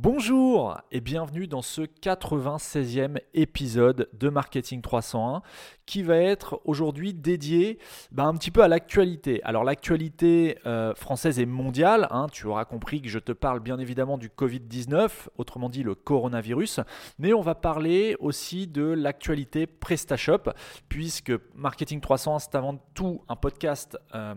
Bonjour 0.00 0.80
et 0.92 1.00
bienvenue 1.00 1.48
dans 1.48 1.60
ce 1.60 1.82
96e 1.82 3.18
épisode 3.34 4.08
de 4.12 4.28
Marketing 4.28 4.80
301 4.80 5.42
qui 5.86 6.04
va 6.04 6.18
être 6.18 6.60
aujourd'hui 6.64 7.14
dédié 7.14 7.78
bah, 8.12 8.24
un 8.24 8.34
petit 8.34 8.52
peu 8.52 8.62
à 8.62 8.68
l'actualité. 8.68 9.42
Alors 9.42 9.64
l'actualité 9.64 10.58
euh, 10.66 10.94
française 10.94 11.40
et 11.40 11.46
mondiale, 11.46 12.06
hein, 12.12 12.28
tu 12.30 12.46
auras 12.46 12.64
compris 12.64 13.02
que 13.02 13.08
je 13.08 13.18
te 13.18 13.32
parle 13.32 13.58
bien 13.58 13.78
évidemment 13.78 14.18
du 14.18 14.28
Covid-19, 14.28 15.08
autrement 15.36 15.68
dit 15.68 15.82
le 15.82 15.96
coronavirus, 15.96 16.78
mais 17.18 17.32
on 17.32 17.40
va 17.40 17.56
parler 17.56 18.16
aussi 18.20 18.68
de 18.68 18.84
l'actualité 18.84 19.66
PrestaShop, 19.66 20.52
puisque 20.88 21.32
Marketing 21.56 22.00
301 22.00 22.38
c'est 22.38 22.54
avant 22.54 22.78
tout 22.94 23.22
un 23.28 23.36
podcast 23.36 23.98
euh, 24.14 24.34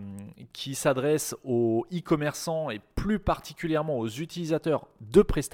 qui 0.53 0.73
s'adresse 0.73 1.35
aux 1.43 1.85
e-commerçants 1.93 2.71
et 2.71 2.79
plus 2.95 3.19
particulièrement 3.19 3.99
aux 3.99 4.07
utilisateurs 4.07 4.87
de 5.01 5.21
PrestaShop. 5.21 5.50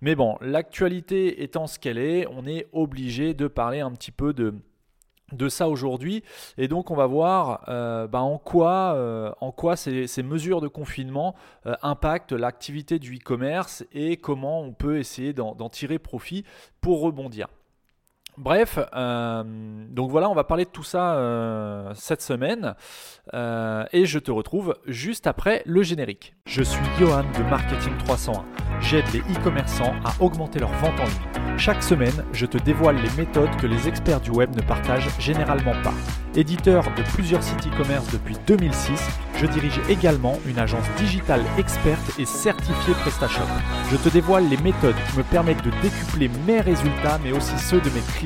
Mais 0.00 0.14
bon, 0.14 0.36
l'actualité 0.40 1.42
étant 1.42 1.66
ce 1.66 1.78
qu'elle 1.78 1.98
est, 1.98 2.26
on 2.28 2.46
est 2.46 2.66
obligé 2.72 3.34
de 3.34 3.46
parler 3.46 3.80
un 3.80 3.92
petit 3.92 4.12
peu 4.12 4.32
de 4.32 5.48
ça 5.48 5.68
aujourd'hui. 5.68 6.22
Et 6.58 6.68
donc 6.68 6.90
on 6.90 6.94
va 6.94 7.06
voir 7.06 7.64
euh, 7.68 8.06
bah, 8.06 8.20
en 8.20 8.38
quoi, 8.38 8.94
euh, 8.94 9.32
ces, 9.76 10.22
mesures 10.22 10.60
de 10.60 10.68
confinement 10.68 11.34
euh, 11.66 11.74
impactent 11.82 12.32
l'activité 12.32 12.98
du 12.98 13.16
e-commerce 13.16 13.84
et 13.92 14.16
comment 14.16 14.60
on 14.60 14.72
peut 14.72 14.98
essayer 14.98 15.32
d'en 15.32 15.68
tirer 15.68 15.98
profit 15.98 16.44
pour 16.80 17.00
rebondir. 17.00 17.48
Bref, 18.38 18.78
donc 18.78 20.10
voilà, 20.10 20.28
on 20.28 20.34
va 20.34 20.44
parler 20.44 20.64
de 20.64 20.70
tout 20.70 20.82
ça 20.82 21.92
cette 21.94 22.22
semaine 22.22 22.74
et 23.32 24.04
je 24.04 24.18
te 24.18 24.30
retrouve 24.30 24.76
juste 24.86 25.26
après 25.26 25.62
le 25.64 25.82
générique. 25.82 26.34
Je 26.46 26.62
suis 26.62 26.84
Johan 26.98 27.24
de 27.38 27.42
Marketing 27.44 27.96
301. 28.04 28.44
J'aide 28.80 29.06
les 29.14 29.20
e-commerçants 29.20 29.94
à 30.04 30.22
augmenter 30.22 30.58
leur 30.58 30.72
vente 30.74 31.00
en 31.00 31.04
ligne. 31.04 31.58
Chaque 31.58 31.82
semaine, 31.82 32.24
je 32.32 32.44
te 32.44 32.58
dévoile 32.58 32.96
les 32.96 33.10
méthodes 33.16 33.56
que 33.56 33.66
les 33.66 33.88
experts 33.88 34.20
du 34.20 34.30
web 34.30 34.54
ne 34.54 34.60
partagent 34.60 35.08
généralement 35.18 35.72
pas. 35.82 35.94
Éditeur 36.34 36.84
de 36.94 37.02
plusieurs 37.14 37.42
sites 37.42 37.66
e-commerce 37.66 38.12
depuis 38.12 38.36
2006, 38.46 39.02
je 39.36 39.46
dirige 39.46 39.80
également 39.88 40.38
une 40.46 40.58
agence 40.58 40.84
digitale 40.98 41.40
experte 41.56 42.18
et 42.18 42.26
certifiée 42.26 42.92
PrestaShop. 43.00 43.48
Je 43.90 43.96
te 43.96 44.10
dévoile 44.10 44.46
les 44.50 44.58
méthodes 44.58 44.96
qui 45.10 45.16
me 45.16 45.22
permettent 45.22 45.64
de 45.64 45.70
décupler 45.80 46.30
mes 46.46 46.60
résultats 46.60 47.18
mais 47.24 47.32
aussi 47.32 47.58
ceux 47.58 47.80
de 47.80 47.88
mes 47.88 48.02
clients. 48.18 48.25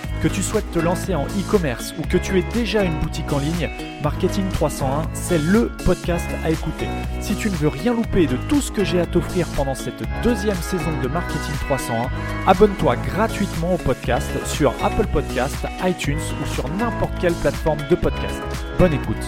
Que 0.21 0.27
tu 0.27 0.43
souhaites 0.43 0.69
te 0.71 0.77
lancer 0.77 1.15
en 1.15 1.25
e-commerce 1.25 1.95
ou 1.97 2.03
que 2.03 2.17
tu 2.17 2.37
aies 2.37 2.45
déjà 2.53 2.83
une 2.83 2.99
boutique 2.99 3.33
en 3.33 3.39
ligne, 3.39 3.67
Marketing 4.03 4.47
301, 4.49 5.09
c'est 5.15 5.39
le 5.39 5.71
podcast 5.83 6.27
à 6.43 6.51
écouter. 6.51 6.87
Si 7.21 7.35
tu 7.35 7.49
ne 7.49 7.55
veux 7.55 7.69
rien 7.69 7.91
louper 7.91 8.27
de 8.27 8.37
tout 8.47 8.61
ce 8.61 8.71
que 8.71 8.83
j'ai 8.83 8.99
à 8.99 9.07
t'offrir 9.07 9.47
pendant 9.55 9.73
cette 9.73 10.03
deuxième 10.21 10.57
saison 10.57 10.91
de 11.01 11.07
Marketing 11.07 11.55
301, 11.61 12.07
abonne-toi 12.45 12.97
gratuitement 12.97 13.73
au 13.73 13.77
podcast 13.77 14.29
sur 14.45 14.75
Apple 14.83 15.07
Podcast, 15.07 15.57
iTunes 15.83 16.19
ou 16.39 16.45
sur 16.45 16.69
n'importe 16.69 17.17
quelle 17.19 17.33
plateforme 17.33 17.81
de 17.89 17.95
podcast. 17.95 18.39
Bonne 18.77 18.93
écoute. 18.93 19.25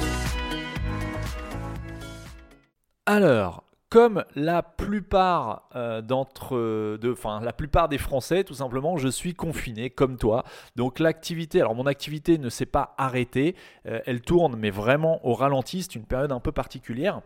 Alors, 3.07 3.63
comme 3.93 4.25
la 4.35 4.63
plupart 4.63 5.69
euh, 5.75 6.01
d'entre, 6.01 6.57
de, 6.99 7.11
enfin 7.11 7.41
la 7.41 7.53
plupart 7.53 7.89
des 7.89 7.99
Français, 7.99 8.43
tout 8.43 8.55
simplement, 8.55 8.97
je 8.97 9.07
suis 9.07 9.35
confiné 9.35 9.91
comme 9.91 10.17
toi. 10.17 10.45
Donc 10.75 10.97
l'activité, 10.97 11.61
alors 11.61 11.75
mon 11.75 11.85
activité 11.85 12.39
ne 12.39 12.49
s'est 12.49 12.65
pas 12.65 12.95
arrêtée, 12.97 13.55
euh, 13.85 13.99
elle 14.07 14.21
tourne, 14.21 14.55
mais 14.57 14.71
vraiment 14.71 15.23
au 15.23 15.35
ralenti. 15.35 15.83
C'est 15.83 15.93
une 15.93 16.05
période 16.05 16.31
un 16.31 16.39
peu 16.39 16.51
particulière 16.51 17.21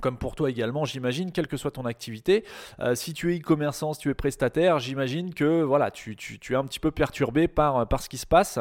comme 0.00 0.18
pour 0.18 0.34
toi 0.34 0.50
également, 0.50 0.84
j'imagine, 0.84 1.32
quelle 1.32 1.46
que 1.46 1.56
soit 1.56 1.70
ton 1.70 1.86
activité. 1.86 2.44
Euh, 2.80 2.94
si 2.94 3.14
tu 3.14 3.32
es 3.32 3.38
e-commerçant, 3.38 3.94
si 3.94 4.00
tu 4.00 4.10
es 4.10 4.14
prestataire, 4.14 4.78
j'imagine 4.78 5.32
que 5.32 5.62
voilà, 5.62 5.90
tu, 5.90 6.16
tu, 6.16 6.52
es 6.52 6.56
un 6.56 6.64
petit 6.64 6.80
peu 6.80 6.90
perturbé 6.90 7.48
par, 7.48 7.88
par 7.88 8.02
ce 8.02 8.10
qui 8.10 8.18
se 8.18 8.26
passe, 8.26 8.58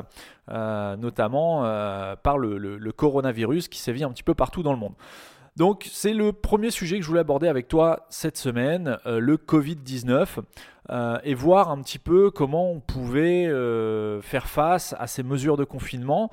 notamment 0.47 1.63
par 2.23 2.37
le, 2.37 2.57
le, 2.57 2.91
coronavirus 2.93 3.67
qui 3.67 3.79
sévit 3.79 4.05
un 4.05 4.11
petit 4.11 4.23
peu 4.23 4.33
partout 4.33 4.63
dans 4.63 4.71
le 4.71 4.79
monde. 4.79 4.93
Donc 5.55 5.87
c'est 5.89 6.13
le 6.13 6.33
premier 6.33 6.69
sujet 6.69 6.97
que 6.97 7.03
je 7.03 7.07
voulais 7.07 7.21
aborder 7.21 7.47
avec 7.47 7.69
toi 7.69 8.05
cette 8.09 8.37
semaine, 8.37 8.97
euh, 9.05 9.19
le 9.19 9.37
Covid-19, 9.37 10.39
euh, 10.91 11.17
et 11.23 11.33
voir 11.33 11.71
un 11.71 11.81
petit 11.81 11.97
peu 11.97 12.29
comment 12.29 12.69
on 12.69 12.81
pouvait 12.81 13.47
euh, 13.47 14.21
faire 14.21 14.47
face 14.47 14.93
à 14.99 15.07
ces 15.07 15.23
mesures 15.23 15.55
de 15.55 15.63
confinement 15.63 16.29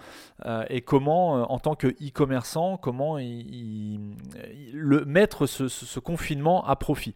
et 0.68 0.80
comment, 0.80 1.52
en 1.52 1.58
tant 1.60 1.76
que 1.76 1.86
e-commerçant, 1.86 2.76
comment 2.76 3.16
le, 3.16 5.04
mettre 5.04 5.46
ce 5.46 6.00
confinement 6.00 6.66
à 6.66 6.74
profit. 6.74 7.14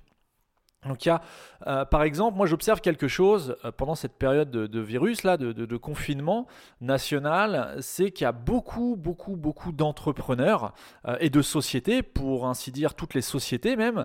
Donc 0.86 1.04
il 1.04 1.08
y 1.08 1.12
a, 1.12 1.20
euh, 1.66 1.84
par 1.84 2.02
exemple, 2.02 2.36
moi 2.36 2.46
j'observe 2.46 2.80
quelque 2.80 3.08
chose 3.08 3.56
euh, 3.64 3.72
pendant 3.72 3.94
cette 3.94 4.14
période 4.14 4.50
de, 4.50 4.80
virus, 4.80 5.22
là, 5.24 5.36
de, 5.36 5.76
confinement 5.76 6.46
national, 6.80 7.76
c'est 7.80 8.10
qu'il 8.10 8.24
y 8.24 8.28
a 8.28 8.32
beaucoup, 8.32 8.96
beaucoup, 8.96 9.36
beaucoup 9.36 9.72
d'entrepreneurs 9.72 10.72
euh, 11.06 11.16
et 11.20 11.30
de 11.30 11.42
sociétés, 11.42 12.02
pour 12.02 12.46
ainsi 12.46 12.72
dire 12.72 12.94
toutes 12.94 13.14
les 13.14 13.22
sociétés 13.22 13.76
même, 13.76 14.04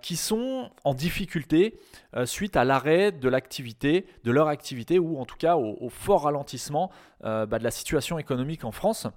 qui 0.00 0.16
sont 0.16 0.70
en 0.84 0.94
difficulté 0.94 1.78
suite 2.24 2.56
à 2.56 2.64
l'arrêt 2.64 3.12
de 3.12 3.28
l'activité, 3.28 4.06
de 4.24 4.30
leur 4.30 4.48
activité, 4.48 4.98
ou 4.98 5.18
en 5.18 5.24
tout 5.24 5.36
cas 5.36 5.56
au, 5.56 5.88
fort 5.88 6.22
ralentissement 6.22 6.90
bah, 7.22 7.46
de 7.46 7.64
la 7.64 7.70
situation 7.70 8.18
économique 8.18 8.64
en 8.64 8.72
France. 8.72 9.08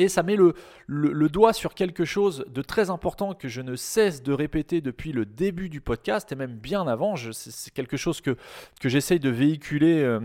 Et 0.00 0.08
ça 0.08 0.22
met 0.22 0.36
le, 0.36 1.28
doigt 1.28 1.52
sur 1.52 1.74
quelque 1.74 2.06
chose 2.06 2.46
de 2.48 2.62
très 2.62 2.88
important 2.88 3.34
que 3.34 3.48
je 3.48 3.60
ne 3.60 3.76
cesse 3.76 4.22
de 4.22 4.32
répéter 4.32 4.80
depuis 4.80 5.12
le 5.12 5.26
début 5.26 5.68
du 5.68 5.82
podcast 5.82 6.32
et 6.32 6.36
même 6.36 6.54
bien 6.54 6.86
avant. 6.86 7.16
C'est 7.32 7.72
quelque 7.74 7.98
chose 7.98 8.22
que, 8.22 8.36
j'essaye 8.82 9.20
de 9.20 9.28
véhiculer. 9.28 10.02
Euh, 10.02 10.20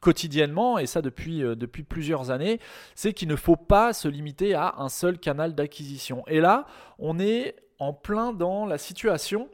quotidiennement, 0.00 0.78
et 0.78 0.86
ça 0.86 1.02
depuis, 1.02 1.42
euh, 1.42 1.56
depuis 1.56 1.82
plusieurs 1.82 2.30
années, 2.30 2.60
c'est 2.94 3.12
qu'il 3.12 3.26
ne 3.26 3.34
faut 3.34 3.56
pas 3.56 3.92
se 3.92 4.06
limiter 4.06 4.54
à 4.54 4.76
un 4.78 4.88
seul 4.88 5.18
canal 5.18 5.56
d'acquisition. 5.56 6.22
Et 6.28 6.40
là, 6.40 6.66
on 7.00 7.18
est 7.18 7.56
en 7.80 7.92
plein 7.92 8.32
dans 8.32 8.64
la 8.64 8.78
situation 8.78 9.48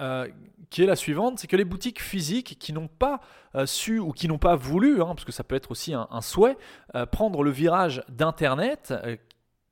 euh, 0.00 0.26
qui 0.70 0.82
est 0.82 0.86
la 0.86 0.96
suivante, 0.96 1.38
c'est 1.38 1.46
que 1.46 1.56
les 1.56 1.64
boutiques 1.64 2.02
physiques 2.02 2.56
qui 2.58 2.72
n'ont 2.72 2.88
pas 2.88 3.20
euh, 3.54 3.66
su 3.66 3.98
ou 3.98 4.12
qui 4.12 4.28
n'ont 4.28 4.38
pas 4.38 4.56
voulu, 4.56 5.02
hein, 5.02 5.08
parce 5.08 5.24
que 5.24 5.32
ça 5.32 5.44
peut 5.44 5.54
être 5.54 5.70
aussi 5.70 5.94
un, 5.94 6.20
souhait, 6.20 6.56
euh, 6.94 7.06
prendre 7.06 7.42
le 7.42 7.50
virage 7.50 8.02
d'Internet, 8.08 8.94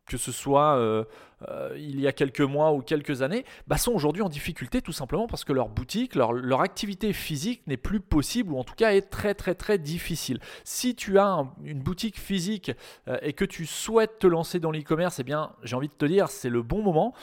que 0.07 0.17
ce 0.17 0.33
soit 0.33 1.05
euh, 1.49 1.63
euh, 1.63 1.77
il 1.79 2.01
y 2.01 2.07
a 2.07 2.13
quelques 2.13 2.41
mois 2.41 2.73
ou 2.73 2.81
quelques 2.81 3.23
années, 3.23 3.45
bah, 3.67 3.77
sont 3.77 3.93
aujourd'hui 3.93 4.23
en 4.23 4.29
difficulté 4.29 4.83
tout 4.83 4.93
simplement 4.93 5.27
parce 5.27 5.45
que 5.45 5.53
leur 5.53 5.69
boutique, 5.69 6.15
leur, 6.15 6.61
activité 6.63 7.13
physique 7.13 7.63
n'est 7.67 7.77
plus 7.77 8.01
possible 8.01 8.53
ou 8.53 8.59
en 8.59 8.65
tout 8.65 8.75
cas 8.75 8.93
est 8.93 9.11
très 9.11 9.35
très 9.35 9.55
très 9.55 9.79
difficile. 9.79 10.39
Si 10.65 10.95
tu 10.95 11.19
as 11.19 11.45
une 11.65 11.81
boutique 11.81 12.19
physique 12.19 12.73
euh, 13.09 13.19
et 13.23 13.33
que 13.33 13.45
tu 13.45 13.67
souhaites 13.67 14.19
te 14.19 14.27
lancer 14.27 14.61
dans 14.61 14.71
l'e-commerce, 14.71 15.19
eh 15.19 15.25
bien 15.25 15.53
j'ai 15.65 15.77
envie 15.77 15.89
de 15.89 15.95
te 15.95 16.05
dire 16.05 16.29
c'est 16.29 16.49
le 16.49 16.63
bon 16.63 16.83
moment, 16.83 17.15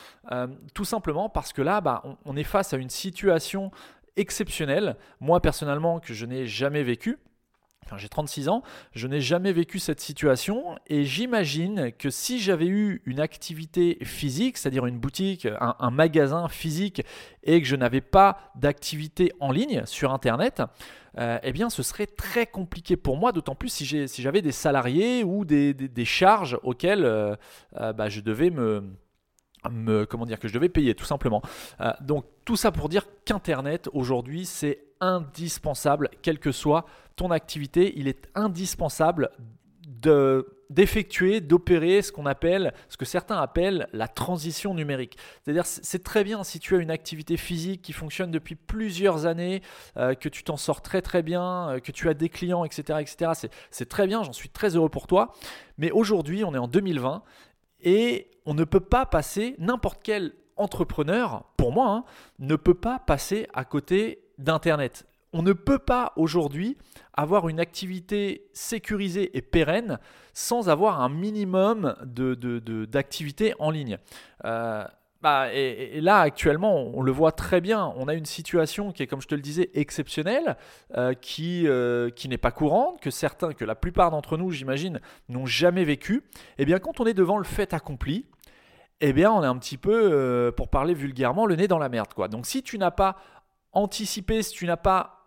tout 0.73 0.85
simplement 0.85 1.29
parce 1.29 1.53
que 1.53 1.61
là 1.61 1.81
bah, 1.81 2.03
on 2.25 2.35
est 2.35 2.43
face 2.43 2.73
à 2.73 2.77
une 2.77 2.89
situation 2.89 3.71
exceptionnelle, 4.17 4.97
moi 5.19 5.39
personnellement 5.39 5.99
que 5.99 6.13
je 6.13 6.25
n'ai 6.25 6.45
jamais 6.45 6.83
vécu 7.89 7.97
j'ai 7.97 8.09
36 8.09 8.49
ans, 8.49 8.61
je 8.93 9.07
n'ai 9.07 9.21
jamais 9.21 9.51
vécu 9.51 9.79
cette 9.79 9.99
situation 9.99 10.77
et 10.87 11.03
j'imagine 11.05 11.91
que 11.97 12.09
si 12.09 12.39
j'avais 12.39 12.67
eu 12.67 13.01
une 13.05 13.19
activité 13.19 13.97
physique, 14.03 14.57
c'est-à-dire 14.57 14.85
une 14.85 14.99
boutique, 14.99 15.47
un, 15.59 15.89
magasin 15.89 16.47
physique 16.47 17.01
et 17.43 17.61
que 17.61 17.67
je 17.67 17.75
n'avais 17.75 18.01
pas 18.01 18.51
d'activité 18.55 19.31
en 19.39 19.51
ligne 19.51 19.83
sur 19.85 20.13
Internet, 20.13 20.61
euh, 21.17 21.39
eh 21.41 21.51
bien 21.51 21.69
ce 21.69 21.81
serait 21.81 22.05
très 22.05 22.45
compliqué 22.45 22.95
pour 22.95 23.17
moi, 23.17 23.31
d'autant 23.31 23.55
plus 23.55 23.69
si 23.69 24.07
j'avais 24.21 24.41
des 24.41 24.51
salariés 24.51 25.23
ou 25.23 25.45
des, 25.45 26.05
charges 26.05 26.59
auxquelles 26.63 27.05
euh, 27.05 27.35
euh, 27.79 27.91
bah, 27.93 28.09
je 28.09 28.21
devais 28.21 28.51
me 28.51 28.83
comment 29.63 30.25
dire 30.25 30.39
que 30.39 30.47
je 30.47 30.53
devais 30.53 30.69
payer 30.69 30.95
tout 30.95 31.05
simplement. 31.05 31.41
Euh, 31.81 31.91
donc 32.01 32.25
tout 32.45 32.55
ça 32.55 32.71
pour 32.71 32.89
dire 32.89 33.05
qu'Internet 33.25 33.89
aujourd'hui 33.93 34.45
c'est 34.45 34.83
indispensable, 35.01 36.09
quelle 36.21 36.39
que 36.39 36.51
soit 36.51 36.85
ton 37.15 37.31
activité, 37.31 37.93
il 37.97 38.07
est 38.07 38.27
indispensable 38.35 39.29
d'effectuer, 40.69 41.41
d'opérer 41.41 42.01
ce 42.01 42.11
qu'on 42.11 42.25
appelle, 42.25 42.73
ce 42.87 42.95
que 42.95 43.05
certains 43.05 43.37
appellent 43.37 43.87
la 43.91 44.07
transition 44.07 44.73
numérique. 44.73 45.17
C'est-à-dire, 45.43 45.65
c'est 45.65 46.03
très 46.03 46.23
bien 46.23 46.43
si 46.43 46.59
tu 46.59 46.75
as 46.75 46.79
une 46.79 46.91
activité 46.91 47.37
physique 47.37 47.81
qui 47.81 47.91
fonctionne 47.91 48.31
depuis 48.31 48.55
plusieurs 48.55 49.25
années, 49.25 49.61
euh, 49.97 50.13
que 50.13 50.29
tu 50.29 50.43
t'en 50.43 50.57
sors 50.57 50.81
très 50.81 51.01
très 51.01 51.23
bien, 51.23 51.69
euh, 51.69 51.79
que 51.79 51.91
tu 51.91 52.07
as 52.07 52.13
des 52.13 52.29
clients, 52.29 52.63
etc., 52.63 52.99
etc. 53.01 53.49
C'est 53.71 53.89
très 53.89 54.07
bien, 54.07 54.23
j'en 54.23 54.31
suis 54.31 54.49
très 54.49 54.75
heureux 54.75 54.89
pour 54.89 55.07
toi. 55.07 55.33
Mais 55.77 55.91
aujourd'hui, 55.91 56.43
on 56.43 56.53
est 56.53 56.59
en 56.59 56.67
2020 56.67 57.23
et 57.81 58.31
on 58.45 58.53
ne 58.53 58.63
peut 58.63 58.79
pas 58.79 59.05
passer 59.05 59.55
n'importe 59.57 60.01
quel 60.03 60.33
entrepreneur, 60.55 61.45
pour 61.57 61.71
moi, 61.71 61.89
hein, 61.89 62.03
ne 62.39 62.55
peut 62.55 62.73
pas 62.73 62.99
passer 62.99 63.47
à 63.53 63.63
côté 63.63 64.23
d'Internet 64.37 65.05
on 65.33 65.41
ne 65.41 65.53
peut 65.53 65.79
pas 65.79 66.13
aujourd'hui 66.15 66.77
avoir 67.13 67.49
une 67.49 67.59
activité 67.59 68.49
sécurisée 68.53 69.37
et 69.37 69.41
pérenne 69.41 69.99
sans 70.33 70.69
avoir 70.69 71.01
un 71.01 71.09
minimum 71.09 71.95
d'activité 72.03 73.53
en 73.59 73.71
ligne. 73.71 73.97
Euh, 74.45 74.85
bah, 75.21 75.53
et, 75.53 75.99
là, 76.01 76.19
actuellement, 76.19 76.75
on 76.93 77.01
le 77.01 77.11
voit 77.11 77.31
très 77.31 77.61
bien. 77.61 77.93
On 77.97 78.07
a 78.07 78.13
une 78.13 78.25
situation 78.25 78.91
qui 78.91 79.03
est, 79.03 79.07
comme 79.07 79.21
je 79.21 79.27
te 79.27 79.35
le 79.35 79.41
disais, 79.41 79.69
exceptionnelle, 79.73 80.57
euh, 80.95 81.13
qui, 81.13 81.67
euh, 81.67 82.09
qui 82.09 82.29
n'est 82.29 82.37
pas 82.37 82.51
courante, 82.51 83.01
que 83.01 83.11
certains, 83.11 83.53
que 83.53 83.65
la 83.65 83.75
plupart 83.75 84.11
d'entre 84.11 84.37
nous, 84.37 84.51
j'imagine, 84.51 85.01
n'ont 85.27 85.45
jamais 85.45 85.83
vécu. 85.83 86.23
Et 86.57 86.63
eh 86.63 86.65
bien, 86.65 86.79
quand 86.79 86.99
on 86.99 87.05
est 87.05 87.13
devant 87.13 87.37
le 87.37 87.43
fait 87.43 87.73
accompli, 87.73 88.25
eh 89.01 89.13
bien, 89.13 89.31
on 89.31 89.43
est 89.43 89.47
un 89.47 89.57
petit 89.57 89.77
peu, 89.77 90.53
pour 90.55 90.69
parler 90.69 90.93
vulgairement, 90.93 91.45
le 91.45 91.55
nez 91.55 91.67
dans 91.67 91.79
la 91.79 91.89
merde. 91.89 92.13
Quoi. 92.13 92.27
Donc, 92.27 92.45
si 92.45 92.63
tu 92.63 92.77
n'as 92.77 92.91
pas 92.91 93.17
anticipé, 93.71 94.41
si 94.41 94.53
tu 94.53 94.65
n'as 94.65 94.77
pas 94.77 95.19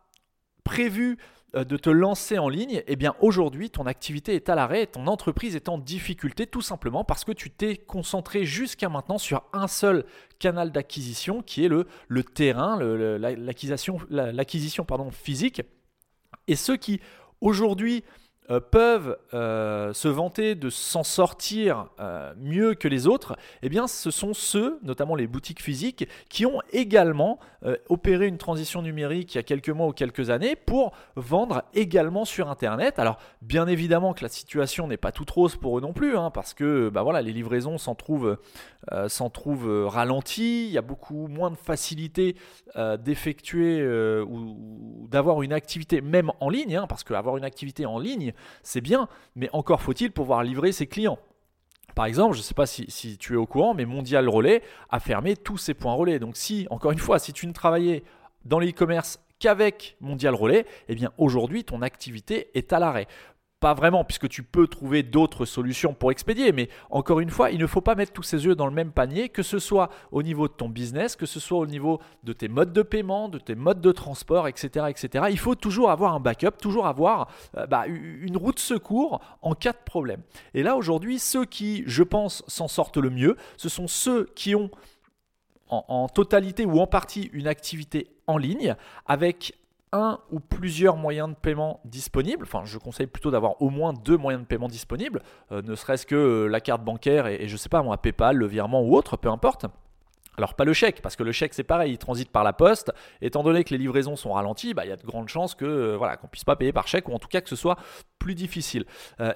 prévu 0.65 1.13
euh, 1.13 1.17
de 1.55 1.77
te 1.77 1.91
lancer 1.91 2.39
en 2.39 2.49
ligne, 2.49 2.83
eh 2.87 2.97
bien 2.97 3.15
aujourd'hui 3.21 3.69
ton 3.69 3.85
activité 3.87 4.35
est 4.35 4.49
à 4.49 4.55
l'arrêt, 4.55 4.87
ton 4.87 5.07
entreprise 5.07 5.55
est 5.55 5.69
en 5.69 5.77
difficulté 5.77 6.47
tout 6.47 6.63
simplement 6.63 7.05
parce 7.05 7.25
que 7.25 7.33
tu 7.33 7.51
t'es 7.51 7.77
concentré 7.77 8.45
jusqu'à 8.45 8.89
maintenant 8.89 9.19
sur 9.19 9.45
un 9.53 9.69
seul 9.69 10.05
canal 10.39 10.73
d'acquisition 10.73 11.43
qui 11.43 11.65
est 11.65 11.69
le, 11.69 11.87
terrain, 12.25 12.79
l'acquisition 12.81 13.99
physique. 15.11 15.63
Et 16.49 16.57
ceux 16.57 16.77
qui 16.77 17.01
aujourd'hui 17.41 18.03
euh, 18.51 18.59
peuvent 18.59 19.17
euh, 19.35 19.93
se 19.93 20.09
vanter 20.09 20.57
de 20.57 20.69
s'en 20.69 21.05
sortir 21.05 21.87
euh, 22.01 22.35
mieux 22.41 22.75
que 22.75 22.89
les 22.89 23.07
autres, 23.07 23.37
eh 23.63 23.69
bien 23.69 23.87
ce 23.87 24.11
sont 24.11 24.35
ceux, 24.35 24.81
notamment 24.83 25.15
les 25.15 25.29
boutiques 25.29 25.63
physiques, 25.63 26.09
qui 26.29 26.45
ont 26.45 26.61
également 26.73 27.39
opéré 27.89 28.27
une 28.27 28.39
transition 28.39 28.83
numérique 28.83 29.35
il 29.35 29.39
y 29.39 29.39
a 29.39 29.45
quelques 29.45 29.69
mois 29.69 29.87
ou 29.87 29.93
quelques 29.93 30.31
années 30.31 30.57
pour 30.57 30.91
vendre 31.15 31.63
également 31.75 32.25
sur 32.25 32.51
Internet. 32.51 32.99
Alors 32.99 33.19
bien 33.41 33.69
évidemment 33.69 34.15
que 34.15 34.25
la 34.25 34.29
situation 34.29 34.89
n'est 34.89 34.97
pas 34.97 35.13
toute 35.13 35.31
rose 35.31 35.55
pour 35.55 35.79
eux 35.79 35.81
non 35.81 35.93
plus, 35.93 36.17
hein, 36.17 36.31
parce 36.31 36.55
que 36.55 36.89
bah, 36.89 37.05
voilà, 37.05 37.23
les 37.23 37.33
livraisons 37.33 37.79
s'en 37.79 37.95
trouvent, 37.95 38.37
trouvent 39.33 39.87
ralenties, 39.87 40.67
il 40.67 40.73
y 40.73 40.79
a 40.79 40.83
beaucoup 40.83 41.29
moins 41.29 41.53
de 41.53 41.57
facilité 41.57 42.35
d'effectuer 42.99 43.87
ou, 44.23 45.07
d'avoir 45.09 45.43
une 45.43 45.53
activité 45.53 46.01
même 46.01 46.33
en 46.41 46.49
ligne, 46.49 46.75
hein, 46.75 46.87
parce 46.89 47.05
qu'avoir 47.05 47.37
une 47.37 47.45
activité 47.45 47.87
en 47.87 48.01
ligne, 48.01 48.32
c'est 48.63 48.81
bien, 48.81 49.09
mais 49.37 49.49
encore 49.53 49.83
faut-il 49.83 50.13
pouvoir 50.13 50.43
livrer 50.43 50.73
ses 50.73 50.87
clients. 50.87 51.19
Par 51.95 52.07
exemple, 52.07 52.35
je 52.35 52.41
ne 52.41 52.45
sais 52.45 52.55
pas 52.55 52.67
si, 52.67 53.19
tu 53.19 53.35
es 53.35 53.37
au 53.37 53.47
courant, 53.47 53.75
mais 53.75 53.85
Mondial 53.85 54.29
Relais 54.29 54.63
a 54.91 54.99
fermé 54.99 55.37
tous 55.37 55.59
ses 55.59 55.75
points 55.75 55.93
relais. 55.93 56.19
Donc 56.19 56.37
si, 56.37 56.67
encore 56.71 56.93
une 56.93 56.99
fois, 56.99 57.19
si 57.19 57.33
tu 57.33 57.47
ne 57.47 57.53
travaillais 57.53 58.03
dans 58.45 58.59
l'e-commerce 58.59 59.21
qu'avec 59.39 59.97
Mondial 60.01 60.35
Relais, 60.35 60.67
eh 60.89 60.95
bien 60.95 61.13
aujourd'hui 61.19 61.65
ton 61.65 61.83
activité 61.83 62.51
est 62.55 62.73
à 62.73 62.79
l'arrêt. 62.79 63.09
Pas 63.63 63.75
vraiment, 63.75 64.03
puisque 64.03 64.29
tu 64.29 64.43
peux 64.43 64.67
trouver 64.67 65.05
d'autres 65.05 65.45
solutions 65.45 65.95
pour 65.95 66.11
expédier, 66.11 66.51
mais 66.51 66.69
encore 66.91 67.21
une 67.21 67.31
fois, 67.31 67.53
il 67.53 67.61
ne 67.61 67.67
faut 67.69 67.81
pas 67.81 67.95
mettre 67.95 68.13
tous 68.13 68.25
ses 68.25 68.45
œufs 68.49 68.57
dans 68.57 68.67
le 68.67 68.73
même 68.73 68.91
panier, 68.91 69.29
que 69.29 69.45
ce 69.45 69.61
soit 69.61 69.89
au 70.11 70.25
niveau 70.25 70.49
de 70.49 70.53
ton 70.53 70.69
business, 70.69 71.15
que 71.15 71.27
ce 71.27 71.39
soit 71.39 71.61
au 71.61 71.67
niveau 71.67 72.01
de 72.25 72.33
tes 72.33 72.49
modes 72.49 72.73
de 72.73 72.83
paiement, 72.83 73.29
de 73.29 73.39
tes 73.39 73.55
modes 73.55 73.81
de 73.81 73.93
transport, 73.93 74.49
etc. 74.49 74.87
etc. 74.89 75.27
Il 75.31 75.39
faut 75.39 75.55
toujours 75.55 75.93
avoir 75.93 76.13
un 76.13 76.19
backup, 76.19 76.59
toujours 76.61 76.89
avoir 76.89 77.29
euh, 77.57 77.69
bah, 77.69 77.85
une 77.87 78.37
route 78.37 78.59
secours 78.59 79.21
en 79.43 79.55
cas 79.55 79.71
de 79.71 79.85
problème. 79.87 80.23
Et 80.55 80.65
là, 80.65 80.77
aujourd'hui, 80.77 81.21
ceux 81.21 81.45
qui, 81.45 81.85
je 81.87 82.03
pense, 82.03 82.43
s'en 82.49 82.67
sortent 82.67 82.97
le 82.97 83.11
mieux, 83.11 83.37
ce 83.57 83.69
sont 83.69 83.87
ceux 83.87 84.27
qui 84.35 84.57
ont 84.57 84.71
en, 85.69 86.09
totalité 86.09 86.67
ou 86.67 86.81
en 86.81 86.89
partie 86.89 87.31
une 87.33 87.47
activité 87.47 88.09
en 88.27 88.37
ligne 88.37 88.75
avec 89.07 89.55
un 89.93 90.19
ou 90.31 90.41
plusieurs 90.41 90.97
moyens 90.97 91.29
de 91.29 91.35
paiement 91.35 91.81
disponibles. 91.85 92.45
Enfin, 92.45 92.63
je 92.65 92.79
conseille 92.79 93.07
plutôt 93.07 93.31
d'avoir 93.31 93.61
au 93.61 93.71
moins 93.71 93.93
deux 93.93 94.17
moyens 94.17 94.43
de 94.43 94.47
paiement 94.47 94.69
disponibles, 94.69 95.23
euh, 95.53 95.63
ne 95.63 95.75
serait-ce 95.75 96.07
que 96.07 96.15
euh, 96.15 96.47
la 96.47 96.61
carte 96.61 96.83
bancaire 96.83 97.27
et, 97.27 97.47
je 97.49 97.57
sais 97.57 97.69
pas 97.69 97.83
moi, 97.83 97.99
PayPal, 97.99 98.37
le 98.37 98.47
virement 98.47 98.83
ou 98.83 98.97
autre, 98.97 99.17
peu 99.17 99.29
importe. 99.29 99.67
Alors 100.39 100.55
pas 100.55 100.65
le 100.65 100.73
chèque, 100.73 101.03
parce 101.03 101.15
que 101.15 101.23
le 101.23 101.33
chèque 101.33 101.53
c'est 101.53 101.63
pareil, 101.63 101.93
il 101.93 101.99
transite 101.99 102.31
par 102.31 102.43
la 102.43 102.55
poste. 102.55 102.91
Étant 103.21 103.43
donné 103.43 103.65
que 103.65 103.71
les 103.71 103.77
livraisons 103.77 104.17
sont 104.17 104.33
ralenties, 104.33 104.73
bah, 104.73 104.87
il 104.87 104.89
y 104.89 104.93
a 104.93 104.97
de 104.97 105.05
grandes 105.05 105.29
chances 105.29 105.55
que 105.55 105.67
euh, 105.67 105.97
voilà 105.99 106.17
qu'on 106.17 106.27
puisse 106.27 106.45
pas 106.45 106.57
payer 106.57 106.73
par 106.73 106.89
chèque 106.89 107.11
ou 107.11 107.13
en 107.13 107.19
tout 107.19 107.29
cas 107.29 107.43
que 107.43 107.51
ce 107.51 107.57
soit 107.57 107.77
plus 108.19 108.35
difficile. 108.35 108.87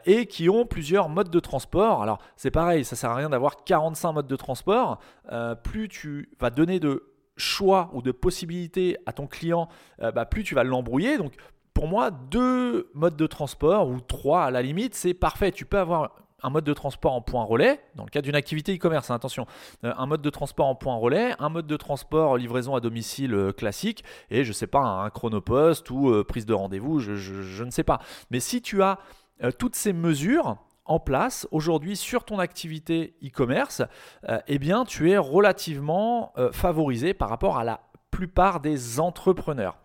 et 0.06 0.26
qui 0.26 0.49
ont 0.49 0.64
plusieurs 0.64 1.11
modes 1.11 1.29
de 1.29 1.41
transport. 1.41 2.03
Alors 2.03 2.19
c'est 2.37 2.50
pareil, 2.50 2.85
ça 2.85 2.97
sert 2.97 3.11
à 3.11 3.17
rien 3.17 3.29
d'avoir 3.29 3.64
45 3.64 4.12
modes 4.12 4.26
de 4.26 4.37
transport. 4.37 5.00
plus 5.64 5.88
tu 5.88 6.31
vas 6.41 6.50
donner 6.50 6.81
de 6.81 7.16
choix 7.37 7.91
ou 7.93 8.03
de 8.03 8.12
possibilités 8.12 8.97
à 9.06 9.12
ton 9.12 9.27
client, 9.27 9.69
euh, 10.03 10.11
bah, 10.12 10.27
plus 10.27 10.43
tu 10.43 10.55
vas 10.55 10.65
l'embrouiller. 10.65 11.19
Donc 11.19 11.35
pour 11.75 11.87
moi, 11.87 12.11
deux 12.11 12.91
modes 12.94 13.17
de 13.17 13.27
transport 13.27 13.88
ou 13.88 14.00
trois 14.00 14.44
à 14.44 14.50
la 14.50 14.62
limite, 14.62 14.94
c'est 14.94 15.15
parfait. 15.15 15.53
Tu 15.53 15.67
peux 15.67 15.79
avoir 15.79 16.17
un 16.43 16.50
mode 16.50 16.65
de 16.65 16.75
transport 16.75 17.12
en 17.12 17.23
point 17.23 17.44
relais, 17.44 17.81
dans 17.94 18.05
le 18.05 18.11
cas 18.11 18.21
d'une 18.21 18.35
activité 18.35 18.75
e-commerce, 18.75 19.11
hein, 19.11 19.15
attention, 19.15 19.47
euh, 19.85 19.93
un 19.97 20.06
mode 20.06 20.23
de 20.23 20.31
transport 20.31 20.67
en 20.67 20.75
point 20.75 20.94
relais, 20.94 21.35
un 21.38 21.49
mode 21.49 21.67
de 21.67 21.77
transport 21.77 22.37
livraison 22.37 22.75
à 22.75 22.81
domicile 22.81 23.35
euh, 23.35 23.53
classique, 23.53 24.05
et 24.31 24.44
je 24.44 24.53
sais 24.53 24.67
pas, 24.67 24.81
un, 24.81 25.11
chronopost 25.11 25.91
ou 25.91 26.23
prise 26.25 26.44
de 26.47 26.53
rendez-vous, 26.53 27.00
je, 27.00 27.65
ne 27.65 27.71
sais 27.71 27.85
pas. 27.85 28.00
Mais 28.31 28.41
si 28.41 28.61
tu 28.61 28.82
as 28.82 28.99
toutes 29.59 29.77
ces 29.77 29.93
mesures, 29.93 30.56
en 30.87 31.00
place 31.00 31.47
aujourd'hui 31.50 31.97
sur 31.97 32.25
ton 32.25 32.38
activité 32.38 33.17
e-commerce, 33.25 33.83
euh, 34.29 34.38
eh 34.47 34.59
bien 34.59 34.85
tu 34.85 35.11
es 35.11 35.19
relativement 35.19 36.33
euh, 36.38 36.53
favorisé 36.53 37.15
par 37.15 37.29
rapport 37.29 37.59
à 37.59 37.65
la 37.65 37.81
plupart 38.11 38.61
des 38.61 39.00
entrepreneurs, 39.00 39.79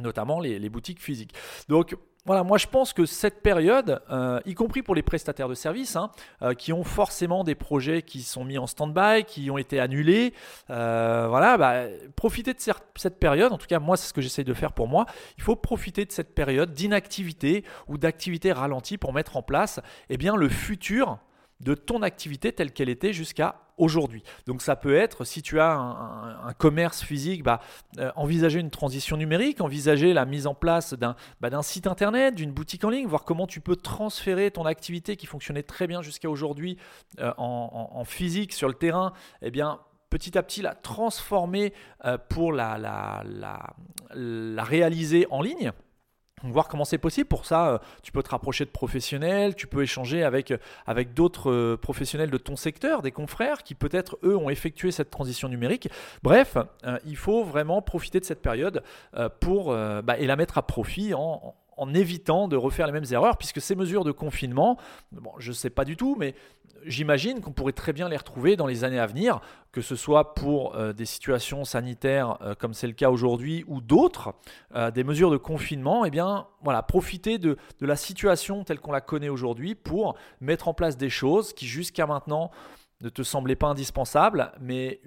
notamment 0.00 0.40
les, 0.40 0.58
les 0.58 0.68
boutiques 0.68 1.00
physiques. 1.00 1.34
Donc 1.68 1.96
voilà, 2.26 2.42
moi 2.42 2.58
je 2.58 2.66
pense 2.66 2.92
que 2.92 3.06
cette 3.06 3.40
période, 3.40 4.02
euh, 4.10 4.40
y 4.44 4.54
compris 4.54 4.82
pour 4.82 4.96
les 4.96 5.02
prestataires 5.02 5.48
de 5.48 5.54
services, 5.54 5.94
hein, 5.94 6.10
euh, 6.42 6.54
qui 6.54 6.72
ont 6.72 6.82
forcément 6.82 7.44
des 7.44 7.54
projets 7.54 8.02
qui 8.02 8.22
sont 8.22 8.44
mis 8.44 8.58
en 8.58 8.66
stand-by, 8.66 9.24
qui 9.24 9.48
ont 9.50 9.58
été 9.58 9.78
annulés, 9.78 10.34
euh, 10.70 11.26
voilà, 11.28 11.56
bah, 11.56 11.84
profitez 12.16 12.52
de 12.52 12.58
cette 12.96 13.18
période, 13.20 13.52
en 13.52 13.58
tout 13.58 13.68
cas 13.68 13.78
moi 13.78 13.96
c'est 13.96 14.08
ce 14.08 14.12
que 14.12 14.20
j'essaye 14.20 14.44
de 14.44 14.54
faire 14.54 14.72
pour 14.72 14.88
moi, 14.88 15.06
il 15.38 15.42
faut 15.44 15.54
profiter 15.54 16.04
de 16.04 16.10
cette 16.10 16.34
période 16.34 16.72
d'inactivité 16.72 17.64
ou 17.86 17.96
d'activité 17.96 18.50
ralentie 18.52 18.98
pour 18.98 19.12
mettre 19.12 19.36
en 19.36 19.42
place 19.42 19.80
eh 20.10 20.16
bien, 20.16 20.34
le 20.34 20.48
futur 20.48 21.18
de 21.60 21.74
ton 21.74 22.02
activité 22.02 22.52
telle 22.52 22.72
qu'elle 22.72 22.88
était 22.88 23.12
jusqu'à 23.12 23.56
aujourd'hui. 23.78 24.22
Donc 24.46 24.62
ça 24.62 24.76
peut 24.76 24.94
être, 24.94 25.24
si 25.24 25.42
tu 25.42 25.60
as 25.60 25.72
un, 25.72 26.52
commerce 26.54 27.02
physique, 27.02 27.42
bah, 27.42 27.60
euh, 27.98 28.10
envisager 28.16 28.58
une 28.58 28.70
transition 28.70 29.16
numérique, 29.16 29.60
envisager 29.60 30.14
la 30.14 30.24
mise 30.24 30.46
en 30.46 30.54
place 30.54 30.94
d'un 30.94 31.16
bah, 31.40 31.50
site 31.62 31.86
internet, 31.86 32.34
d'une 32.34 32.52
boutique 32.52 32.84
en 32.84 32.90
ligne, 32.90 33.06
voir 33.06 33.24
comment 33.24 33.46
tu 33.46 33.60
peux 33.60 33.76
transférer 33.76 34.50
ton 34.50 34.64
activité 34.64 35.16
qui 35.16 35.26
fonctionnait 35.26 35.62
très 35.62 35.86
bien 35.86 36.02
jusqu'à 36.02 36.30
aujourd'hui 36.30 36.78
euh, 37.20 37.32
en, 37.36 38.04
physique 38.04 38.52
sur 38.52 38.68
le 38.68 38.74
terrain, 38.74 39.12
eh 39.42 39.50
bien 39.50 39.80
petit 40.10 40.38
à 40.38 40.42
petit 40.42 40.62
la 40.62 40.74
transformer 40.74 41.72
euh, 42.04 42.16
pour 42.16 42.52
la 42.52 42.84
réaliser 44.12 45.26
en 45.30 45.42
ligne 45.42 45.72
voir 46.44 46.68
comment 46.68 46.84
c'est 46.84 46.98
possible. 46.98 47.28
Pour 47.28 47.46
ça, 47.46 47.68
euh, 47.68 47.78
tu 48.02 48.12
peux 48.12 48.22
te 48.22 48.28
rapprocher 48.30 48.64
de 48.64 48.70
professionnels, 48.70 49.54
tu 49.54 49.66
peux 49.66 49.82
échanger 49.82 50.22
avec, 50.22 50.50
euh, 50.50 51.04
d'autres 51.14 51.50
euh, 51.50 51.76
professionnels 51.76 52.30
de 52.30 52.36
ton 52.36 52.56
secteur, 52.56 53.02
des 53.02 53.12
confrères 53.12 53.62
qui 53.62 53.74
peut-être, 53.74 54.18
eux, 54.22 54.36
ont 54.36 54.50
effectué 54.50 54.90
cette 54.90 55.10
transition 55.10 55.48
numérique. 55.48 55.88
Bref, 56.22 56.56
il 57.04 57.16
faut 57.16 57.44
vraiment 57.44 57.80
profiter 57.82 58.20
de 58.20 58.24
cette 58.24 58.42
période 58.42 58.82
bah, 59.12 60.18
et 60.18 60.26
la 60.26 60.36
mettre 60.36 60.58
à 60.58 60.66
profit 60.66 61.14
en 61.14 61.54
en 61.76 61.92
évitant 61.94 62.48
de 62.48 62.56
refaire 62.56 62.86
les 62.86 62.92
mêmes 62.92 63.10
erreurs, 63.10 63.36
puisque 63.36 63.60
ces 63.60 63.74
mesures 63.74 64.04
de 64.04 64.12
confinement, 64.12 64.78
bon, 65.12 65.32
je 65.38 65.50
ne 65.50 65.54
sais 65.54 65.70
pas 65.70 65.84
du 65.84 65.96
tout, 65.96 66.16
mais 66.18 66.34
j'imagine 66.84 67.40
qu'on 67.40 67.52
pourrait 67.52 67.72
très 67.72 67.92
bien 67.92 68.08
les 68.08 68.16
retrouver 68.16 68.56
dans 68.56 68.66
les 68.66 68.84
années 68.84 68.98
à 68.98 69.06
venir, 69.06 69.40
que 69.72 69.80
ce 69.80 69.96
soit 69.96 70.34
pour 70.34 70.74
euh, 70.74 70.92
des 70.92 71.04
situations 71.04 71.64
sanitaires 71.64 72.38
euh, 72.40 72.54
comme 72.54 72.74
c'est 72.74 72.86
le 72.86 72.92
cas 72.92 73.10
aujourd'hui 73.10 73.64
ou 73.66 73.80
d'autres, 73.80 74.34
euh, 74.74 74.90
des 74.90 75.04
mesures 75.04 75.30
de 75.30 75.36
confinement, 75.36 76.04
eh 76.04 76.10
bien 76.10 76.46
voilà, 76.62 76.82
profiter 76.82 77.38
de, 77.38 77.56
de 77.80 77.86
la 77.86 77.96
situation 77.96 78.64
telle 78.64 78.80
qu'on 78.80 78.92
la 78.92 79.00
connaît 79.00 79.28
aujourd'hui 79.28 79.74
pour 79.74 80.16
mettre 80.40 80.68
en 80.68 80.74
place 80.74 80.96
des 80.96 81.10
choses 81.10 81.52
qui 81.52 81.66
jusqu'à 81.66 82.06
maintenant 82.06 82.50
ne 83.02 83.08
te 83.08 83.22
semblaient 83.22 83.56
pas 83.56 83.68
indispensables, 83.68 84.52
mais 84.60 85.00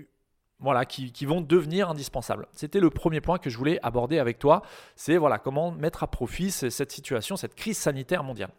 voilà, 0.59 0.85
qui, 0.85 1.25
vont 1.25 1.41
devenir 1.41 1.89
indispensables. 1.89 2.47
C'était 2.51 2.79
le 2.79 2.89
premier 2.89 3.21
point 3.21 3.37
que 3.37 3.49
je 3.49 3.57
voulais 3.57 3.79
aborder 3.81 4.19
avec 4.19 4.39
toi, 4.39 4.61
c'est 4.95 5.17
voilà, 5.17 5.37
comment 5.39 5.71
mettre 5.71 6.03
à 6.03 6.07
profit 6.07 6.51
cette 6.51 6.91
situation, 6.91 7.35
cette 7.37 7.55
crise 7.55 7.77
sanitaire 7.77 8.23
mondiale. 8.23 8.51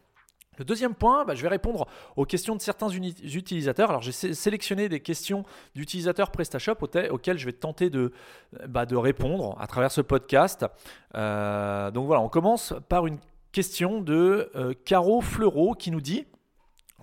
Le 0.58 0.64
deuxième 0.64 0.94
point, 0.94 1.24
bah, 1.24 1.34
je 1.34 1.40
vais 1.40 1.48
répondre 1.48 1.86
aux 2.16 2.26
questions 2.26 2.54
de 2.54 2.60
certains 2.60 2.90
utilisateurs. 2.90 3.88
Alors 3.88 4.02
j'ai 4.02 4.12
sélectionné 4.12 4.90
des 4.90 5.00
questions 5.00 5.44
d'utilisateurs 5.74 6.30
PrestaShop 6.30 6.76
auxquelles 7.10 7.38
je 7.38 7.46
vais 7.46 7.52
tenter 7.52 7.88
de, 7.88 8.12
bah, 8.68 8.84
de 8.84 8.94
répondre 8.94 9.56
à 9.58 9.66
travers 9.66 9.90
ce 9.90 10.02
podcast. 10.02 10.66
Euh, 11.14 11.90
donc 11.90 12.06
voilà, 12.06 12.20
on 12.20 12.28
commence 12.28 12.74
par 12.90 13.06
une 13.06 13.18
question 13.52 14.02
de 14.02 14.50
euh, 14.54 14.74
Caro 14.84 15.22
Fleureau 15.22 15.74
qui 15.74 15.90
nous 15.90 16.02
dit 16.02 16.26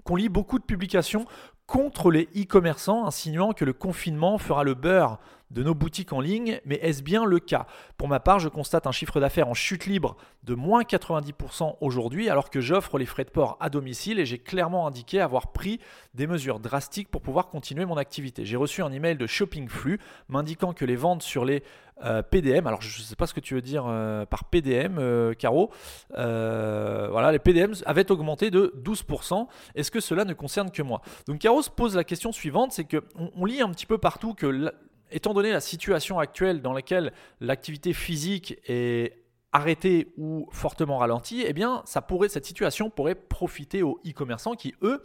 qu'on 0.03 0.15
lit 0.15 0.29
beaucoup 0.29 0.59
de 0.59 0.63
publications 0.63 1.25
contre 1.67 2.11
les 2.11 2.29
e-commerçants, 2.35 3.05
insinuant 3.05 3.51
que 3.51 3.65
le 3.65 3.73
confinement 3.73 4.37
fera 4.37 4.63
le 4.63 4.73
beurre 4.73 5.19
de 5.51 5.63
nos 5.63 5.73
boutiques 5.73 6.13
en 6.13 6.19
ligne, 6.19 6.59
mais 6.65 6.75
est-ce 6.75 7.03
bien 7.03 7.25
le 7.25 7.39
cas? 7.39 7.67
Pour 7.97 8.07
ma 8.07 8.19
part, 8.19 8.39
je 8.39 8.49
constate 8.49 8.87
un 8.87 8.91
chiffre 8.91 9.19
d'affaires 9.19 9.47
en 9.47 9.53
chute 9.53 9.85
libre 9.85 10.17
de 10.43 10.55
moins 10.55 10.83
90% 10.83 11.77
aujourd'hui, 11.81 12.29
alors 12.29 12.49
que 12.49 12.61
j'offre 12.61 12.97
les 12.97 13.05
frais 13.05 13.25
de 13.25 13.29
port 13.29 13.57
à 13.59 13.69
domicile 13.69 14.19
et 14.19 14.25
j'ai 14.25 14.39
clairement 14.39 14.87
indiqué 14.87 15.19
avoir 15.19 15.51
pris 15.51 15.79
des 16.13 16.27
mesures 16.27 16.59
drastiques 16.59 17.09
pour 17.09 17.21
pouvoir 17.21 17.47
continuer 17.49 17.85
mon 17.85 17.97
activité. 17.97 18.45
J'ai 18.45 18.57
reçu 18.57 18.81
un 18.81 18.91
email 18.91 19.15
de 19.15 19.27
Shopping 19.27 19.67
Flux 19.67 19.99
m'indiquant 20.29 20.73
que 20.73 20.85
les 20.85 20.95
ventes 20.95 21.23
sur 21.23 21.45
les 21.45 21.63
euh, 22.03 22.21
PDM, 22.21 22.67
alors 22.67 22.81
je 22.81 22.99
ne 22.99 23.03
sais 23.03 23.15
pas 23.15 23.25
ce 23.25 23.33
que 23.33 23.39
tu 23.39 23.55
veux 23.55 23.61
dire 23.61 23.85
euh, 23.87 24.25
par 24.25 24.45
PDM, 24.45 24.97
euh, 24.99 25.33
Caro, 25.33 25.71
voilà, 26.11 27.31
les 27.31 27.39
PDM 27.39 27.73
avaient 27.85 28.11
augmenté 28.11 28.51
de 28.51 28.73
12%. 28.83 29.47
Est-ce 29.75 29.89
que 29.89 29.99
cela 29.99 30.23
ne 30.23 30.33
concerne 30.33 30.71
que 30.71 30.81
moi? 30.81 31.01
Donc 31.27 31.39
Caro 31.39 31.61
se 31.61 31.69
pose 31.69 31.95
la 31.95 32.03
question 32.03 32.31
suivante, 32.31 32.71
c'est 32.71 32.83
qu'on 32.83 33.31
on 33.35 33.45
lit 33.45 33.61
un 33.61 33.71
petit 33.71 33.85
peu 33.85 33.97
partout 33.97 34.33
que 34.33 34.71
étant 35.11 35.33
donné 35.33 35.51
la 35.51 35.61
situation 35.61 36.19
actuelle 36.19 36.61
dans 36.61 36.73
laquelle 36.73 37.13
l'activité 37.39 37.93
physique 37.93 38.57
est 38.67 39.23
arrêtée 39.51 40.13
ou 40.17 40.47
fortement 40.51 40.97
ralentie, 40.97 41.43
eh 41.45 41.53
bien, 41.53 41.83
cette 41.85 42.45
situation 42.45 42.89
pourrait 42.89 43.15
profiter 43.15 43.81
aux 43.83 43.99
e-commerçants 44.05 44.53
qui, 44.53 44.75
eux, 44.81 45.01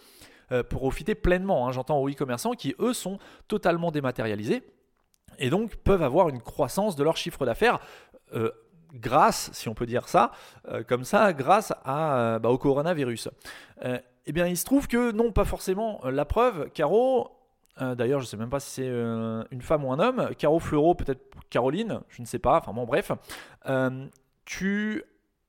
euh, 0.50 0.62
profiter 0.62 1.14
pleinement, 1.14 1.66
hein, 1.66 1.72
j'entends 1.72 1.98
aux 1.98 2.10
e-commerçants 2.10 2.52
qui, 2.52 2.74
eux, 2.78 2.92
sont 2.92 3.18
totalement 3.48 3.90
dématérialisés 3.90 4.62
et 5.38 5.48
donc 5.48 5.76
peuvent 5.76 6.02
avoir 6.02 6.28
une 6.28 6.42
croissance 6.42 6.96
de 6.96 7.04
leur 7.04 7.16
chiffre 7.16 7.46
d'affaires. 7.46 7.78
Euh, 8.34 8.50
grâce, 8.92 9.50
si 9.54 9.70
on 9.70 9.74
peut 9.74 9.86
dire 9.86 10.08
ça, 10.08 10.32
euh, 10.68 10.82
comme 10.82 11.04
ça, 11.04 11.32
grâce 11.32 11.72
à, 11.84 12.38
bah, 12.38 12.50
au 12.50 12.58
coronavirus. 12.58 13.30
eh 13.82 14.32
bien, 14.32 14.46
il 14.46 14.56
se 14.58 14.66
trouve 14.66 14.86
que 14.86 15.12
non, 15.12 15.32
pas 15.32 15.46
forcément. 15.46 16.00
La 16.04 16.26
preuve, 16.26 16.68
Caro, 16.70 17.30
euh, 17.80 17.94
d'ailleurs, 17.94 18.20
je 18.20 18.26
ne 18.26 18.28
sais 18.28 18.36
même 18.36 18.50
pas 18.50 18.60
si 18.60 18.70
c'est 18.70 18.88
euh, 18.88 19.44
une 19.50 19.62
femme 19.62 19.84
ou 19.84 19.92
un 19.92 19.98
homme. 19.98 20.30
Caro 20.36 20.58
Fleuro, 20.58 20.94
peut-être 20.94 21.22
Caroline, 21.50 22.00
je 22.08 22.20
ne 22.20 22.26
sais 22.26 22.38
pas. 22.38 22.58
Enfin 22.58 22.72
bon, 22.72 22.84
bref. 22.84 23.12
Euh, 23.66 24.06
tu 24.44 25.02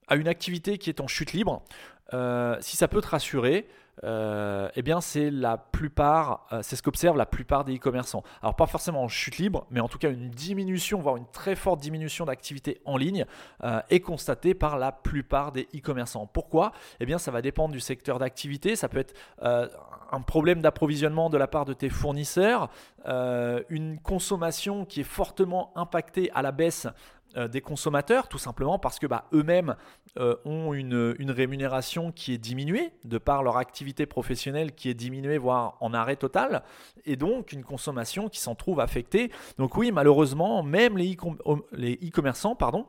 as 0.07 0.15
une 0.15 0.27
activité 0.27 0.77
qui 0.77 0.89
est 0.89 1.01
en 1.01 1.07
chute 1.07 1.33
libre. 1.33 1.63
Si 2.11 2.77
ça 2.77 2.87
peut 2.87 3.01
te 3.01 3.07
rassurer, 3.07 3.67
euh, 4.03 4.69
eh 4.75 4.81
bien 4.81 5.01
c'est 5.01 5.29
la 5.29 5.57
plupart, 5.57 6.47
euh, 6.51 6.61
c'est 6.63 6.75
ce 6.75 6.81
qu'observent 6.81 7.17
la 7.17 7.27
plupart 7.27 7.63
des 7.63 7.75
e-commerçants. 7.75 8.23
Alors 8.41 8.55
pas 8.55 8.65
forcément 8.65 9.03
en 9.03 9.07
chute 9.07 9.37
libre, 9.37 9.67
mais 9.69 9.79
en 9.79 9.87
tout 9.87 9.99
cas 9.99 10.09
une 10.09 10.29
diminution, 10.29 10.99
voire 10.99 11.17
une 11.17 11.27
très 11.27 11.55
forte 11.55 11.79
diminution 11.79 12.25
d'activité 12.25 12.81
en 12.85 12.97
ligne 12.97 13.25
euh, 13.63 13.81
est 13.91 13.99
constatée 13.99 14.55
par 14.55 14.77
la 14.79 14.91
plupart 14.91 15.51
des 15.51 15.67
e-commerçants. 15.75 16.25
Pourquoi? 16.25 16.71
Eh 16.99 17.05
bien 17.05 17.19
ça 17.19 17.29
va 17.29 17.41
dépendre 17.41 17.71
du 17.71 17.79
secteur 17.79 18.17
d'activité, 18.17 18.75
ça 18.75 18.89
peut 18.89 18.97
être 18.97 19.13
un 19.41 20.21
problème 20.21 20.61
d'approvisionnement 20.61 21.29
de 21.29 21.37
la 21.37 21.47
part 21.47 21.65
de 21.65 21.73
tes 21.73 21.89
fournisseurs, 21.89 22.69
une 23.05 23.99
consommation 24.01 24.85
qui 24.85 25.01
est 25.01 25.05
fortement 25.05 25.71
impactée 25.75 26.31
à 26.33 26.41
la 26.41 26.51
baisse 26.51 26.87
euh, 27.35 27.47
des 27.47 27.61
consommateurs, 27.61 28.27
tout 28.27 28.37
simplement 28.37 28.79
parce 28.79 28.99
que 28.99 29.07
bah, 29.07 29.25
eux-mêmes 29.33 29.75
euh, 30.17 30.35
ont 30.45 30.73
une, 30.73 31.15
rémunération 31.29 32.11
qui 32.11 32.33
est 32.33 32.37
diminuée 32.37 32.91
de 33.03 33.17
par 33.17 33.43
leur 33.43 33.57
activité 33.57 34.05
professionnelle 34.05 34.73
qui 34.73 34.89
est 34.89 34.93
diminuée, 34.93 35.37
voire 35.37 35.77
en 35.79 35.93
arrêt 35.93 36.15
total, 36.15 36.63
et 37.05 37.15
donc 37.15 37.51
une 37.51 37.63
consommation 37.63 38.29
qui 38.29 38.39
s'en 38.39 38.55
trouve 38.55 38.79
affectée. 38.79 39.31
Donc 39.57 39.77
oui, 39.77 39.91
malheureusement, 39.91 40.63
même 40.63 40.97
les 40.97 41.13
e-commerçants 41.15 42.55
pardon, 42.55 42.85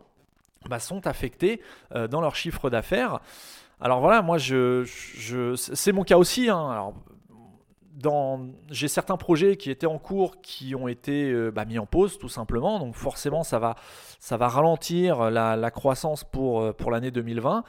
bah, 0.68 0.78
sont 0.78 1.06
affectés 1.06 1.60
euh, 1.94 2.08
dans 2.08 2.20
leur 2.20 2.36
chiffre 2.36 2.70
d'affaires. 2.70 3.20
Alors 3.80 4.00
voilà, 4.00 4.22
moi, 4.22 4.38
je, 4.38 4.84
c'est 5.56 5.92
mon 5.92 6.04
cas 6.04 6.16
aussi. 6.16 6.48
Hein. 6.48 6.70
Alors, 6.70 6.94
j'ai 8.70 8.88
certains 8.88 9.16
projets 9.16 9.56
qui 9.56 9.70
étaient 9.70 9.86
en 9.86 9.98
cours 9.98 10.40
qui 10.40 10.74
ont 10.74 10.88
été 10.88 11.30
euh, 11.30 11.50
bah, 11.50 11.64
mis 11.64 11.78
en 11.78 11.86
pause 11.86 12.18
tout 12.18 12.28
simplement. 12.28 12.78
Donc 12.78 12.94
forcément, 12.94 13.42
ça 13.42 13.58
va, 13.58 13.76
ralentir 14.48 15.30
la, 15.30 15.70
croissance 15.70 16.24
pour, 16.24 16.62
euh, 16.62 16.72
l'année 16.90 17.10
2020. 17.10 17.64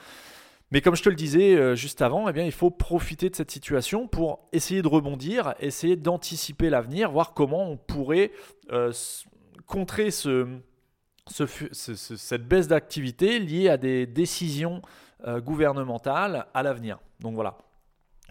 Mais 0.72 0.82
comme 0.82 0.96
je 0.96 1.04
te 1.04 1.10
le 1.10 1.16
disais 1.16 1.56
euh, 1.56 1.76
juste 1.76 2.02
avant, 2.02 2.28
eh 2.28 2.46
il 2.46 2.52
faut 2.52 2.72
profiter 2.72 3.30
de 3.30 3.36
cette 3.36 3.52
situation 3.52 4.08
pour 4.08 4.48
essayer 4.52 4.82
de 4.82 4.88
rebondir, 4.88 5.54
essayer 5.60 5.96
d'anticiper 5.96 6.70
l'avenir, 6.70 7.12
voir 7.12 7.34
comment 7.34 7.70
on 7.70 7.78
pourrait 7.78 8.32
contrer 9.68 10.12
ce, 10.12 10.48
cette 11.28 12.48
baisse 12.48 12.68
d'activité 12.68 13.40
liée 13.40 13.70
à 13.70 13.78
des 13.78 14.06
décisions 14.08 14.82
gouvernementales 15.24 16.48
à 16.54 16.64
l'avenir. 16.64 17.00
Donc 17.20 17.36
voilà. 17.36 17.58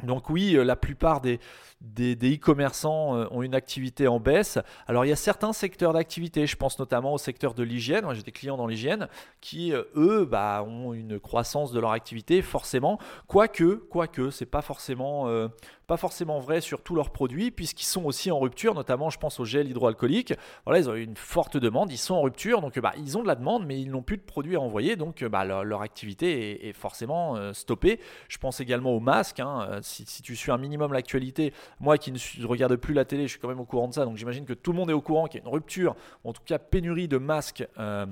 Donc 0.02 0.28
oui, 0.28 0.52
la 0.52 0.76
plupart 0.76 1.20
des, 1.20 1.38
des, 1.84 2.36
e-commerçants 2.36 3.16
euh, 3.16 3.26
ont 3.30 3.42
une 3.42 3.54
activité 3.54 4.08
en 4.08 4.20
baisse. 4.20 4.58
Alors 4.86 5.04
il 5.04 5.08
y 5.08 5.12
a 5.12 5.16
certains 5.16 5.52
secteurs 5.52 5.92
d'activité, 5.92 6.46
je 6.46 6.56
pense 6.56 6.78
notamment 6.78 7.14
au 7.14 7.18
secteur 7.18 7.54
de 7.54 7.62
l'hygiène. 7.62 8.06
J'ai 8.14 8.22
des 8.22 8.32
clients 8.32 8.56
dans 8.56 8.66
l'hygiène 8.66 9.08
qui, 9.40 9.72
euh, 9.72 9.82
eux, 9.96 10.24
bah, 10.24 10.64
ont 10.66 10.94
une 10.94 11.20
croissance 11.20 11.72
de 11.72 11.80
leur 11.80 11.92
activité 11.92 12.42
forcément. 12.42 12.98
Quoique, 13.26 13.74
quoique, 13.90 14.30
c'est 14.30 14.46
pas 14.46 14.62
forcément, 14.62 15.28
euh, 15.28 15.48
pas 15.86 15.96
forcément 15.96 16.38
vrai 16.38 16.60
sur 16.60 16.82
tous 16.82 16.94
leurs 16.94 17.10
produits 17.10 17.50
puisqu'ils 17.50 17.86
sont 17.86 18.04
aussi 18.04 18.30
en 18.30 18.38
rupture. 18.38 18.74
Notamment, 18.74 19.10
je 19.10 19.18
pense 19.18 19.38
au 19.40 19.44
gel 19.44 19.68
hydroalcoolique. 19.68 20.34
Voilà, 20.64 20.80
ils 20.80 20.88
ont 20.88 20.94
une 20.94 21.16
forte 21.16 21.56
demande, 21.56 21.92
ils 21.92 21.98
sont 21.98 22.14
en 22.14 22.22
rupture, 22.22 22.60
donc 22.60 22.78
bah, 22.78 22.92
ils 22.96 23.18
ont 23.18 23.22
de 23.22 23.28
la 23.28 23.34
demande, 23.34 23.66
mais 23.66 23.80
ils 23.80 23.90
n'ont 23.90 24.02
plus 24.02 24.16
de 24.16 24.22
produits 24.22 24.56
à 24.56 24.60
envoyer, 24.60 24.96
donc 24.96 25.22
bah, 25.24 25.44
leur, 25.44 25.82
activité 25.82 26.68
est, 26.68 26.72
forcément 26.72 27.52
stoppée. 27.52 28.00
Je 28.28 28.38
pense 28.38 28.60
également 28.60 28.92
aux 28.92 29.00
masques. 29.00 29.40
Hein. 29.40 29.80
Si, 29.84 30.22
tu 30.22 30.34
suis 30.34 30.50
un 30.50 30.58
minimum 30.58 30.92
l'actualité, 30.92 31.52
moi 31.78 31.98
qui 31.98 32.10
ne 32.10 32.46
regarde 32.46 32.76
plus 32.76 32.94
la 32.94 33.04
télé, 33.04 33.24
je 33.24 33.32
suis 33.32 33.38
quand 33.40 33.48
même 33.48 33.60
au 33.60 33.66
courant 33.66 33.88
de 33.88 33.94
ça. 33.94 34.04
Donc 34.04 34.16
j'imagine 34.16 34.46
que 34.46 34.54
tout 34.54 34.72
le 34.72 34.78
monde 34.78 34.90
est 34.90 34.94
au 34.94 35.02
courant 35.02 35.26
qu'il 35.26 35.40
y 35.40 35.42
a 35.42 35.46
une 35.46 35.52
rupture, 35.52 35.94
en 36.24 36.32
tout 36.32 36.42
cas 36.44 36.58
pénurie 36.58 37.08
de 37.08 37.18
masques. 37.18 37.66
Euh, 37.78 38.06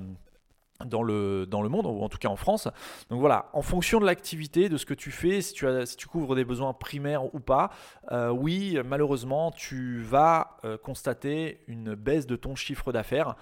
dans 0.85 1.03
le, 1.03 1.45
dans 1.45 1.61
le 1.61 1.69
monde, 1.69 1.85
ou 1.85 2.01
en 2.01 2.09
tout 2.09 2.17
cas 2.17 2.27
en 2.27 2.35
France. 2.35 2.67
Donc 3.09 3.21
voilà, 3.21 3.49
en 3.53 3.61
fonction 3.61 4.01
de 4.01 4.05
l'activité, 4.05 4.67
de 4.67 4.75
ce 4.75 4.85
que 4.85 4.93
tu 4.93 5.11
fais, 5.11 5.39
si 5.39 5.53
tu, 5.53 5.65
si 5.85 5.95
tu 5.95 6.07
couvres 6.07 6.35
des 6.35 6.43
besoins 6.43 6.73
primaires 6.73 7.33
ou 7.33 7.39
pas, 7.39 7.69
euh, 8.11 8.29
oui, 8.29 8.77
malheureusement, 8.83 9.51
tu 9.51 10.01
vas 10.01 10.57
euh, 10.65 10.77
constater 10.77 11.59
une 11.67 11.95
baisse 11.95 12.27
de 12.27 12.35
ton 12.35 12.55
chiffre 12.55 12.91
d'affaires. 12.91 13.35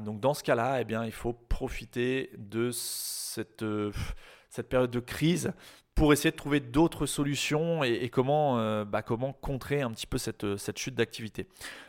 donc 0.00 0.18
dans 0.18 0.34
ce 0.34 0.42
cas-là, 0.42 0.80
eh 0.80 0.84
bien, 0.84 1.04
il 1.04 1.12
faut 1.12 1.34
profiter 1.34 2.30
de 2.36 2.70
cette, 2.72 3.64
cette 4.48 4.68
période 4.68 4.90
de 4.90 5.00
crise 5.00 5.52
pour 5.94 6.12
essayer 6.12 6.30
de 6.30 6.36
trouver 6.36 6.60
d'autres 6.60 7.06
solutions 7.06 7.84
et, 7.84 8.08
comment, 8.08 8.58
euh, 8.58 8.84
bah, 8.84 9.02
comment 9.02 9.32
contrer 9.32 9.82
un 9.82 9.90
petit 9.90 10.06
peu 10.06 10.18
cette, 10.18 10.56
cette 10.56 10.78
chute 10.78 10.94
d'activité. 10.94 11.46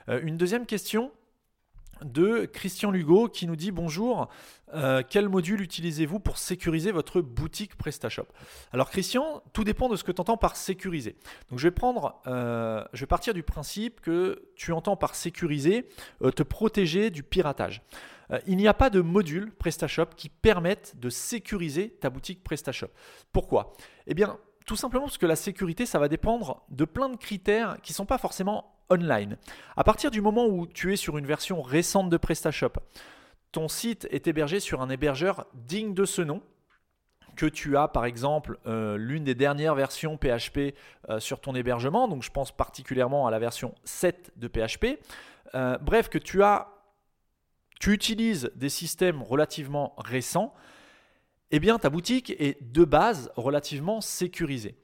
Euh, 0.10 0.20
une 0.24 0.38
deuxième 0.38 0.66
question 0.66 1.12
de 2.02 2.46
Christian 2.46 2.92
Lugo 2.92 3.30
qui 3.30 3.48
nous 3.48 3.56
dit 3.56 3.72
bonjour, 3.72 4.30
euh, 4.74 5.04
quel 5.08 5.30
module 5.30 5.62
utilisez-vous 5.62 6.20
pour 6.20 6.38
sécuriser 6.38 6.92
votre 6.92 7.22
boutique 7.22 7.76
PrestaShop? 7.76 8.28
Alors 8.72 8.90
Christian, 8.90 9.44
tout 9.54 9.64
dépend 9.64 9.90
de 9.90 9.96
ce 9.96 10.04
que 10.04 10.12
tu 10.12 10.22
entends 10.22 10.38
par 10.38 10.56
sécuriser. 10.56 11.16
Donc 11.50 11.60
je 11.60 11.68
vais 11.68 11.72
prendre, 11.72 12.22
je 12.26 13.00
vais 13.00 13.08
partir 13.08 13.34
du 13.34 13.44
principe 13.44 14.02
que 14.02 14.50
tu 14.56 14.72
entends 14.72 14.98
par 14.98 15.16
sécuriser 15.16 15.88
te 16.36 16.44
protéger 16.44 17.10
du 17.10 17.24
piratage. 17.24 17.82
Euh, 18.32 18.40
il 18.48 18.58
n'y 18.58 18.68
a 18.68 18.74
pas 18.74 18.90
de 18.90 19.02
module 19.02 19.52
PrestaShop 19.52 20.08
qui 20.16 20.30
permette 20.30 20.96
de 21.00 21.10
sécuriser 21.10 21.90
ta 21.90 22.10
boutique 22.10 22.44
PrestaShop. 22.44 22.90
Pourquoi? 23.32 23.74
Eh 24.08 24.14
bien, 24.14 24.38
tout 24.66 24.76
simplement 24.76 25.06
parce 25.06 25.18
que 25.18 25.26
la 25.26 25.36
sécurité, 25.36 25.86
ça 25.86 26.00
va 26.00 26.08
dépendre 26.08 26.64
de 26.70 26.86
plein 26.86 27.10
de 27.10 27.18
critères 27.18 27.78
qui 27.82 27.92
ne 27.92 27.96
sont 27.96 28.06
pas 28.06 28.18
forcément 28.18 28.76
online. 28.90 29.38
À 29.76 29.84
partir 29.84 30.12
du 30.12 30.22
moment 30.22 30.46
où 30.46 30.68
tu 30.68 30.94
es 30.94 30.96
sur 30.96 31.18
une 31.18 31.26
version 31.26 31.62
récente 31.62 32.10
de 32.10 32.18
PrestaShop, 32.18 32.74
ton 33.52 33.68
site 33.68 34.08
est 34.12 34.28
hébergé 34.28 34.60
sur 34.60 34.82
un 34.82 34.90
hébergeur 34.90 35.46
digne 35.54 35.94
de 35.94 36.06
ce 36.06 36.22
nom, 36.22 36.42
que 37.36 37.46
tu 37.46 37.78
as 37.78 37.88
par 37.88 38.06
exemple 38.06 38.60
euh, 38.68 38.96
l'une 38.96 39.24
des 39.24 39.34
dernières 39.34 39.74
versions 39.74 40.18
PHP 40.18 40.76
euh, 41.10 41.20
sur 41.20 41.42
ton 41.42 41.56
hébergement, 41.56 42.08
donc 42.08 42.22
je 42.22 42.30
pense 42.30 42.52
particulièrement 42.52 43.26
à 43.26 43.32
la 43.32 43.40
version 43.40 43.74
7 43.86 44.34
de 44.36 44.48
PHP, 44.48 45.00
bref 45.82 46.10
que 46.10 46.18
tu 46.18 46.42
as 46.42 46.74
tu 47.84 47.92
utilises 47.92 48.50
des 48.56 48.70
systèmes 48.70 49.22
relativement 49.22 49.94
récents, 49.98 50.54
eh 51.52 51.60
bien 51.60 51.78
ta 51.80 51.90
boutique 51.90 52.32
est 52.40 52.58
de 52.62 52.84
base 52.84 53.32
relativement 53.36 54.02
sécurisée. 54.02 54.76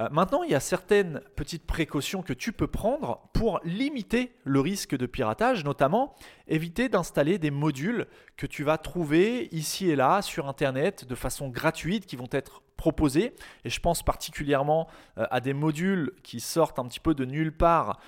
Euh, 0.00 0.08
maintenant, 0.10 0.42
il 0.42 0.50
y 0.50 0.54
a 0.54 0.60
certaines 0.60 1.20
petites 1.36 1.66
précautions 1.66 2.22
que 2.22 2.32
tu 2.32 2.52
peux 2.52 2.66
prendre 2.66 3.28
pour 3.32 3.60
limiter 3.64 4.32
le 4.42 4.60
risque 4.60 4.96
de 4.96 5.06
piratage, 5.06 5.64
notamment 5.64 6.16
éviter 6.48 6.88
d'installer 6.88 7.38
des 7.38 7.52
modules 7.52 8.06
que 8.36 8.46
tu 8.46 8.64
vas 8.64 8.76
trouver 8.76 9.48
ici 9.52 9.88
et 9.88 9.96
là 9.96 10.20
sur 10.20 10.48
Internet 10.48 11.04
de 11.04 11.14
façon 11.14 11.48
gratuite 11.48 12.06
qui 12.06 12.16
vont 12.16 12.28
être 12.32 12.62
proposer. 12.76 13.34
Et 13.64 13.70
je 13.70 13.80
pense 13.80 14.02
particulièrement 14.02 14.88
à 15.16 15.40
des 15.40 15.54
modules 15.54 16.12
qui 16.24 16.40
sortent 16.40 16.80
un 16.80 16.86
petit 16.86 16.98
peu 16.98 17.14
de 17.14 17.24
nulle 17.24 17.56
part 17.56 18.00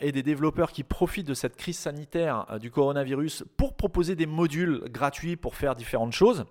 et 0.00 0.10
des 0.10 0.24
développeurs 0.24 0.72
qui 0.72 0.82
profitent 0.82 1.28
de 1.28 1.34
cette 1.34 1.56
crise 1.56 1.78
sanitaire 1.78 2.58
du 2.60 2.70
coronavirus 2.70 3.44
pour 3.56 3.76
proposer 3.76 4.16
des 4.16 4.26
modules 4.26 4.82
gratuits 4.90 5.36
pour 5.36 5.54
faire 5.54 5.76
différentes 5.76 6.12
choses 6.12 6.44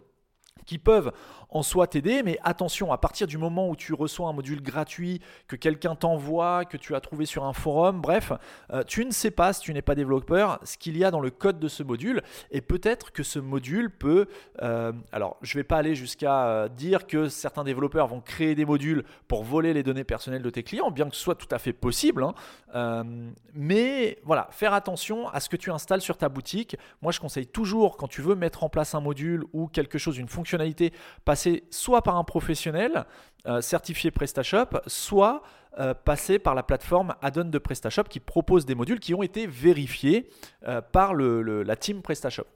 qui 0.65 0.77
peuvent 0.77 1.11
en 1.49 1.63
soi 1.63 1.87
t'aider, 1.87 2.23
mais 2.23 2.39
attention, 2.43 2.91
à 2.91 2.97
partir 2.97 3.25
du 3.27 3.37
moment 3.37 3.69
où 3.69 3.75
tu 3.75 3.93
reçois 3.93 4.27
un 4.27 4.33
module 4.33 4.61
gratuit 4.61 5.21
que 5.47 5.55
quelqu'un 5.55 5.95
t'envoie, 5.95 6.65
que 6.65 6.77
tu 6.77 6.93
as 6.93 6.99
trouvé 6.99 7.25
sur 7.25 7.45
un 7.45 7.53
forum, 7.53 8.01
bref, 8.01 8.33
euh, 8.73 8.83
tu 8.83 9.05
ne 9.05 9.11
sais 9.11 9.31
pas 9.31 9.53
si 9.53 9.61
tu 9.61 9.73
n'es 9.73 9.81
pas 9.81 9.95
développeur 9.95 10.59
ce 10.63 10.77
qu'il 10.77 10.97
y 10.97 11.03
a 11.03 11.11
dans 11.11 11.21
le 11.21 11.29
code 11.29 11.59
de 11.59 11.67
ce 11.67 11.83
module, 11.83 12.21
et 12.51 12.61
peut-être 12.61 13.11
que 13.11 13.23
ce 13.23 13.39
module 13.39 13.89
peut... 13.89 14.27
Euh, 14.61 14.91
alors, 15.11 15.37
je 15.41 15.55
ne 15.57 15.61
vais 15.61 15.63
pas 15.63 15.77
aller 15.77 15.95
jusqu'à 15.95 16.47
euh, 16.47 16.67
dire 16.67 17.07
que 17.07 17.29
certains 17.29 17.63
développeurs 17.63 18.07
vont 18.07 18.19
créer 18.19 18.55
des 18.55 18.65
modules 18.65 19.03
pour 19.27 19.43
voler 19.43 19.73
les 19.73 19.83
données 19.83 20.03
personnelles 20.03 20.41
de 20.43 20.49
tes 20.49 20.63
clients, 20.63 20.91
bien 20.91 21.09
que 21.09 21.15
ce 21.15 21.21
soit 21.21 21.35
tout 21.35 21.47
à 21.51 21.59
fait 21.59 21.73
possible, 21.73 22.25
hein. 22.73 23.05
mais 23.53 24.19
voilà, 24.23 24.49
faire 24.51 24.73
attention 24.73 25.29
à 25.29 25.39
ce 25.39 25.47
que 25.47 25.55
tu 25.55 25.71
installes 25.71 26.01
sur 26.01 26.17
ta 26.17 26.27
boutique. 26.29 26.75
Moi, 27.01 27.11
je 27.11 27.19
conseille 27.19 27.47
toujours, 27.47 27.95
quand 27.97 28.07
tu 28.07 28.21
veux 28.21 28.35
mettre 28.35 28.63
en 28.63 28.69
place 28.69 28.95
un 28.95 28.99
module 28.99 29.45
ou 29.53 29.67
quelque 29.67 29.97
chose, 29.97 30.17
une 30.17 30.27
fonctionnalité, 30.47 30.93
passer 31.25 31.65
soit 31.69 32.01
par 32.01 32.15
un 32.15 32.23
professionnel 32.23 33.05
euh, 33.47 33.61
certifié 33.61 34.11
PrestaShop, 34.11 34.79
soit 34.87 35.43
euh, 35.77 35.93
passer 35.93 36.39
par 36.39 36.55
la 36.55 36.63
plateforme 36.63 37.15
add-on 37.21 37.43
de 37.43 37.57
PrestaShop 37.59 38.03
qui 38.03 38.21
propose 38.21 38.65
des 38.65 38.73
modules 38.73 38.99
qui 38.99 39.13
ont 39.13 39.23
été 39.23 39.45
vérifiés 39.45 40.29
euh, 40.65 40.81
par 40.81 41.13
la 41.13 41.75
team 41.75 42.01
PrestaShop. 42.01 42.47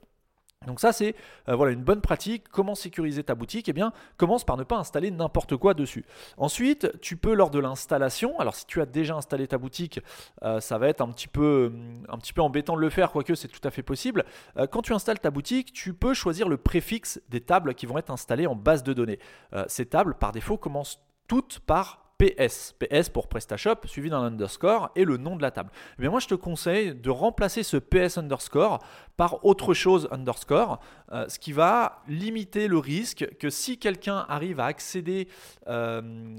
Donc 0.66 0.80
ça 0.80 0.92
c'est 0.92 1.14
euh, 1.48 1.54
voilà 1.54 1.72
une 1.72 1.82
bonne 1.82 2.00
pratique. 2.00 2.48
Comment 2.48 2.74
sécuriser 2.74 3.24
ta 3.24 3.34
boutique? 3.34 3.68
Eh 3.68 3.72
bien, 3.72 3.92
commence 4.16 4.44
par 4.44 4.56
ne 4.56 4.64
pas 4.64 4.76
installer 4.76 5.10
n'importe 5.10 5.56
quoi 5.56 5.74
dessus. 5.74 6.04
Ensuite, 6.36 6.90
tu 7.00 7.16
peux 7.16 7.34
lors 7.34 7.50
de 7.50 7.58
l'installation. 7.58 8.38
Alors 8.38 8.54
si 8.54 8.66
tu 8.66 8.80
as 8.80 8.86
déjà 8.86 9.16
installé 9.16 9.46
ta 9.46 9.58
boutique, 9.58 10.00
euh, 10.42 10.60
ça 10.60 10.78
va 10.78 10.88
être 10.88 11.00
un 11.00 11.08
petit 11.08 11.28
peu 11.28 11.72
un 12.08 12.18
petit 12.18 12.32
peu 12.32 12.42
embêtant 12.42 12.76
de 12.76 12.80
le 12.80 12.90
faire, 12.90 13.10
quoique 13.10 13.34
c'est 13.34 13.48
tout 13.48 13.66
à 13.66 13.70
fait 13.70 13.82
possible. 13.82 14.24
Euh, 14.56 14.66
quand 14.66 14.82
tu 14.82 14.92
installes 14.92 15.20
ta 15.20 15.30
boutique, 15.30 15.72
tu 15.72 15.94
peux 15.94 16.14
choisir 16.14 16.48
le 16.48 16.56
préfixe 16.56 17.20
des 17.28 17.40
tables 17.40 17.74
qui 17.74 17.86
vont 17.86 17.98
être 17.98 18.10
installées 18.10 18.46
en 18.46 18.54
base 18.54 18.82
de 18.82 18.92
données. 18.92 19.18
ces 19.66 19.86
tables, 19.86 20.14
par 20.14 20.32
défaut, 20.32 20.56
commencent 20.56 21.00
toutes 21.28 21.60
par 21.60 22.01
PS. 22.18 22.74
PS 22.78 23.08
pour 23.08 23.28
PrestaShop, 23.28 23.86
suivi 23.86 24.10
d'un 24.10 24.22
underscore 24.22 24.90
et 24.94 25.04
le 25.04 25.16
nom 25.16 25.36
de 25.36 25.42
la 25.42 25.50
table. 25.50 25.70
Moi, 25.98 26.20
je 26.20 26.28
te 26.28 26.34
conseille 26.34 26.94
de 26.94 27.10
remplacer 27.10 27.62
ce 27.62 27.76
PS 27.76 28.18
underscore 28.18 28.78
par 29.16 29.44
autre 29.44 29.74
chose 29.74 30.08
underscore, 30.10 30.80
euh, 31.12 31.28
ce 31.28 31.38
qui 31.38 31.52
va 31.52 32.02
limiter 32.08 32.68
le 32.68 32.78
risque 32.78 33.28
que 33.38 33.50
si 33.50 33.78
quelqu'un 33.78 34.24
arrive 34.28 34.60
à 34.60 34.66
accéder 34.66 35.28
euh, 35.68 36.36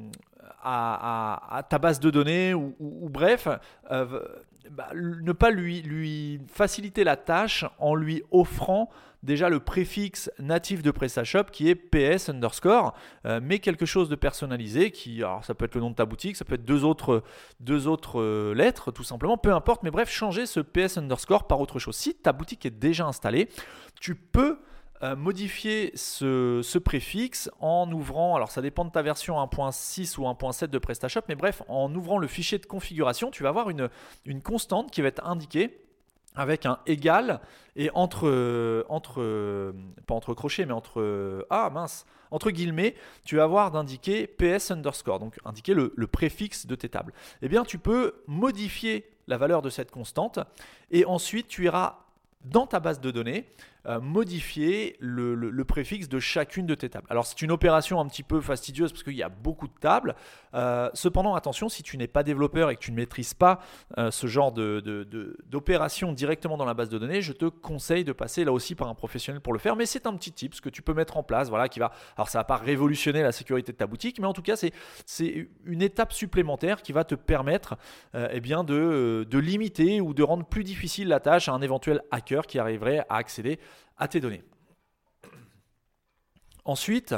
à, 0.63 1.65
ta 1.69 1.77
base 1.77 1.99
de 1.99 2.09
données 2.09 2.53
ou, 2.53 3.09
bref, 3.09 3.47
euh, 3.91 4.19
bah, 4.71 4.89
ne 4.93 5.31
pas 5.31 5.51
lui, 5.51 6.39
faciliter 6.47 7.03
la 7.03 7.17
tâche 7.17 7.65
en 7.79 7.95
lui 7.95 8.23
offrant 8.31 8.89
déjà 9.21 9.47
le 9.47 9.59
préfixe 9.59 10.29
natif 10.37 10.81
de 10.81 10.91
PrestaShop 10.91 11.45
qui 11.45 11.69
est 11.69 11.75
PS 11.75 12.29
underscore, 12.29 12.93
euh, 13.25 13.39
mais 13.41 13.59
quelque 13.59 13.85
chose 13.85 14.09
de 14.09 14.15
personnalisé 14.15 14.91
qui, 14.91 15.23
alors 15.23 15.45
ça 15.45 15.53
peut 15.53 15.65
être 15.65 15.75
le 15.75 15.81
nom 15.81 15.91
de 15.91 15.95
ta 15.95 16.05
boutique, 16.05 16.35
ça 16.35 16.43
peut 16.43 16.55
être 16.55 16.65
deux 16.65 16.83
autres, 16.83 17.23
deux 17.61 17.87
autres 17.87 18.19
euh, 18.19 18.53
lettres 18.53 18.91
tout 18.91 19.03
simplement, 19.03 19.37
peu 19.37 19.53
importe, 19.53 19.83
mais 19.83 19.91
bref, 19.91 20.09
changer 20.09 20.45
ce 20.45 20.59
PS 20.59 20.97
underscore 20.97 21.47
par 21.47 21.61
autre 21.61 21.79
chose. 21.79 21.95
Si 21.95 22.15
ta 22.15 22.33
boutique 22.33 22.65
est 22.65 22.77
déjà 22.77 23.05
installée, 23.05 23.47
tu 23.99 24.15
peux 24.15 24.59
euh, 25.03 25.17
modifier 25.17 25.91
ce, 25.95 26.77
préfixe 26.77 27.51
en 27.59 27.91
ouvrant, 27.91 28.37
alors 28.37 28.51
ça 28.51 28.61
dépend 28.61 28.85
de 28.85 28.89
ta 28.89 29.01
version 29.01 29.35
1.6 29.35 30.17
ou 30.17 30.23
1.7 30.23 30.67
de 30.67 30.77
PrestaShop, 30.77 31.23
mais 31.27 31.35
bref, 31.35 31.61
en 31.67 31.93
ouvrant 31.93 32.17
le 32.17 32.27
fichier 32.27 32.57
de 32.57 32.65
configuration, 32.65 33.29
tu 33.29 33.43
vas 33.43 33.49
avoir 33.49 33.69
une, 33.69 33.89
constante 34.41 34.91
qui 34.91 35.01
va 35.01 35.09
être 35.09 35.25
indiquée 35.25 35.77
avec 36.35 36.65
un 36.65 36.79
égal 36.85 37.41
et 37.75 37.89
entre, 37.93 38.85
entre 38.87 39.73
pas 40.07 40.15
entre 40.15 40.33
crochets, 40.33 40.65
mais 40.65 40.71
entre, 40.71 41.45
ah 41.49 41.69
mince, 41.69 42.05
entre 42.31 42.49
guillemets, 42.49 42.95
tu 43.25 43.35
vas 43.35 43.43
avoir 43.43 43.71
d'indiquer 43.71 44.25
PS 44.25 44.71
underscore, 44.71 45.19
donc 45.19 45.37
indiquer 45.43 45.73
le, 45.73 45.91
le, 45.97 46.07
préfixe 46.07 46.65
de 46.65 46.75
tes 46.75 46.87
tables. 46.87 47.11
Eh 47.41 47.49
bien, 47.49 47.65
tu 47.65 47.77
peux 47.77 48.23
modifier 48.27 49.11
la 49.27 49.37
valeur 49.37 49.61
de 49.61 49.69
cette 49.69 49.91
constante 49.91 50.39
et 50.91 51.03
ensuite 51.05 51.49
tu 51.49 51.65
iras 51.65 51.99
dans 52.45 52.67
ta 52.67 52.79
base 52.79 53.01
de 53.01 53.11
données 53.11 53.45
euh, 53.85 53.99
modifier 53.99 54.95
le, 55.01 55.63
préfixe 55.65 56.07
de 56.07 56.19
chacune 56.19 56.65
de 56.65 56.73
tes 56.73 56.89
tables. 56.89 57.07
Alors 57.09 57.25
c'est 57.25 57.41
une 57.41 57.51
opération 57.51 57.99
un 57.99 58.07
petit 58.07 58.23
peu 58.23 58.39
fastidieuse 58.39 58.93
parce 58.93 59.03
qu'il 59.03 59.15
y 59.15 59.23
a 59.23 59.27
beaucoup 59.27 59.67
de 59.67 59.73
tables. 59.77 60.15
Euh, 60.53 60.89
cependant, 60.93 61.35
attention, 61.35 61.67
si 61.67 61.83
tu 61.83 61.97
n'es 61.97 62.07
pas 62.07 62.23
développeur 62.23 62.69
et 62.69 62.75
que 62.77 62.81
tu 62.81 62.91
ne 62.91 62.95
maîtrises 62.95 63.33
pas 63.33 63.59
euh, 63.97 64.09
ce 64.09 64.27
genre 64.27 64.53
d'opération 64.53 66.13
directement 66.13 66.55
dans 66.55 66.65
la 66.65 66.73
base 66.73 66.87
de 66.87 66.97
données, 66.97 67.21
je 67.21 67.33
te 67.33 67.45
conseille 67.45 68.05
de 68.05 68.13
passer 68.13 68.45
là 68.45 68.53
aussi 68.53 68.73
par 68.73 68.87
un 68.87 68.95
professionnel 68.95 69.41
pour 69.41 69.51
le 69.51 69.59
faire. 69.59 69.75
Mais 69.75 69.85
c'est 69.85 70.07
un 70.07 70.15
petit 70.15 70.31
tip 70.31 70.53
que 70.61 70.69
tu 70.69 70.81
peux 70.81 70.93
mettre 70.93 71.17
en 71.17 71.23
place, 71.23 71.49
voilà, 71.49 71.67
qui 71.67 71.79
va. 71.79 71.91
Alors 72.15 72.29
ça 72.29 72.39
va 72.39 72.45
pas 72.45 72.57
révolutionner 72.57 73.21
la 73.21 73.33
sécurité 73.33 73.73
de 73.73 73.77
ta 73.77 73.87
boutique, 73.87 74.19
mais 74.19 74.27
en 74.27 74.33
tout 74.33 74.43
cas 74.43 74.55
c'est 74.55 75.49
une 75.65 75.81
étape 75.81 76.13
supplémentaire 76.13 76.81
qui 76.81 76.93
va 76.93 77.03
te 77.03 77.15
permettre 77.15 77.75
eh 78.13 78.39
bien 78.39 78.63
de 78.63 79.37
limiter 79.37 79.99
ou 79.99 80.13
de 80.13 80.23
rendre 80.23 80.45
plus 80.45 80.63
difficile 80.63 81.07
la 81.07 81.19
tâche 81.19 81.49
à 81.49 81.53
un 81.53 81.61
éventuel 81.61 82.01
hacker 82.11 82.47
qui 82.47 82.59
arriverait 82.59 83.05
à 83.09 83.15
accéder 83.17 83.59
à 83.97 84.07
tes 84.07 84.19
données. 84.19 84.43
Ensuite, 86.65 87.15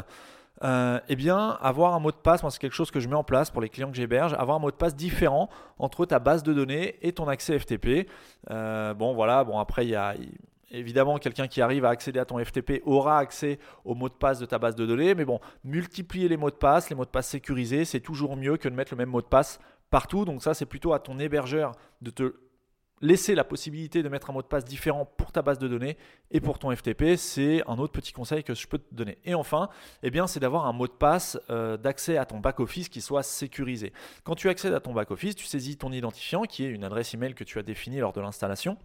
euh, 0.64 1.00
eh 1.10 1.30
avoir 1.30 1.94
un 1.94 2.00
mot 2.00 2.12
de 2.12 2.16
passe, 2.16 2.42
c'est 2.50 2.60
quelque 2.60 2.74
chose 2.74 2.92
que 2.92 3.00
je 3.00 3.10
mets 3.10 3.16
en 3.16 3.24
place 3.24 3.52
pour 3.52 3.62
les 3.62 3.70
clients 3.70 3.92
que 3.92 3.98
j'héberge, 3.98 4.34
avoir 4.34 4.58
un 4.58 4.60
mot 4.60 4.72
de 4.72 4.76
passe 4.76 4.96
différent 4.96 5.50
entre 5.78 6.06
ta 6.06 6.20
base 6.20 6.44
de 6.44 6.54
données 6.54 6.96
et 7.02 7.12
ton 7.12 7.28
accès 7.28 7.60
FTP. 7.60 8.10
Euh, 8.50 8.94
bon 8.94 9.14
voilà, 9.14 9.44
bon 9.44 9.60
après 9.60 9.86
il 9.86 9.90
y 9.90 9.96
a 9.96 10.16
évidemment 10.72 11.18
quelqu'un 11.18 11.48
qui 11.48 11.62
arrive 11.62 11.86
à 11.86 11.90
accéder 11.90 12.20
à 12.20 12.26
ton 12.26 12.44
FTP 12.44 12.82
aura 12.86 13.20
accès 13.20 13.60
au 13.84 13.96
mot 13.96 14.10
de 14.10 14.14
passe 14.14 14.40
de 14.40 14.46
ta 14.46 14.58
base 14.58 14.76
de 14.76 14.86
données, 14.86 15.14
mais 15.14 15.26
bon, 15.26 15.40
multiplier 15.64 16.28
les 16.30 16.38
mots 16.38 16.50
de 16.50 16.56
passe, 16.56 16.90
les 16.90 16.96
mots 16.96 17.06
de 17.06 17.10
passe 17.10 17.28
sécurisés, 17.28 17.86
c'est 17.86 18.00
toujours 18.00 18.36
mieux 18.38 18.58
que 18.58 18.70
de 18.70 18.76
mettre 18.76 18.94
le 18.94 18.98
même 18.98 19.10
mot 19.10 19.22
de 19.22 19.28
passe 19.28 19.60
partout. 19.90 20.24
Donc 20.24 20.42
ça 20.42 20.54
c'est 20.54 20.66
plutôt 20.66 20.94
à 20.94 21.00
ton 21.00 21.20
hébergeur 21.20 21.74
de 22.02 22.12
te 22.12 22.34
laisser 23.02 23.36
la 23.36 23.44
possibilité 23.44 24.04
de 24.04 24.10
mettre 24.10 24.30
un 24.30 24.34
mot 24.34 24.42
de 24.42 24.48
passe 24.48 24.66
différent 24.66 25.06
pour 25.06 25.32
ta 25.32 25.42
base 25.42 25.60
de 25.60 25.68
données 25.68 25.98
et 26.32 26.40
pour 26.40 26.60
ton 26.60 26.76
FTP, 26.76 27.16
c'est 27.18 27.62
un 27.68 27.78
autre 27.78 27.94
petit 27.94 28.14
conseil 28.14 28.44
que 28.44 28.54
je 28.54 28.68
peux 28.68 28.78
te 28.78 28.94
donner. 28.94 29.18
Et 29.26 29.36
enfin, 29.36 29.70
eh 30.04 30.10
bien, 30.10 30.28
c'est 30.28 30.40
d'avoir 30.40 30.66
un 30.66 30.74
mot 30.74 30.88
de 30.88 30.94
passe 30.94 31.40
euh, 31.50 31.78
d'accès 31.78 32.18
à 32.18 32.26
ton 32.26 32.40
back-office 32.40 32.90
qui 32.90 33.02
soit 33.02 33.24
sécurisé. 33.24 33.94
Quand 34.24 34.36
tu 34.36 34.50
accèdes 34.50 34.74
à 34.74 34.80
ton 34.80 34.94
back-office, 34.94 35.36
tu 35.36 35.46
saisis 35.46 35.78
ton 35.78 35.92
identifiant 35.92 36.44
qui 36.44 36.64
est 36.64 36.70
une 36.70 36.84
adresse 36.84 37.14
email 37.14 37.34
que 37.34 37.44
tu 37.44 37.60
as 37.60 37.64
définie 37.64 38.00
lors 38.00 38.14
de 38.14 38.22
l'installation 38.22 38.78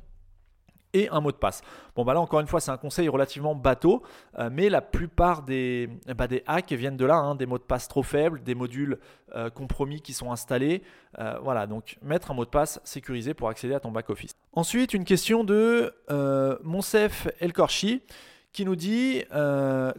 et 0.92 1.08
un 1.08 1.20
mot 1.20 1.32
de 1.32 1.36
passe. 1.36 1.62
Bon, 1.94 2.04
bah 2.04 2.14
là, 2.14 2.20
encore 2.20 2.40
une 2.40 2.46
fois, 2.46 2.60
c'est 2.60 2.70
un 2.70 2.76
conseil 2.76 3.08
relativement 3.08 3.54
bateau, 3.54 4.02
euh, 4.38 4.48
mais 4.52 4.68
la 4.68 4.80
plupart 4.80 5.42
des, 5.42 5.88
bah, 6.16 6.26
des 6.26 6.42
hacks 6.46 6.72
viennent 6.72 6.96
de 6.96 7.04
là, 7.04 7.16
hein, 7.16 7.34
des 7.34 7.46
mots 7.46 7.58
de 7.58 7.62
passe 7.62 7.88
trop 7.88 8.02
faibles, 8.02 8.42
des 8.42 8.54
modules 8.54 8.98
euh, 9.34 9.50
compromis 9.50 10.00
qui 10.00 10.12
sont 10.12 10.32
installés. 10.32 10.82
Euh, 11.18 11.38
voilà, 11.42 11.66
donc 11.66 11.98
mettre 12.02 12.30
un 12.30 12.34
mot 12.34 12.44
de 12.44 12.50
passe 12.50 12.80
sécurisé 12.84 13.34
pour 13.34 13.48
accéder 13.48 13.74
à 13.74 13.80
ton 13.80 13.90
back-office. 13.90 14.32
Ensuite, 14.52 14.94
une 14.94 15.04
question 15.04 15.44
de 15.44 15.94
Monsef 16.64 17.28
Elkorchi 17.40 18.02
qui 18.52 18.64
nous 18.64 18.74
dit 18.74 19.22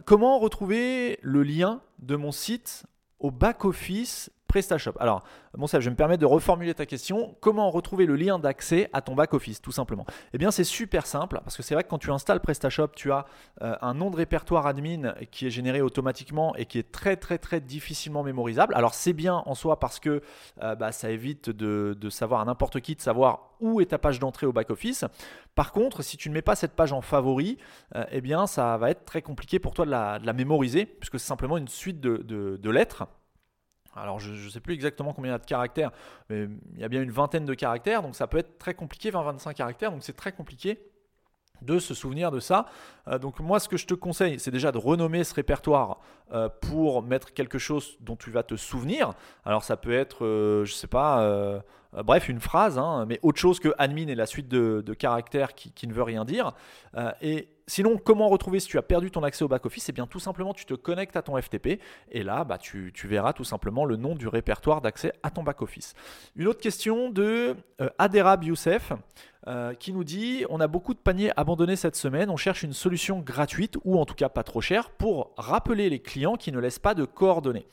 comment 0.04 0.38
retrouver 0.38 1.18
le 1.22 1.42
lien 1.42 1.80
de 2.00 2.16
mon 2.16 2.32
site 2.32 2.84
au 3.18 3.30
back-office 3.30 4.30
PrestaShop. 4.52 4.92
Alors, 5.00 5.24
bon, 5.56 5.66
ça, 5.66 5.80
je 5.80 5.86
vais 5.86 5.92
me 5.92 5.96
permettre 5.96 6.20
de 6.20 6.26
reformuler 6.26 6.74
ta 6.74 6.84
question. 6.84 7.34
Comment 7.40 7.70
retrouver 7.70 8.04
le 8.04 8.16
lien 8.16 8.38
d'accès 8.38 8.90
à 8.92 9.00
ton 9.00 9.14
back-office, 9.14 9.62
tout 9.62 9.72
simplement? 9.72 10.04
Eh 10.34 10.38
bien, 10.38 10.50
c'est 10.50 10.62
super 10.62 11.06
simple, 11.06 11.40
parce 11.42 11.56
que 11.56 11.62
c'est 11.62 11.72
vrai 11.72 11.84
que 11.84 11.88
quand 11.88 11.96
tu 11.96 12.10
installes 12.10 12.40
PrestaShop, 12.40 12.88
tu 12.88 13.10
as 13.12 13.24
euh, 13.62 13.74
un 13.80 13.94
nom 13.94 14.10
de 14.10 14.16
répertoire 14.16 14.66
admin 14.66 15.14
qui 15.30 15.46
est 15.46 15.50
généré 15.50 15.80
automatiquement 15.80 16.54
et 16.56 16.66
qui 16.66 16.78
est 16.78 16.92
très, 16.92 17.16
très, 17.16 17.38
très 17.38 17.62
difficilement 17.62 18.22
mémorisable. 18.22 18.74
Alors, 18.74 18.92
c'est 18.92 19.14
bien 19.14 19.42
en 19.46 19.54
soi 19.54 19.80
parce 19.80 19.98
que 19.98 20.20
euh, 20.62 20.74
bah, 20.74 20.92
ça 20.92 21.08
évite 21.08 21.48
de, 21.48 22.10
savoir 22.10 22.42
à 22.42 22.44
n'importe 22.44 22.80
qui 22.80 22.94
de 22.94 23.00
savoir 23.00 23.54
où 23.60 23.80
est 23.80 23.86
ta 23.86 23.98
page 23.98 24.18
d'entrée 24.18 24.44
au 24.44 24.52
back-office. 24.52 25.06
Par 25.54 25.72
contre, 25.72 26.02
si 26.02 26.18
tu 26.18 26.28
ne 26.28 26.34
mets 26.34 26.42
pas 26.42 26.56
cette 26.56 26.72
page 26.72 26.92
en 26.92 27.00
favori, 27.00 27.56
euh, 27.96 28.04
eh 28.10 28.20
bien, 28.20 28.46
ça 28.46 28.76
va 28.76 28.90
être 28.90 29.06
très 29.06 29.22
compliqué 29.22 29.58
pour 29.58 29.72
toi 29.72 29.86
de 29.86 29.90
la, 29.90 30.32
mémoriser, 30.34 30.84
puisque 30.84 31.18
c'est 31.18 31.26
simplement 31.26 31.56
une 31.56 31.68
suite 31.68 32.00
de 32.00 32.70
lettres 32.70 33.06
alors 33.94 34.18
je 34.18 34.32
ne 34.32 34.48
sais 34.48 34.60
plus 34.60 34.74
exactement 34.74 35.12
combien 35.12 35.30
il 35.30 35.34
y 35.34 35.36
a 35.36 35.38
de 35.38 35.46
caractères, 35.46 35.90
mais 36.28 36.48
il 36.74 36.80
y 36.80 36.84
a 36.84 36.88
bien 36.88 37.02
une 37.02 37.10
vingtaine 37.10 37.44
de 37.44 37.54
caractères, 37.54 38.02
donc 38.02 38.14
ça 38.16 38.26
peut 38.26 38.38
être 38.38 38.58
très 38.58 38.74
compliqué, 38.74 39.10
20-25 39.10 39.54
caractères, 39.54 39.90
donc 39.92 40.02
c'est 40.02 40.16
très 40.16 40.32
compliqué 40.32 40.78
de 41.62 41.78
se 41.78 41.94
souvenir 41.94 42.30
de 42.30 42.40
ça. 42.40 42.66
Euh, 43.08 43.18
donc 43.18 43.40
moi 43.40 43.60
ce 43.60 43.68
que 43.68 43.76
je 43.76 43.86
te 43.86 43.94
conseille 43.94 44.38
c'est 44.38 44.50
déjà 44.50 44.72
de 44.72 44.78
renommer 44.78 45.24
ce 45.24 45.34
répertoire 45.34 46.00
euh, 46.32 46.48
pour 46.48 47.02
mettre 47.02 47.32
quelque 47.32 47.58
chose 47.58 47.96
dont 48.00 48.16
tu 48.16 48.30
vas 48.30 48.42
te 48.42 48.56
souvenir. 48.56 49.12
Alors 49.44 49.64
ça 49.64 49.76
peut 49.76 49.92
être, 49.92 50.18
je 50.20 50.24
euh, 50.24 50.64
je 50.64 50.72
sais 50.72 50.86
pas, 50.86 51.62
euh, 51.96 52.02
bref, 52.02 52.28
une 52.28 52.40
phrase, 52.40 52.78
hein, 52.78 53.04
mais 53.06 53.18
autre 53.22 53.38
chose 53.38 53.60
que 53.60 53.74
admin 53.78 54.08
et 54.08 54.14
la 54.14 54.26
suite 54.26 54.48
de, 54.48 54.94
caractères 54.94 55.54
qui, 55.54 55.86
ne 55.86 55.92
veut 55.92 56.02
rien 56.02 56.24
dire. 56.24 56.52
Euh, 56.96 57.10
et 57.22 57.48
sinon, 57.66 57.98
comment 57.98 58.28
retrouver 58.28 58.60
si 58.60 58.68
tu 58.68 58.78
as 58.78 58.82
perdu 58.82 59.10
ton 59.10 59.22
accès 59.22 59.44
au 59.44 59.48
back-office? 59.48 59.88
Eh 59.88 59.92
bien, 59.92 60.06
tout 60.06 60.20
simplement, 60.20 60.54
tu 60.54 60.64
te 60.64 60.74
connectes 60.74 61.16
à 61.16 61.22
ton 61.22 61.40
FTP 61.40 61.80
et 62.10 62.22
là, 62.22 62.44
bah, 62.44 62.58
tu, 62.58 62.92
verras 63.04 63.32
tout 63.32 63.44
simplement 63.44 63.84
le 63.84 63.96
nom 63.96 64.14
du 64.14 64.28
répertoire 64.28 64.80
d'accès 64.80 65.12
à 65.22 65.30
ton 65.30 65.42
back-office. 65.42 65.94
Une 66.36 66.46
autre 66.46 66.60
question 66.60 67.10
de 67.10 67.56
euh, 67.80 67.88
Aderab 67.98 68.44
Youssef. 68.44 68.92
qui 69.80 69.92
nous 69.92 70.04
dit 70.04 70.44
on 70.50 70.60
a 70.60 70.68
beaucoup 70.68 70.94
de 70.94 71.00
paniers 71.00 71.32
abandonnés 71.36 71.74
cette 71.74 71.96
semaine, 71.96 72.30
on 72.30 72.36
cherche 72.36 72.62
une 72.62 72.72
solution 72.72 73.18
gratuite 73.18 73.76
ou 73.82 73.98
en 73.98 74.04
tout 74.04 74.14
cas 74.14 74.28
pas 74.28 74.44
trop 74.44 74.60
chère 74.60 74.90
pour 74.90 75.32
rappeler 75.36 75.90
les 75.90 76.00
clients 76.00 76.36
qui 76.36 76.52
ne 76.52 76.60
laissent 76.60 76.78
pas 76.78 76.94
de 76.94 77.04
coordonnées. 77.04 77.66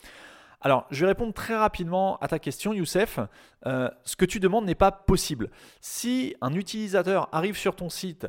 Alors, 0.61 0.85
je 0.91 1.01
vais 1.01 1.07
répondre 1.07 1.33
très 1.33 1.55
rapidement 1.55 2.17
à 2.17 2.27
ta 2.27 2.39
question, 2.39 2.73
Youssef. 2.73 3.19
Euh, 3.65 3.89
ce 4.03 4.15
que 4.15 4.25
tu 4.25 4.39
demandes 4.39 4.65
n'est 4.65 4.75
pas 4.75 4.91
possible. 4.91 5.49
Si 5.79 6.35
un 6.41 6.53
utilisateur 6.53 7.29
arrive 7.31 7.57
sur 7.57 7.75
ton 7.75 7.89
site, 7.89 8.27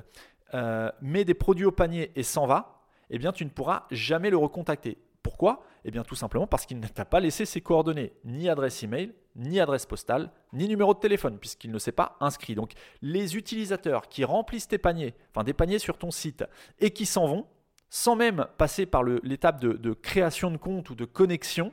euh, 0.54 0.90
met 1.00 1.24
des 1.24 1.34
produits 1.34 1.64
au 1.64 1.72
panier 1.72 2.12
et 2.14 2.22
s'en 2.22 2.46
va, 2.46 2.84
eh 3.10 3.18
bien, 3.18 3.32
tu 3.32 3.44
ne 3.44 3.50
pourras 3.50 3.86
jamais 3.90 4.30
le 4.30 4.36
recontacter. 4.36 4.98
Pourquoi? 5.22 5.64
Eh 5.84 5.90
bien, 5.90 6.02
tout 6.02 6.14
simplement 6.14 6.46
parce 6.46 6.66
qu'il 6.66 6.78
ne 6.78 6.86
t'a 6.86 7.04
pas 7.04 7.20
laissé 7.20 7.44
ses 7.44 7.60
coordonnées, 7.60 8.12
ni 8.24 8.48
adresse 8.48 8.82
email, 8.82 9.12
ni 9.36 9.60
adresse 9.60 9.86
postale, 9.86 10.30
ni 10.52 10.68
numéro 10.68 10.94
de 10.94 10.98
téléphone, 10.98 11.38
puisqu'il 11.38 11.70
ne 11.70 11.78
s'est 11.78 11.92
pas 11.92 12.16
inscrit. 12.20 12.54
Donc, 12.54 12.72
les 13.02 13.36
utilisateurs 13.36 14.08
qui 14.08 14.24
remplissent 14.24 14.68
tes 14.68 14.78
paniers, 14.78 15.14
enfin 15.30 15.44
des 15.44 15.52
paniers 15.52 15.78
sur 15.78 15.98
ton 15.98 16.10
site, 16.10 16.44
et 16.78 16.90
qui 16.90 17.06
s'en 17.06 17.26
vont, 17.26 17.46
sans 17.88 18.16
même 18.16 18.46
passer 18.56 18.86
par 18.86 19.02
l'étape 19.02 19.60
de, 19.60 19.92
création 19.92 20.50
de 20.50 20.56
compte 20.56 20.90
ou 20.90 20.94
de 20.94 21.04
connexion, 21.04 21.72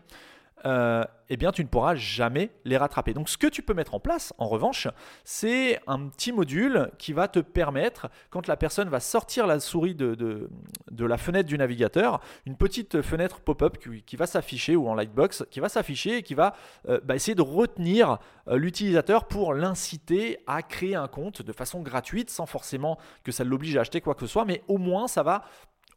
euh, 0.65 1.03
eh 1.29 1.37
bien 1.37 1.51
tu 1.51 1.63
ne 1.63 1.67
pourras 1.67 1.95
jamais 1.95 2.51
les 2.65 2.77
rattraper. 2.77 3.13
Donc 3.13 3.29
ce 3.29 3.37
que 3.37 3.47
tu 3.47 3.61
peux 3.61 3.73
mettre 3.73 3.93
en 3.93 3.99
place, 3.99 4.33
en 4.37 4.47
revanche, 4.47 4.87
c'est 5.23 5.79
un 5.87 6.07
petit 6.07 6.31
module 6.31 6.91
qui 6.97 7.13
va 7.13 7.27
te 7.27 7.39
permettre, 7.39 8.09
quand 8.29 8.47
la 8.47 8.57
personne 8.57 8.89
va 8.89 8.99
sortir 8.99 9.47
la 9.47 9.59
souris 9.59 9.95
de, 9.95 10.15
de, 10.15 11.05
la 11.05 11.17
fenêtre 11.17 11.47
du 11.47 11.57
navigateur, 11.57 12.19
une 12.45 12.55
petite 12.55 13.01
fenêtre 13.01 13.39
pop-up 13.39 13.77
qui, 13.77 14.15
va 14.15 14.25
s'afficher, 14.25 14.75
ou 14.75 14.87
en 14.87 14.95
lightbox, 14.95 15.45
qui 15.51 15.59
va 15.59 15.69
s'afficher 15.69 16.17
et 16.17 16.23
qui 16.23 16.33
va 16.33 16.53
euh, 16.89 16.99
bah, 17.03 17.15
essayer 17.15 17.35
de 17.35 17.41
retenir 17.41 18.17
euh, 18.47 18.57
l'utilisateur 18.57 19.25
pour 19.25 19.53
l'inciter 19.53 20.39
à 20.47 20.61
créer 20.61 20.95
un 20.95 21.07
compte 21.07 21.41
de 21.41 21.51
façon 21.51 21.81
gratuite, 21.81 22.29
sans 22.29 22.45
forcément 22.45 22.97
que 23.23 23.31
ça 23.31 23.43
l'oblige 23.43 23.77
à 23.77 23.81
acheter 23.81 24.01
quoi 24.01 24.15
que 24.15 24.21
ce 24.21 24.27
soit, 24.27 24.45
mais 24.45 24.63
au 24.67 24.77
moins 24.77 25.07
ça 25.07 25.23
va 25.23 25.43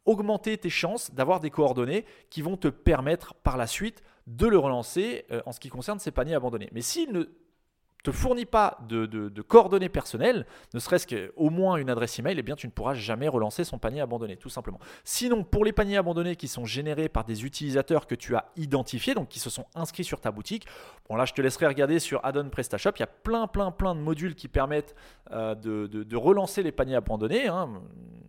augmenter 0.05 0.57
tes 0.57 0.69
chances 0.69 1.13
d'avoir 1.13 1.39
des 1.39 1.49
coordonnées 1.49 2.05
qui 2.29 2.41
vont 2.41 2.57
te 2.57 2.67
permettre 2.67 3.35
par 3.35 3.57
la 3.57 3.67
suite 3.67 4.01
de 4.31 4.47
le 4.47 4.57
relancer 4.57 5.25
euh, 5.31 5.41
en 5.45 5.51
ce 5.51 5.59
qui 5.59 5.69
concerne 5.69 5.99
ces 5.99 6.11
paniers 6.11 6.35
abandonnés. 6.35 6.69
Mais 6.71 6.81
s'il 6.81 7.11
ne 7.11 7.25
te 8.03 8.11
fournit 8.11 8.45
pas 8.45 8.79
de, 8.87 9.29
coordonnées 9.41 9.89
personnelles, 9.89 10.47
ne 10.73 10.79
serait-ce 10.79 11.05
qu'au 11.05 11.49
moins 11.49 11.77
une 11.77 11.89
adresse 11.89 12.17
email, 12.17 12.35
eh 12.39 12.41
bien 12.41 12.55
tu 12.55 12.65
ne 12.65 12.71
pourras 12.71 12.95
jamais 12.95 13.27
relancer 13.27 13.63
son 13.63 13.77
panier 13.77 14.01
abandonné, 14.01 14.37
tout 14.37 14.49
simplement. 14.49 14.79
Sinon, 15.03 15.43
pour 15.43 15.63
les 15.65 15.71
paniers 15.71 15.97
abandonnés 15.97 16.35
qui 16.35 16.47
sont 16.47 16.65
générés 16.65 17.09
par 17.09 17.25
des 17.25 17.45
utilisateurs 17.45 18.07
que 18.07 18.15
tu 18.15 18.35
as 18.35 18.51
identifiés, 18.55 19.13
donc 19.13 19.29
qui 19.29 19.39
se 19.39 19.51
sont 19.51 19.65
inscrits 19.75 20.03
sur 20.03 20.19
ta 20.19 20.31
boutique, 20.31 20.65
bon 21.09 21.15
là 21.15 21.25
je 21.25 21.33
te 21.33 21.41
laisserai 21.41 21.67
regarder 21.67 21.99
sur 21.99 22.25
Addon 22.25 22.49
PrestaShop, 22.49 22.91
il 22.95 23.01
y 23.01 23.03
a 23.03 23.07
plein 23.07 23.45
plein 23.45 23.69
plein 23.69 23.93
de 23.93 23.99
modules 23.99 24.33
qui 24.33 24.47
permettent 24.47 24.95
euh, 25.31 25.53
de, 25.53 26.15
relancer 26.15 26.63
les 26.63 26.71
paniers 26.71 26.95
abandonnés. 26.95 27.47
Hein. 27.47 27.69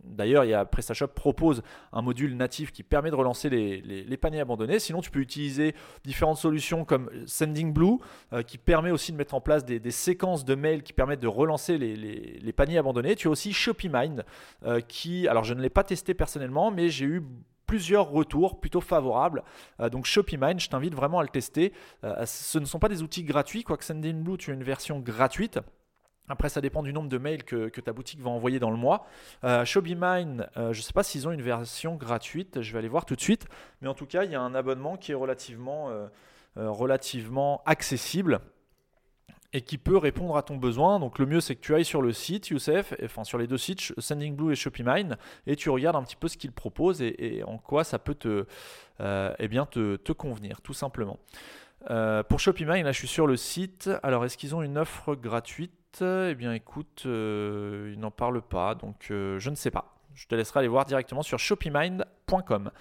D'ailleurs, 0.03 0.45
il 0.45 0.63
PrestaShop 0.71 1.07
propose 1.07 1.63
un 1.91 2.01
module 2.01 2.35
natif 2.35 2.71
qui 2.71 2.83
permet 2.83 3.09
de 3.09 3.15
relancer 3.15 3.49
les, 3.49 4.17
paniers 4.17 4.41
abandonnés. 4.41 4.79
Sinon, 4.79 5.01
tu 5.01 5.11
peux 5.11 5.19
utiliser 5.19 5.75
différentes 6.03 6.37
solutions 6.37 6.85
comme 6.85 7.09
SendingBlue 7.25 7.97
euh, 8.33 8.41
qui 8.43 8.57
permet 8.57 8.91
aussi 8.91 9.11
de 9.11 9.17
mettre 9.17 9.33
en 9.33 9.41
place 9.41 9.65
des, 9.65 9.91
séquences 9.91 10.45
de 10.45 10.55
mails 10.55 10.83
qui 10.83 10.93
permettent 10.93 11.19
de 11.19 11.27
relancer 11.27 11.77
les, 11.77 12.53
paniers 12.53 12.77
abandonnés. 12.77 13.15
Tu 13.15 13.27
as 13.27 13.31
aussi 13.31 13.53
ShopeeMind 13.53 14.23
euh, 14.65 14.81
qui, 14.81 15.27
alors 15.27 15.43
je 15.43 15.53
ne 15.53 15.61
l'ai 15.61 15.69
pas 15.69 15.83
testé 15.83 16.13
personnellement, 16.13 16.71
mais 16.71 16.89
j'ai 16.89 17.05
eu 17.05 17.23
plusieurs 17.65 18.09
retours 18.09 18.59
plutôt 18.59 18.81
favorables. 18.81 19.43
Euh, 19.79 19.89
donc 19.89 20.05
ShopeeMind, 20.05 20.59
je 20.59 20.69
t'invite 20.69 20.93
vraiment 20.93 21.19
à 21.19 21.23
le 21.23 21.29
tester. 21.29 21.73
ce 22.25 22.59
ne 22.59 22.65
sont 22.65 22.79
pas 22.79 22.89
des 22.89 23.01
outils 23.01 23.23
gratuits, 23.23 23.63
quoique 23.63 23.83
SendingBlue, 23.83 24.37
tu 24.37 24.51
as 24.51 24.53
une 24.53 24.63
version 24.63 24.99
gratuite. 24.99 25.59
Après, 26.29 26.47
ça 26.47 26.61
dépend 26.61 26.83
du 26.83 26.93
nombre 26.93 27.09
de 27.09 27.17
mails 27.17 27.43
que, 27.43 27.67
ta 27.81 27.91
boutique 27.91 28.21
va 28.21 28.29
envoyer 28.29 28.59
dans 28.59 28.71
le 28.71 28.77
mois. 28.77 29.05
Euh, 29.43 29.65
euh, 29.65 29.65
je 29.65 29.77
ne 30.57 30.73
sais 30.73 30.93
pas 30.93 31.03
s'ils 31.03 31.27
ont 31.27 31.31
une 31.31 31.41
version 31.41 31.95
gratuite, 31.95 32.61
je 32.61 32.71
vais 32.71 32.79
aller 32.79 32.87
voir 32.87 33.05
tout 33.05 33.15
de 33.15 33.21
suite. 33.21 33.45
Mais 33.81 33.89
en 33.89 33.93
tout 33.93 34.05
cas, 34.05 34.23
il 34.23 34.31
y 34.31 34.35
a 34.35 34.41
un 34.41 34.55
abonnement 34.55 34.95
qui 34.95 35.11
est 35.11 35.15
relativement, 35.15 35.89
euh, 35.89 36.07
euh, 36.57 36.97
accessible 37.65 38.39
et 39.55 39.61
qui 39.61 39.77
peut 39.77 39.97
répondre 39.97 40.37
à 40.37 40.43
ton 40.43 40.55
besoin. 40.55 40.99
Donc 40.99 41.19
le 41.19 41.25
mieux, 41.25 41.41
c'est 41.41 41.55
que 41.55 41.61
tu 41.61 41.75
ailles 41.75 41.85
sur 41.85 42.01
le 42.01 42.13
site, 42.13 42.47
Youssef, 42.47 42.93
enfin 43.03 43.25
sur 43.25 43.37
les 43.37 43.45
deux 43.45 43.57
sites, 43.57 43.93
SendingBlue 43.97 44.53
et 44.53 44.55
ShopeeMine, 44.55 45.17
et 45.45 45.55
tu 45.57 45.69
regardes 45.69 45.97
un 45.97 46.03
petit 46.03 46.15
peu 46.15 46.27
ce 46.27 46.37
qu'ils 46.37 46.53
proposent 46.53 47.01
et, 47.01 47.43
en 47.45 47.57
quoi 47.57 47.83
ça 47.83 47.99
peut 47.99 48.15
te, 48.15 48.45
eh 48.99 50.13
convenir, 50.17 50.61
tout 50.61 50.73
simplement. 50.73 51.19
pour 52.29 52.39
ShopeeMine, 52.39 52.83
là 52.83 52.91
je 52.93 52.97
suis 52.97 53.07
sur 53.07 53.27
le 53.27 53.35
site. 53.35 53.91
Alors 54.01 54.25
est-ce 54.25 54.37
qu'ils 54.37 54.55
ont 54.55 54.63
une 54.63 54.77
offre 54.79 55.13
gratuite? 55.13 55.82
Eh 56.01 56.35
bien 56.35 56.53
écoute, 56.53 57.03
euh, 57.05 57.91
il 57.93 57.99
n'en 57.99 58.11
parle 58.11 58.41
pas, 58.41 58.75
donc 58.75 59.07
euh, 59.11 59.39
je 59.39 59.49
ne 59.49 59.55
sais 59.55 59.71
pas. 59.71 59.95
Je 60.13 60.27
te 60.27 60.35
laisserai 60.35 60.59
aller 60.59 60.67
voir 60.67 60.85
directement 60.85 61.23
sur 61.23 61.39
shopimind.com. 61.39 62.71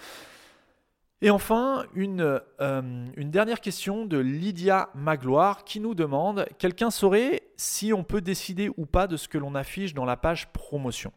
Et 1.24 1.30
enfin, 1.30 1.84
une, 1.94 2.40
euh, 2.60 3.06
une, 3.16 3.30
dernière 3.30 3.60
question 3.60 4.06
de 4.06 4.18
Lydia 4.18 4.90
Magloire 4.94 5.62
qui 5.64 5.78
nous 5.78 5.94
demande 5.94 6.46
Quelqu'un 6.58 6.90
saurait 6.90 7.42
si 7.56 7.92
on 7.92 8.02
peut 8.02 8.20
décider 8.20 8.68
ou 8.76 8.86
pas 8.86 9.06
de 9.06 9.16
ce 9.16 9.28
que 9.28 9.38
l'on 9.38 9.54
affiche 9.54 9.94
dans 9.94 10.04
la 10.04 10.16
page 10.16 10.52
promotion? 10.52 11.12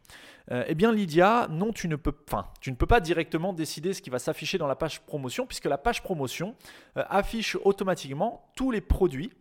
Eh 0.48 0.76
bien, 0.76 0.92
Lydia, 0.92 1.48
non, 1.50 1.72
tu 1.72 1.88
ne 1.88 1.96
peux 1.96 2.12
pas 2.12 3.00
directement 3.00 3.52
décider 3.52 3.92
ce 3.92 4.00
qui 4.00 4.10
va 4.10 4.20
s'afficher 4.20 4.58
dans 4.58 4.68
la 4.68 4.76
page 4.76 5.00
promotion, 5.00 5.44
puisque 5.44 5.64
la 5.64 5.76
page 5.76 6.04
promotion 6.04 6.54
affiche 6.94 7.56
automatiquement 7.64 8.48
tous 8.54 8.70
les 8.70 8.80
produits 8.80 9.32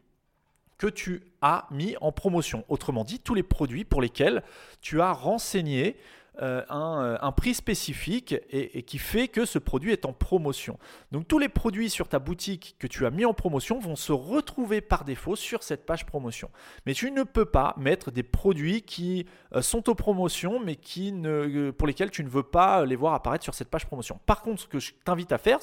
que 0.78 0.88
tu 0.88 1.24
as 1.42 1.68
mis 1.72 1.96
en 2.02 2.12
promotion. 2.12 2.66
Autrement 2.70 3.04
dit, 3.04 3.20
tous 3.20 3.34
les 3.34 3.44
produits 3.44 3.86
pour 3.86 4.02
lesquels 4.02 4.44
tu 4.82 5.02
as 5.02 5.14
renseigné 5.14 5.98
euh, 6.42 6.62
euh, 6.70 7.18
un, 7.22 7.32
prix 7.32 7.54
spécifique 7.54 8.36
et, 8.50 8.84
qui 8.84 8.98
fait 8.98 9.30
que 9.30 9.46
ce 9.46 9.58
produit 9.58 9.94
est 9.94 10.06
en 10.06 10.12
promotion. 10.12 10.78
Donc 11.12 11.28
tous 11.28 11.40
les 11.40 11.48
produits 11.48 11.90
sur 11.90 12.10
ta 12.10 12.20
boutique 12.20 12.76
que 12.78 12.88
tu 12.88 13.06
as 13.06 13.10
mis 13.10 13.24
en 13.24 13.34
promotion 13.34 13.80
vont 13.80 13.96
se 13.96 14.12
retrouver 14.12 14.82
par 14.82 15.06
défaut 15.06 15.38
sur 15.38 15.64
cette 15.64 15.86
page 15.86 16.06
promotion. 16.06 16.50
Mais 16.86 16.94
tu 16.94 17.12
ne 17.12 17.24
peux 17.24 17.46
pas 17.46 17.74
mettre 17.78 18.12
des 18.12 18.24
produits 18.24 18.82
qui 18.82 19.26
euh, 19.54 19.62
sont 19.62 19.90
aux 19.90 19.96
promotions 19.96 20.60
mais 20.60 20.76
qui 20.76 21.14
ne, 21.14 21.72
pour 21.72 21.88
lesquels 21.88 22.12
tu 22.12 22.24
ne 22.24 22.30
veux 22.30 22.44
pas 22.44 22.86
les 22.86 22.98
voir 22.98 23.14
apparaître 23.14 23.44
sur 23.44 23.54
cette 23.54 23.70
page 23.70 23.86
promotion. 23.86 24.20
Par 24.26 24.42
contre, 24.42 24.62
ce 24.62 24.68
que 24.68 24.80
je 24.80 24.92
t'invite 25.06 25.32
à 25.32 25.38
faire, 25.38 25.60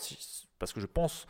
parce 0.58 0.72
que 0.72 0.80
je 0.80 0.86
pense 0.86 1.26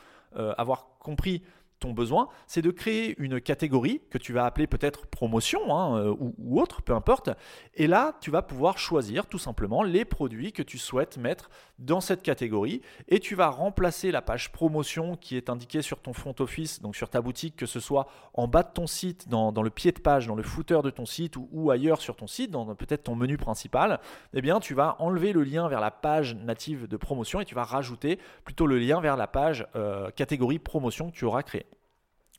avoir 0.56 0.96
compris 0.98 1.42
ton 1.82 1.92
besoin, 1.92 2.28
c'est 2.46 2.62
de 2.62 2.70
créer 2.70 3.14
une 3.18 3.40
catégorie 3.40 4.00
que 4.08 4.18
tu 4.18 4.32
vas 4.32 4.46
appeler 4.46 4.66
peut-être 4.66 5.06
promotion 5.06 5.76
hein, 5.76 5.98
euh, 5.98 6.14
ou, 6.38 6.60
autre, 6.60 6.80
peu 6.80 6.94
importe. 6.94 7.30
Et 7.74 7.88
là, 7.88 8.16
tu 8.20 8.30
vas 8.30 8.42
pouvoir 8.42 8.78
choisir 8.78 9.26
tout 9.26 9.38
simplement 9.38 9.82
les 9.82 10.04
produits 10.04 10.52
que 10.52 10.62
tu 10.62 10.78
souhaites 10.78 11.18
mettre 11.18 11.50
dans 11.78 12.00
cette 12.00 12.22
catégorie 12.22 12.82
et 13.08 13.18
tu 13.18 13.34
vas 13.34 13.48
remplacer 13.48 14.12
la 14.12 14.22
page 14.22 14.52
promotion 14.52 15.16
qui 15.16 15.36
est 15.36 15.50
indiquée 15.50 15.82
sur 15.82 16.00
ton 16.00 16.12
front 16.12 16.34
office, 16.38 16.80
donc 16.80 16.94
sur 16.94 17.10
ta 17.10 17.20
boutique, 17.20 17.56
que 17.56 17.66
ce 17.66 17.80
soit 17.80 18.06
en 18.34 18.46
bas 18.46 18.62
de 18.62 18.72
ton 18.72 18.86
site, 18.86 19.28
dans, 19.28 19.50
le 19.50 19.70
pied 19.70 19.90
de 19.90 19.98
page, 19.98 20.28
dans 20.28 20.36
le 20.36 20.44
footer 20.44 20.80
de 20.84 20.90
ton 20.90 21.04
site 21.04 21.34
ou, 21.36 21.70
ailleurs 21.72 22.00
sur 22.00 22.14
ton 22.14 22.28
site, 22.28 22.52
dans 22.52 22.74
peut-être 22.76 23.02
ton 23.02 23.16
menu 23.16 23.36
principal. 23.36 23.98
Eh 24.34 24.40
bien, 24.40 24.60
tu 24.60 24.74
vas 24.74 24.94
enlever 25.00 25.32
le 25.32 25.42
lien 25.42 25.66
vers 25.66 25.80
la 25.80 25.90
page 25.90 26.36
native 26.36 26.86
de 26.86 26.96
promotion 26.96 27.40
et 27.40 27.44
tu 27.44 27.56
vas 27.56 27.64
rajouter 27.64 28.20
plutôt 28.44 28.68
le 28.68 28.78
lien 28.78 29.00
vers 29.00 29.16
la 29.16 29.26
page 29.26 29.66
euh, 29.74 30.10
catégorie 30.10 30.60
promotion 30.60 31.10
que 31.10 31.16
tu 31.16 31.24
auras 31.24 31.42
créée. 31.42 31.66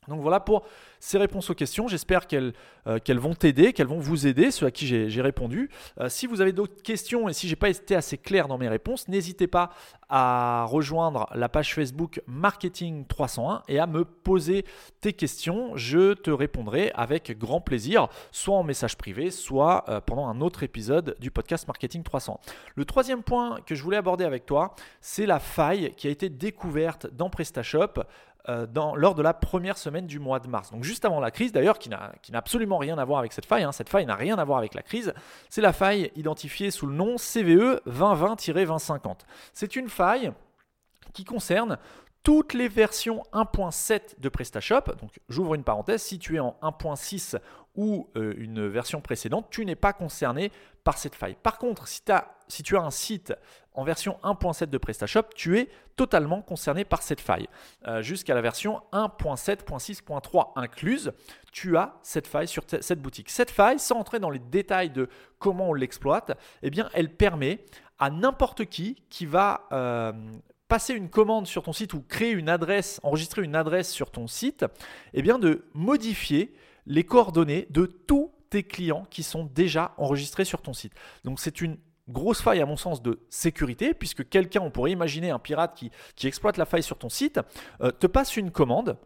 Donc 0.08 0.20
voilà 0.20 0.40
pour 0.40 0.64
ces 1.00 1.18
réponses 1.18 1.50
aux 1.50 1.54
questions. 1.54 1.88
J'espère 1.88 2.26
qu'elles 2.26 2.54
euh, 2.86 2.98
vont 3.08 3.34
t'aider, 3.34 3.72
qu'elles 3.72 3.86
vont 3.86 3.98
vous 3.98 4.26
aider, 4.26 4.50
ceux 4.50 4.66
à 4.66 4.70
qui 4.70 4.86
j'ai 4.86 5.22
répondu. 5.22 5.70
Euh, 6.00 6.08
si 6.08 6.26
vous 6.26 6.40
avez 6.40 6.52
d'autres 6.52 6.82
questions 6.82 7.28
et 7.28 7.32
si 7.32 7.48
j'ai 7.48 7.56
pas 7.56 7.68
été 7.68 7.94
assez 7.94 8.18
clair 8.18 8.48
dans 8.48 8.58
mes 8.58 8.68
réponses, 8.68 9.08
n'hésitez 9.08 9.46
pas 9.46 9.70
à 10.08 10.64
rejoindre 10.68 11.28
la 11.34 11.48
page 11.48 11.74
Facebook 11.74 12.22
Marketing 12.26 13.06
301 13.06 13.62
et 13.68 13.78
à 13.78 13.86
me 13.86 14.04
poser 14.04 14.64
tes 15.00 15.12
questions. 15.12 15.76
Je 15.76 16.14
te 16.14 16.30
répondrai 16.30 16.90
avec 16.94 17.36
grand 17.38 17.60
plaisir, 17.60 18.08
soit 18.30 18.56
en 18.56 18.62
message 18.62 18.96
privé, 18.96 19.30
soit 19.30 19.84
euh, 19.88 20.00
pendant 20.00 20.28
un 20.28 20.40
autre 20.40 20.62
épisode 20.62 21.16
du 21.20 21.30
podcast 21.30 21.66
Marketing 21.66 22.02
301. 22.02 22.38
Le 22.76 22.84
troisième 22.84 23.22
point 23.22 23.58
que 23.66 23.74
je 23.74 23.82
voulais 23.82 23.96
aborder 23.96 24.24
avec 24.24 24.46
toi, 24.46 24.74
c'est 25.00 25.26
la 25.26 25.38
faille 25.38 25.92
qui 25.96 26.06
a 26.06 26.10
été 26.10 26.28
découverte 26.28 27.06
dans 27.12 27.30
PrestaShop 27.30 28.04
euh, 28.48 28.66
lors 28.74 29.14
de 29.14 29.22
la 29.22 29.32
première 29.32 29.78
semaine 29.78 30.06
du 30.06 30.18
mois 30.18 30.38
de 30.38 30.48
mars. 30.48 30.70
Donc 30.70 30.84
juste 30.84 31.04
avant 31.04 31.20
la 31.20 31.30
crise 31.30 31.52
d'ailleurs, 31.52 31.78
qui 31.78 31.88
n'a 31.88 32.12
absolument 32.34 32.78
rien 32.78 32.98
à 32.98 33.04
voir 33.04 33.18
avec 33.18 33.32
cette 33.32 33.46
faille, 33.46 33.62
hein. 33.62 33.72
cette 33.72 33.88
faille 33.88 34.06
n'a 34.06 34.16
rien 34.16 34.38
à 34.38 34.44
voir 34.44 34.58
avec 34.58 34.74
la 34.74 34.82
crise, 34.82 35.14
c'est 35.48 35.62
la 35.62 35.72
faille 35.72 36.10
identifiée 36.16 36.70
sous 36.70 36.86
le 36.86 36.94
nom 36.94 37.16
CVE 37.16 37.80
2020-2050. 37.88 39.20
C'est 39.52 39.76
une 39.76 39.88
faille 39.88 40.32
qui 41.12 41.24
concerne 41.24 41.78
toutes 42.22 42.54
les 42.54 42.68
versions 42.68 43.22
1.7 43.32 44.18
de 44.18 44.28
PrestaShop, 44.28 44.94
donc 45.00 45.20
j'ouvre 45.28 45.54
une 45.54 45.62
parenthèse, 45.62 46.02
si 46.02 46.18
tu 46.18 46.36
es 46.36 46.40
en 46.40 46.56
1.6 46.62 47.38
ou 47.76 48.08
euh, 48.16 48.34
une 48.38 48.66
version 48.66 49.00
précédente, 49.00 49.46
tu 49.50 49.64
n'es 49.64 49.76
pas 49.76 49.92
concerné 49.92 50.50
par 50.84 50.98
cette 50.98 51.14
faille. 51.14 51.36
Par 51.42 51.58
contre, 51.58 51.86
si, 51.88 52.02
tu 52.62 52.76
as 52.76 52.82
un 52.82 52.90
site 52.90 53.34
en 53.74 53.84
version 53.84 54.18
1.7 54.22 54.66
de 54.66 54.78
PrestaShop, 54.78 55.24
tu 55.34 55.58
es 55.58 55.68
totalement 55.96 56.42
concerné 56.42 56.84
par 56.84 57.02
cette 57.02 57.20
faille. 57.20 57.48
Euh, 57.86 58.02
jusqu'à 58.02 58.34
la 58.34 58.40
version 58.40 58.80
1.7.6.3 58.92 60.52
incluse, 60.56 61.12
tu 61.52 61.76
as 61.76 61.96
cette 62.02 62.26
faille 62.26 62.48
sur 62.48 62.64
cette 62.80 63.02
boutique. 63.02 63.30
Cette 63.30 63.50
faille, 63.50 63.78
sans 63.78 63.96
entrer 63.96 64.20
dans 64.20 64.30
les 64.30 64.38
détails 64.38 64.90
de 64.90 65.08
comment 65.38 65.70
on 65.70 65.74
l'exploite, 65.74 66.38
eh 66.62 66.70
bien, 66.70 66.88
elle 66.94 67.10
permet 67.10 67.64
à 67.98 68.10
n'importe 68.10 68.64
qui 68.66 68.96
qui 69.10 69.26
va 69.26 69.66
euh, 69.72 70.12
passer 70.68 70.94
une 70.94 71.10
commande 71.10 71.46
sur 71.46 71.62
ton 71.62 71.72
site 71.72 71.94
ou 71.94 72.00
créer 72.00 72.32
une 72.32 72.48
adresse, 72.48 73.00
enregistrer 73.02 73.42
une 73.42 73.54
adresse 73.54 73.90
sur 73.90 74.10
ton 74.10 74.26
site, 74.26 74.64
eh 75.12 75.22
bien 75.22 75.38
de 75.38 75.64
modifier 75.74 76.54
les 76.86 77.04
coordonnées 77.04 77.66
de 77.70 77.86
tous 77.86 78.32
tes 78.50 78.62
clients 78.62 79.06
qui 79.10 79.22
sont 79.22 79.44
déjà 79.44 79.94
enregistrés 79.96 80.44
sur 80.44 80.62
ton 80.62 80.72
site. 80.72 80.92
Donc 81.24 81.40
c'est 81.40 81.60
une 81.60 81.76
grosse 82.08 82.42
faille 82.42 82.60
à 82.60 82.66
mon 82.66 82.76
sens 82.76 83.02
de 83.02 83.20
sécurité, 83.30 83.94
puisque 83.94 84.28
quelqu'un, 84.28 84.60
on 84.60 84.70
pourrait 84.70 84.92
imaginer 84.92 85.30
un 85.30 85.38
pirate 85.38 85.74
qui, 85.74 85.90
qui 86.16 86.26
exploite 86.26 86.56
la 86.56 86.64
faille 86.64 86.82
sur 86.82 86.98
ton 86.98 87.08
site, 87.08 87.40
euh, 87.80 87.90
te 87.90 88.06
passe 88.06 88.36
une 88.36 88.50
commande. 88.50 88.96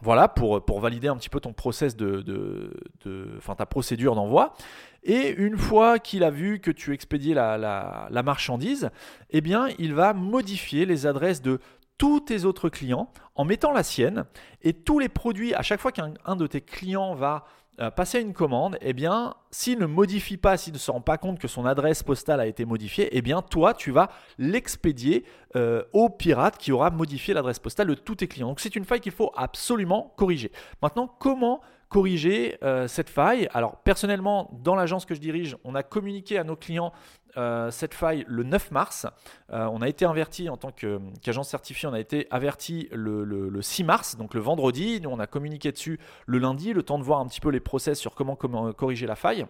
Voilà, 0.00 0.28
pour, 0.28 0.64
pour 0.64 0.78
valider 0.78 1.08
un 1.08 1.16
petit 1.16 1.28
peu 1.28 1.40
ton 1.40 1.52
process 1.52 1.96
de, 1.96 2.22
de, 2.22 3.34
enfin, 3.36 3.56
ta 3.56 3.66
procédure 3.66 4.14
d'envoi. 4.14 4.54
Et 5.02 5.30
une 5.30 5.56
fois 5.56 5.98
qu'il 5.98 6.22
a 6.22 6.30
vu 6.30 6.60
que 6.60 6.70
tu 6.70 6.92
expédies 6.92 7.34
la, 7.34 7.58
la, 7.58 8.22
marchandise, 8.22 8.90
eh 9.30 9.40
bien, 9.40 9.68
il 9.78 9.94
va 9.94 10.12
modifier 10.12 10.86
les 10.86 11.06
adresses 11.06 11.42
de 11.42 11.58
tous 11.96 12.20
tes 12.20 12.44
autres 12.44 12.68
clients 12.68 13.10
en 13.34 13.44
mettant 13.44 13.72
la 13.72 13.82
sienne. 13.82 14.24
Et 14.62 14.72
tous 14.72 15.00
les 15.00 15.08
produits, 15.08 15.52
à 15.54 15.62
chaque 15.62 15.80
fois 15.80 15.90
qu'un 15.90 16.36
de 16.36 16.46
tes 16.46 16.60
clients 16.60 17.14
va 17.14 17.44
euh, 17.80 17.90
passer 17.90 18.20
une 18.20 18.32
commande, 18.32 18.76
eh 18.80 18.92
bien, 18.92 19.34
s'il 19.50 19.78
ne 19.78 19.86
modifie 19.86 20.36
pas, 20.36 20.56
s'il 20.56 20.72
ne 20.72 20.78
se 20.78 20.90
rend 20.90 21.00
pas 21.00 21.16
compte 21.16 21.38
que 21.38 21.48
son 21.48 21.64
adresse 21.64 22.02
postale 22.02 22.40
a 22.40 22.46
été 22.46 22.64
modifiée, 22.64 23.08
eh 23.12 23.22
bien, 23.22 23.40
toi, 23.40 23.74
tu 23.74 23.90
vas 23.90 24.10
l'expédier 24.38 25.24
euh, 25.56 25.84
au 25.92 26.10
pirate 26.10 26.58
qui 26.58 26.72
aura 26.72 26.90
modifié 26.90 27.34
l'adresse 27.34 27.58
postale 27.58 27.86
de 27.86 27.94
tous 27.94 28.16
tes 28.16 28.28
clients. 28.28 28.48
Donc, 28.48 28.60
c'est 28.60 28.74
une 28.74 28.84
faille 28.84 29.00
qu'il 29.00 29.12
faut 29.12 29.32
absolument 29.36 30.12
corriger. 30.16 30.50
Maintenant, 30.82 31.06
comment 31.06 31.60
corriger 31.88 32.58
euh, 32.62 32.86
cette 32.86 33.08
faille? 33.08 33.48
Alors 33.54 33.76
personnellement, 33.76 34.50
dans 34.62 34.74
l'agence 34.74 35.04
que 35.04 35.14
je 35.14 35.20
dirige, 35.20 35.56
on 35.64 35.74
a 35.74 35.82
communiqué 35.82 36.38
à 36.38 36.44
nos 36.44 36.56
clients 36.56 36.92
euh, 37.36 37.70
cette 37.70 37.94
faille 37.94 38.24
le 38.26 38.42
9 38.42 38.70
mars. 38.70 39.06
Euh, 39.52 39.66
on 39.72 39.82
a 39.82 39.88
été 39.88 40.04
averti 40.04 40.48
en 40.48 40.56
tant 40.56 40.72
qu'agence 40.72 41.48
certifiée, 41.48 41.88
on 41.88 41.92
a 41.92 42.00
été 42.00 42.26
averti 42.30 42.88
le, 42.92 43.60
6 43.60 43.84
mars, 43.84 44.16
donc 44.16 44.34
le 44.34 44.40
vendredi. 44.40 45.00
Nous, 45.00 45.10
on 45.10 45.18
a 45.18 45.26
communiqué 45.26 45.72
dessus 45.72 45.98
le 46.26 46.38
lundi, 46.38 46.72
le 46.72 46.82
temps 46.82 46.98
de 46.98 47.04
voir 47.04 47.20
un 47.20 47.26
petit 47.26 47.40
peu 47.40 47.50
les 47.50 47.60
process 47.60 47.98
sur 47.98 48.14
comment, 48.14 48.36
comment 48.36 48.72
corriger 48.72 49.06
la 49.06 49.16
faille. 49.16 49.46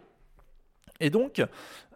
Et 1.01 1.11
donc, 1.11 1.43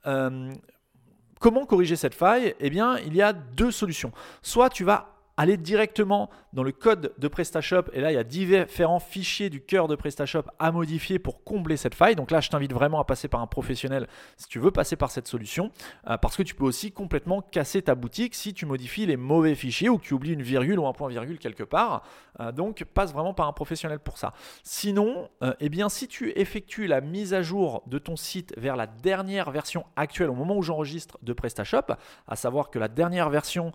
comment 0.05 1.67
corriger 1.67 1.97
cette 1.97 2.15
faille? 2.15 2.55
Eh 2.61 2.71
bien, 2.71 2.99
il 2.99 3.15
y 3.17 3.23
a 3.23 3.33
deux 3.33 3.71
solutions. 3.71 4.13
Soit 4.43 4.71
tu 4.71 4.85
vas 4.85 5.12
aller 5.37 5.57
directement 5.57 6.31
dans 6.53 6.63
le 6.63 6.73
code 6.73 7.15
de 7.19 7.29
PrestaShop 7.29 7.85
et 7.93 8.01
là 8.01 8.13
il 8.13 8.15
y 8.15 8.19
a 8.19 8.25
différents 8.25 9.01
fichiers 9.01 9.49
du 9.49 9.61
cœur 9.63 9.89
de 9.89 9.97
PrestaShop 9.97 10.45
à 10.59 10.73
modifier 10.73 11.19
pour 11.19 11.43
combler 11.45 11.77
cette 11.77 11.95
faille. 11.95 12.15
Donc 12.15 12.31
là 12.31 12.41
je 12.41 12.51
t'invite 12.51 12.73
vraiment 12.73 13.01
à 13.01 13.05
passer 13.05 13.29
par 13.29 13.41
un 13.41 13.47
professionnel 13.47 14.07
si 14.37 14.49
tu 14.49 14.59
veux 14.59 14.71
passer 14.71 14.97
par 14.97 15.11
cette 15.11 15.27
solution 15.27 15.71
euh, 16.09 16.17
parce 16.19 16.37
que 16.37 16.43
tu 16.43 16.55
peux 16.55 16.65
aussi 16.65 16.93
complètement 16.93 17.41
casser 17.41 17.83
ta 17.83 17.95
boutique 17.95 18.35
si 18.35 18.53
tu 18.53 18.67
modifies 18.67 19.07
les 19.07 19.17
mauvais 19.17 19.55
fichiers 19.55 19.89
ou 19.89 19.99
que 19.99 20.05
tu 20.05 20.15
oublies 20.15 20.35
une 20.35 20.43
virgule 20.43 20.79
ou 20.79 20.87
un 20.87 20.93
point 20.93 21.09
virgule 21.09 21.39
quelque 21.39 21.65
part. 21.65 22.03
Euh, 22.41 22.53
donc 22.53 22.85
passe 22.85 23.13
vraiment 23.13 23.35
par 23.35 23.49
un 23.49 23.53
professionnel 23.53 23.99
pour 23.99 24.19
ça. 24.19 24.35
Sinon, 24.63 25.31
euh, 25.43 25.55
eh 25.61 25.69
bien 25.69 25.89
si 25.89 26.09
tu 26.09 26.31
effectues 26.39 26.87
la 26.87 27.01
mise 27.01 27.33
à 27.33 27.43
jour 27.43 27.83
de 27.87 27.99
ton 27.99 28.17
site 28.17 28.55
vers 28.59 28.77
la 28.77 28.87
dernière 28.87 29.51
version 29.51 29.87
actuelle 29.97 30.31
au 30.31 30.35
moment 30.35 30.57
où 30.57 30.63
j'enregistre 30.63 31.19
de 31.23 31.33
PrestaShop, 31.33 31.95
à 32.27 32.37
savoir 32.37 32.71
que 32.71 32.79
la 32.79 32.89
dernière 32.89 33.31
version 33.31 33.73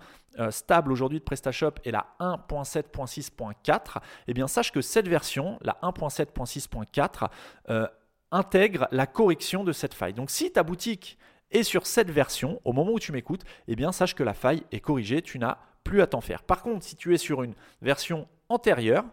stable 0.51 0.91
aujourd'hui 0.91 1.19
de 1.19 1.23
PrestaShop 1.23 1.73
est 1.83 1.91
la 1.91 2.07
1. 2.19 2.27
1.7.6.4, 2.47 3.97
eh 4.27 4.33
bien 4.33 4.47
sache 4.47 4.71
que 4.71 4.81
cette 4.81 5.07
version, 5.07 5.57
la 5.61 5.77
1.7.6.4, 5.83 7.29
euh, 7.69 7.87
intègre 8.31 8.87
la 8.91 9.07
correction 9.07 9.63
de 9.63 9.71
cette 9.71 9.93
faille. 9.93 10.13
Donc 10.13 10.29
si 10.29 10.51
ta 10.51 10.63
boutique 10.63 11.17
est 11.51 11.63
sur 11.63 11.87
cette 11.87 12.11
version, 12.11 12.61
au 12.65 12.73
moment 12.73 12.91
où 12.91 12.99
tu 12.99 13.11
m'écoutes, 13.11 13.43
eh 13.67 13.75
bien 13.75 13.91
sache 13.91 14.15
que 14.15 14.23
la 14.23 14.33
faille 14.33 14.63
est 14.71 14.81
corrigée, 14.81 15.21
tu 15.21 15.39
n'as 15.39 15.57
plus 15.83 16.01
à 16.01 16.07
t'en 16.07 16.21
faire. 16.21 16.43
Par 16.43 16.61
contre, 16.61 16.83
si 16.83 16.95
tu 16.95 17.13
es 17.13 17.17
sur 17.17 17.43
une 17.43 17.53
version 17.81 18.27
antérieure, 18.49 19.05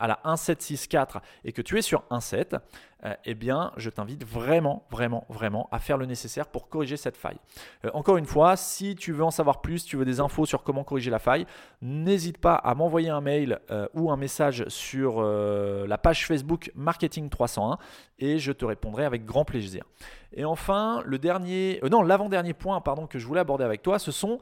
à 0.00 0.08
la 0.08 0.20
1.7.6.4 0.24 1.20
et 1.44 1.52
que 1.52 1.62
tu 1.62 1.78
es 1.78 1.82
sur 1.82 2.02
1.7, 2.10 2.58
euh, 3.04 3.14
eh 3.24 3.34
bien, 3.34 3.70
je 3.76 3.90
t'invite 3.90 4.24
vraiment, 4.26 4.84
vraiment, 4.90 5.24
vraiment 5.28 5.68
à 5.70 5.78
faire 5.78 5.98
le 5.98 6.06
nécessaire 6.06 6.48
pour 6.48 6.68
corriger 6.68 6.96
cette 6.96 7.16
faille. 7.16 7.38
Euh, 7.84 7.90
encore 7.94 8.16
une 8.16 8.26
fois, 8.26 8.56
si 8.56 8.96
tu 8.96 9.12
veux 9.12 9.22
en 9.22 9.30
savoir 9.30 9.60
plus, 9.60 9.84
tu 9.84 9.96
veux 9.96 10.04
des 10.04 10.18
infos 10.18 10.46
sur 10.46 10.64
comment 10.64 10.82
corriger 10.82 11.10
la 11.10 11.20
faille, 11.20 11.46
n'hésite 11.80 12.38
pas 12.38 12.56
à 12.56 12.74
m'envoyer 12.74 13.10
un 13.10 13.20
mail 13.20 13.60
euh, 13.70 13.86
ou 13.94 14.10
un 14.10 14.16
message 14.16 14.64
sur 14.66 15.22
la 15.22 15.98
page 15.98 16.26
Facebook 16.26 16.72
Marketing 16.74 17.28
301 17.28 17.78
et 18.18 18.38
je 18.38 18.52
te 18.52 18.64
répondrai 18.64 19.04
avec 19.04 19.24
grand 19.24 19.44
plaisir. 19.44 19.84
Et 20.32 20.44
enfin, 20.44 21.02
le 21.06 21.18
dernier, 21.18 21.80
non, 21.90 22.02
l'avant-dernier 22.02 22.52
point, 22.52 22.80
pardon, 22.80 23.06
que 23.06 23.18
je 23.18 23.26
voulais 23.26 23.40
aborder 23.40 23.64
avec 23.64 23.82
toi, 23.82 23.98
ce 23.98 24.10
sont 24.10 24.40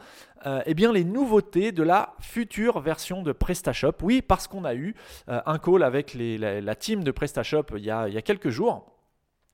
eh 0.64 0.75
bien 0.75 0.92
les 0.92 1.05
nouveautés 1.05 1.73
de 1.73 1.83
la 1.83 2.14
future 2.21 2.81
version 2.81 3.23
de 3.23 3.33
PrestaShop. 3.33 3.95
Oui, 4.03 4.23
parce 4.23 4.49
qu'on 4.49 4.64
a 4.64 4.75
eu 4.75 4.95
un 5.29 5.59
call 5.59 5.83
avec 5.83 6.14
la, 6.14 6.75
team 6.75 7.05
de 7.05 7.11
PrestaShop 7.11 7.77
il 7.77 7.85
y 7.85 7.90
a, 7.90 8.09
il 8.09 8.14
y 8.14 8.19
a 8.19 8.23
quelques 8.23 8.46
jours. 8.51 8.97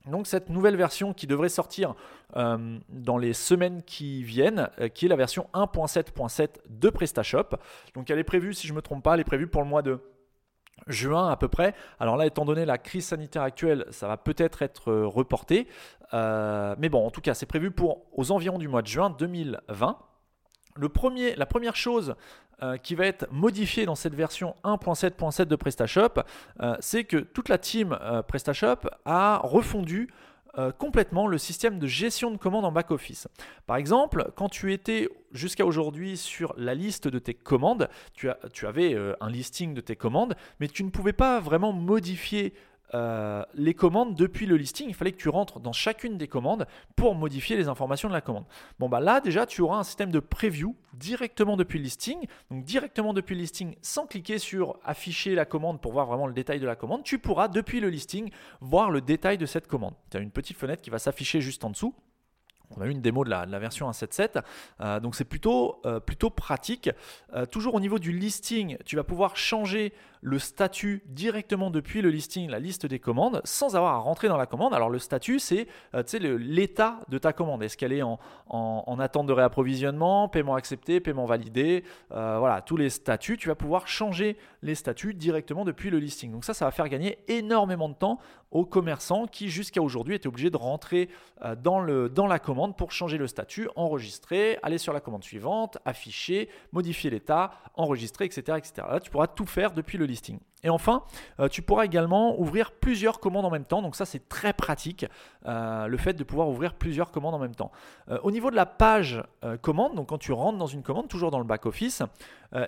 Donc 0.07 0.27
cette 0.27 0.49
nouvelle 0.49 0.75
version 0.75 1.13
qui 1.13 1.27
devrait 1.27 1.49
sortir 1.49 1.95
euh, 2.35 2.77
dans 2.89 3.17
les 3.17 3.33
semaines 3.33 3.83
qui 3.83 4.23
viennent, 4.23 4.69
euh, 4.79 4.89
qui 4.89 5.05
est 5.05 5.09
la 5.09 5.15
version 5.15 5.47
1.7.7 5.53 6.49
de 6.69 6.89
PrestaShop. 6.89 7.55
Donc 7.95 8.09
elle 8.09 8.19
est 8.19 8.25
prévue, 8.25 8.53
si 8.53 8.67
je 8.67 8.73
ne 8.73 8.77
me 8.77 8.81
trompe 8.81 9.03
pas, 9.03 9.13
elle 9.13 9.21
est 9.21 9.25
prévue 9.25 9.47
pour 9.47 9.61
le 9.61 9.67
mois 9.67 9.81
de 9.81 9.99
juin 10.87 11.29
à 11.29 11.37
peu 11.37 11.47
près. 11.47 11.73
Alors 12.01 12.17
là, 12.17 12.25
étant 12.25 12.43
donné 12.43 12.65
la 12.65 12.77
crise 12.77 13.05
sanitaire 13.05 13.43
actuelle, 13.43 13.85
ça 13.91 14.07
va 14.07 14.17
peut-être 14.17 14.61
être 14.61 14.91
euh, 14.91 15.07
reporté. 15.07 15.67
mais 16.11 16.89
bon, 16.89 17.05
en 17.05 17.11
tout 17.11 17.21
cas, 17.21 17.33
c'est 17.33 17.45
prévu 17.45 17.71
pour 17.71 18.05
aux 18.11 18.31
environs 18.31 18.57
du 18.57 18.67
mois 18.67 18.81
de 18.81 18.87
juin 18.87 19.09
2020. 19.09 19.97
Le 20.75 20.89
premier, 20.89 21.35
la 21.35 21.45
première 21.45 21.75
chose 21.75 22.15
euh, 22.61 22.77
qui 22.77 22.95
va 22.95 23.05
être 23.05 23.27
modifiée 23.31 23.85
dans 23.85 23.95
cette 23.95 24.13
version 24.13 24.55
1.7.7 24.63 25.45
de 25.45 25.55
PrestaShop, 25.55 26.21
euh, 26.61 26.75
c'est 26.79 27.03
que 27.03 27.17
toute 27.17 27.49
la 27.49 27.57
team 27.57 27.97
euh, 28.01 28.21
PrestaShop 28.21 28.89
a 29.05 29.39
refondu 29.43 30.09
complètement 30.77 31.25
le 31.25 31.39
système 31.39 31.79
de 31.79 31.87
gestion 31.87 32.29
de 32.29 32.37
commandes 32.37 32.63
en 32.63 32.71
back-office. 32.71 33.27
Par 33.65 33.75
exemple, 33.75 34.31
quand 34.35 34.49
tu 34.49 34.71
étais 34.71 35.09
jusqu'à 35.31 35.65
aujourd'hui 35.65 36.15
sur 36.15 36.53
la 36.57 36.75
liste 36.75 37.07
de 37.07 37.17
tes 37.17 37.33
commandes, 37.33 37.89
tu 38.13 38.67
avais 38.67 38.95
un 39.19 39.29
listing 39.31 39.73
de 39.73 39.81
tes 39.81 39.95
commandes, 39.95 40.35
mais 40.59 40.67
tu 40.67 40.83
ne 40.83 40.91
pouvais 40.91 41.11
pas 41.11 41.39
vraiment 41.39 41.73
modifier 41.73 42.53
euh, 42.93 43.43
les 43.55 43.73
commandes 43.73 44.15
depuis 44.15 44.45
le 44.45 44.55
listing. 44.55 44.87
Il 44.87 44.93
fallait 44.93 45.11
que 45.11 45.17
tu 45.17 45.29
rentres 45.29 45.59
dans 45.59 45.73
chacune 45.73 46.17
des 46.17 46.27
commandes 46.27 46.67
pour 46.95 47.15
modifier 47.15 47.57
les 47.57 47.67
informations 47.67 48.07
de 48.07 48.13
la 48.13 48.21
commande. 48.21 48.45
Bon, 48.79 48.87
bah 48.87 48.99
là, 48.99 49.19
déjà, 49.19 49.45
tu 49.45 49.61
auras 49.61 49.77
un 49.77 49.83
système 49.83 50.11
de 50.11 50.19
preview 50.19 50.75
directement 50.93 51.57
depuis 51.57 51.79
le 51.79 51.85
listing. 51.85 52.27
Donc, 52.51 52.63
directement 52.63 53.13
depuis 53.13 53.33
le 53.35 53.41
listing, 53.41 53.75
sans 53.81 54.05
cliquer 54.05 54.37
sur 54.37 54.77
afficher 54.83 55.33
la 55.33 55.45
commande 55.45 55.81
pour 55.81 55.91
voir 55.91 56.05
vraiment 56.05 56.27
le 56.27 56.33
détail 56.33 56.59
de 56.59 56.67
la 56.67 56.75
commande, 56.75 57.03
tu 57.03 57.17
pourras, 57.17 57.47
depuis 57.47 57.79
le 57.79 57.89
listing, 57.89 58.29
voir 58.61 58.91
le 58.91 59.01
détail 59.01 59.37
de 59.37 59.45
cette 59.45 59.67
commande. 59.67 59.95
Tu 60.11 60.17
as 60.17 60.19
une 60.19 60.31
petite 60.31 60.57
fenêtre 60.57 60.81
qui 60.81 60.89
va 60.89 60.99
s'afficher 60.99 61.41
juste 61.41 61.63
en 61.63 61.71
dessous. 61.71 61.95
On 62.75 62.81
a 62.81 62.87
eu 62.87 62.91
une 62.91 63.01
démo 63.01 63.23
de 63.23 63.29
la, 63.29 63.45
version 63.59 63.89
1.7.7, 63.89 64.41
euh, 64.81 64.99
donc 64.99 65.15
c'est 65.15 65.25
plutôt, 65.25 65.79
euh, 65.85 65.99
plutôt 65.99 66.29
pratique. 66.31 66.89
toujours 67.51 67.75
au 67.75 67.79
niveau 67.79 67.99
du 67.99 68.11
listing, 68.11 68.77
tu 68.85 68.95
vas 68.95 69.03
pouvoir 69.03 69.35
changer 69.35 69.93
le 70.23 70.39
statut 70.39 71.03
directement 71.05 71.69
depuis 71.69 72.01
le 72.01 72.09
listing, 72.09 72.49
la 72.49 72.59
liste 72.59 72.85
des 72.85 72.97
commandes, 72.97 73.41
sans 73.43 73.75
avoir 73.75 73.93
à 73.93 73.97
rentrer 73.97 74.29
dans 74.29 74.37
la 74.37 74.45
commande. 74.45 74.73
Alors 74.73 74.89
le 74.89 74.97
statut, 74.97 75.37
c'est 75.37 75.67
euh, 75.93 76.03
l'état 76.39 76.99
de 77.09 77.17
ta 77.17 77.33
commande. 77.33 77.61
Est-ce 77.61 77.75
qu'elle 77.75 77.91
est 77.91 78.01
en, 78.01 78.19
en, 78.47 78.99
attente 78.99 79.27
de 79.27 79.33
réapprovisionnement, 79.33 80.29
paiement 80.29 80.55
accepté, 80.55 81.01
paiement 81.01 81.25
validé 81.25 81.83
euh, 82.13 82.37
Voilà, 82.39 82.61
tous 82.61 82.77
les 82.77 82.89
statuts. 82.89 83.37
Tu 83.37 83.49
vas 83.49 83.55
pouvoir 83.55 83.87
changer 83.87 84.37
les 84.61 84.75
statuts 84.75 85.13
directement 85.13 85.65
depuis 85.65 85.89
le 85.89 85.99
listing. 85.99 86.31
Donc 86.31 86.45
ça, 86.45 86.53
ça 86.53 86.63
va 86.63 86.71
faire 86.71 86.87
gagner 86.87 87.19
énormément 87.27 87.89
de 87.89 87.95
temps 87.95 88.19
aux 88.51 88.65
commerçants 88.65 89.25
qui 89.25 89.49
jusqu'à 89.49 89.81
aujourd'hui 89.81 90.15
étaient 90.15 90.27
obligés 90.27 90.51
de 90.51 90.57
rentrer 90.57 91.09
euh, 91.43 91.55
dans, 91.55 91.79
le, 91.79 92.07
dans 92.07 92.27
la 92.27 92.39
commande 92.39 92.77
pour 92.77 92.91
changer 92.91 93.17
le 93.17 93.27
statut, 93.27 93.67
enregistrer, 93.75 94.57
aller 94.61 94.77
sur 94.77 94.93
la 94.93 95.01
commande 95.01 95.23
suivante, 95.23 95.79
afficher, 95.85 96.49
modifier 96.71 97.09
l'état, 97.09 97.51
enregistrer, 97.75 98.25
etc., 98.25 98.57
etc. 98.57 98.87
Là, 98.89 98.99
tu 98.99 99.09
pourras 99.09 99.27
tout 99.27 99.47
faire 99.47 99.71
depuis 99.71 99.97
le 99.97 100.05
listing. 100.05 100.12
Et 100.63 100.69
enfin, 100.69 101.03
euh, 101.39 101.47
tu 101.49 101.61
pourras 101.61 101.85
également 101.85 102.39
ouvrir 102.39 102.71
plusieurs 102.71 103.19
commandes 103.19 103.45
en 103.45 103.49
même 103.49 103.65
temps. 103.65 103.81
Donc 103.81 103.95
ça, 103.95 104.05
c'est 104.05 104.29
très 104.29 104.53
pratique, 104.53 105.05
euh, 105.45 105.87
le 105.87 105.97
fait 105.97 106.13
de 106.13 106.23
pouvoir 106.23 106.47
ouvrir 106.47 106.73
plusieurs 106.73 107.11
commandes 107.11 107.35
en 107.35 107.39
même 107.39 107.55
temps. 107.55 107.71
Euh, 108.09 108.17
au 108.23 108.31
niveau 108.31 108.49
de 108.49 108.55
la 108.55 108.65
page 108.65 109.21
commande, 109.61 109.95
donc 109.95 110.07
quand 110.09 110.17
tu 110.17 110.31
rentres 110.31 110.57
dans 110.57 110.67
une 110.67 110.83
commande, 110.83 111.07
toujours 111.07 111.31
dans 111.31 111.39
le 111.39 111.43
back-office, 111.43 112.01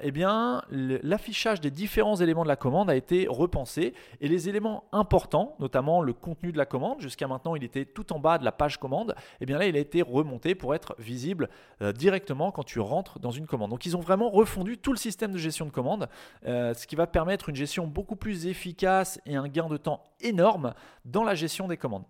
eh 0.02 0.12
bien, 0.12 0.62
l'affichage 0.69 1.62
des 1.62 1.71
différents 1.71 2.15
éléments 2.15 2.43
de 2.43 2.48
la 2.48 2.56
commande 2.56 2.89
a 2.89 2.95
été 2.95 3.28
repensé. 3.30 3.93
Et 4.21 4.28
les 4.28 4.50
éléments 4.50 4.86
importants, 4.91 5.56
notamment 5.60 6.02
le 6.02 6.13
contenu 6.13 6.52
de 6.52 6.58
la 6.58 6.65
commande, 6.65 7.02
jusqu'à 7.02 7.28
maintenant, 7.28 7.56
il 7.56 7.63
était 7.63 7.86
tout 7.86 8.12
en 8.13 8.19
bas 8.19 8.38
de 8.38 8.45
la 8.45 8.52
page 8.52 8.80
commande. 8.80 9.15
Eh 9.41 9.45
bien 9.45 9.58
là, 9.58 9.67
il 9.67 9.76
a 9.76 9.80
été 9.80 10.02
remonté 10.02 10.56
pour 10.56 10.74
être 10.74 10.95
visible 10.98 11.50
directement 11.93 12.52
quand 12.52 12.63
tu 12.63 12.80
rentres 12.80 13.19
dans 13.19 13.32
une 13.32 13.45
commande. 13.45 13.69
Donc 13.69 13.86
ils 13.86 13.95
ont 13.95 14.02
vraiment 14.02 14.30
refondu 14.30 14.78
tout 14.78 14.91
le 14.91 14.98
système 14.98 15.32
de 15.32 15.38
gestion 15.38 15.65
de 15.65 15.71
commande, 15.71 16.10
ce 16.43 16.88
qui 16.88 16.95
va 16.95 17.08
permettre 17.08 17.50
une 17.50 17.56
gestion 17.56 17.88
beaucoup 17.88 18.15
plus 18.15 18.48
efficace 18.48 19.19
et 19.26 19.36
un 19.36 19.48
gain 19.48 19.67
de 19.67 19.78
temps 19.78 20.04
énorme 20.21 20.74
dans 21.06 21.24
la 21.24 21.36
gestion 21.36 21.67
des 21.67 21.78
commandes. 21.78 22.06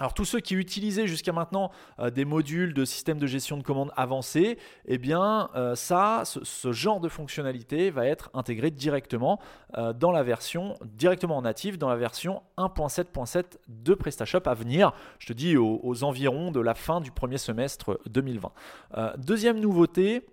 Alors 0.00 0.14
tous 0.14 0.24
ceux 0.24 0.40
qui 0.40 0.54
utilisaient 0.54 1.06
jusqu'à 1.06 1.32
maintenant 1.32 1.70
euh, 1.98 2.10
des 2.10 2.24
modules 2.24 2.72
de 2.72 2.86
système 2.86 3.18
de 3.18 3.26
gestion 3.26 3.58
de 3.58 3.62
commandes 3.62 3.92
avancés, 3.96 4.58
eh 4.86 4.96
bien 4.96 5.50
euh, 5.54 5.74
ça, 5.74 6.22
ce, 6.24 6.72
genre 6.72 7.00
de 7.00 7.08
fonctionnalité 7.08 7.90
va 7.90 8.06
être 8.06 8.30
intégré 8.32 8.70
directement 8.70 9.38
euh, 9.76 9.92
dans 9.92 10.10
la 10.10 10.22
version, 10.22 10.74
directement 10.84 11.36
en 11.36 11.42
native 11.42 11.76
dans 11.76 11.90
la 11.90 11.96
version 11.96 12.42
1.7.7 12.56 13.58
de 13.68 13.92
PrestaShop 13.92 14.42
à 14.46 14.54
venir. 14.54 14.92
Je 15.18 15.26
te 15.26 15.32
dis 15.34 15.58
aux, 15.58 16.02
environs 16.02 16.50
de 16.50 16.60
la 16.60 16.74
fin 16.74 17.02
du 17.02 17.10
premier 17.10 17.36
semestre 17.36 18.00
2020. 18.08 18.52
deuxième 19.18 19.60
nouveauté, 19.60 20.24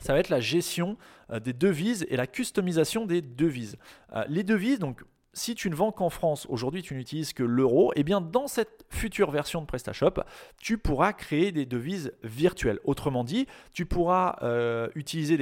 ça 0.00 0.14
va 0.14 0.20
être 0.20 0.30
la 0.30 0.40
gestion 0.40 0.96
des 1.42 1.52
devises 1.52 2.06
et 2.08 2.16
la 2.16 2.26
customisation 2.26 3.04
des 3.04 3.20
devises. 3.20 3.76
Les 4.28 4.42
devises, 4.42 4.78
donc 4.78 5.02
si 5.36 5.54
tu 5.54 5.68
ne 5.68 5.74
vends 5.74 5.92
qu'en 5.92 6.08
France, 6.08 6.46
aujourd'hui 6.48 6.82
tu 6.82 6.94
n'utilises 6.94 7.34
que 7.34 7.42
l'euro, 7.42 7.92
et 7.92 8.00
eh 8.00 8.04
bien 8.04 8.22
dans 8.22 8.48
cette 8.48 8.86
future 8.88 9.30
version 9.30 9.60
de 9.60 9.66
PrestaShop, 9.66 10.22
tu 10.60 10.78
pourras 10.78 11.12
créer 11.12 11.52
des 11.52 11.66
devises 11.66 12.12
virtuelles. 12.22 12.80
Autrement 12.84 13.22
dit, 13.22 13.46
tu 13.72 13.84
pourras 13.84 14.38
euh, 14.42 14.88
utiliser 14.94 15.36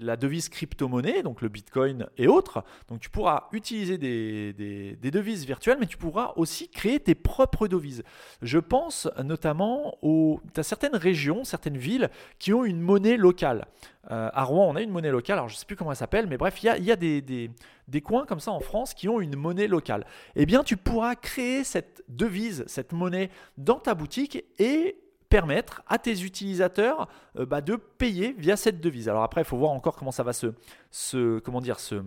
la 0.00 0.16
devise 0.16 0.48
crypto-monnaie, 0.48 1.22
donc 1.22 1.42
le 1.42 1.48
Bitcoin 1.48 2.06
et 2.16 2.26
autres. 2.26 2.64
Donc 2.88 3.00
tu 3.00 3.10
pourras 3.10 3.48
utiliser 3.52 3.98
des, 3.98 4.96
devises 5.02 5.44
virtuelles, 5.44 5.76
mais 5.78 5.86
tu 5.86 5.98
pourras 5.98 6.32
aussi 6.36 6.70
créer 6.70 6.98
tes 6.98 7.14
propres 7.14 7.68
devises. 7.68 8.02
Je 8.40 8.58
pense 8.58 9.08
notamment 9.22 9.98
aux, 10.00 10.40
à 10.56 10.62
certaines 10.62 10.96
régions, 10.96 11.44
certaines 11.44 11.76
villes 11.76 12.10
qui 12.38 12.54
ont 12.54 12.64
une 12.64 12.80
monnaie 12.80 13.18
locale. 13.18 13.66
Euh, 14.10 14.30
à 14.32 14.44
Rouen, 14.44 14.68
on 14.68 14.76
a 14.76 14.82
une 14.82 14.90
monnaie 14.90 15.10
locale, 15.10 15.38
alors 15.38 15.48
je 15.48 15.54
ne 15.54 15.58
sais 15.58 15.66
plus 15.66 15.76
comment 15.76 15.90
elle 15.90 15.96
s'appelle, 15.96 16.26
mais 16.26 16.36
bref, 16.36 16.62
il 16.62 16.84
y 16.84 16.90
a, 16.90 16.96
des, 16.96 18.00
coins 18.02 18.26
comme 18.26 18.40
ça 18.40 18.50
en 18.50 18.60
France 18.60 18.94
qui 18.94 19.08
ont 19.08 19.20
une 19.20 19.36
monnaie 19.36 19.66
locale. 19.66 20.06
Eh 20.36 20.46
bien, 20.46 20.62
tu 20.62 20.76
pourras 20.76 21.14
créer 21.14 21.64
cette 21.64 22.04
devise, 22.08 22.64
cette 22.66 22.92
monnaie 22.92 23.30
dans 23.56 23.78
ta 23.78 23.94
boutique 23.94 24.44
et 24.58 24.98
permettre 25.28 25.82
à 25.88 25.98
tes 25.98 26.22
utilisateurs 26.22 27.08
euh, 27.38 27.46
bah, 27.46 27.60
de 27.60 27.76
payer 27.76 28.34
via 28.38 28.56
cette 28.56 28.80
devise. 28.80 29.08
Alors 29.08 29.22
après, 29.22 29.40
il 29.40 29.44
faut 29.44 29.56
voir 29.56 29.72
encore 29.72 29.96
comment 29.96 30.12
ça 30.12 30.22
va 30.22 30.32
se, 30.32 30.48
se 30.90 31.38
comment 31.40 31.60
dire, 31.60 31.80
se 31.80 32.02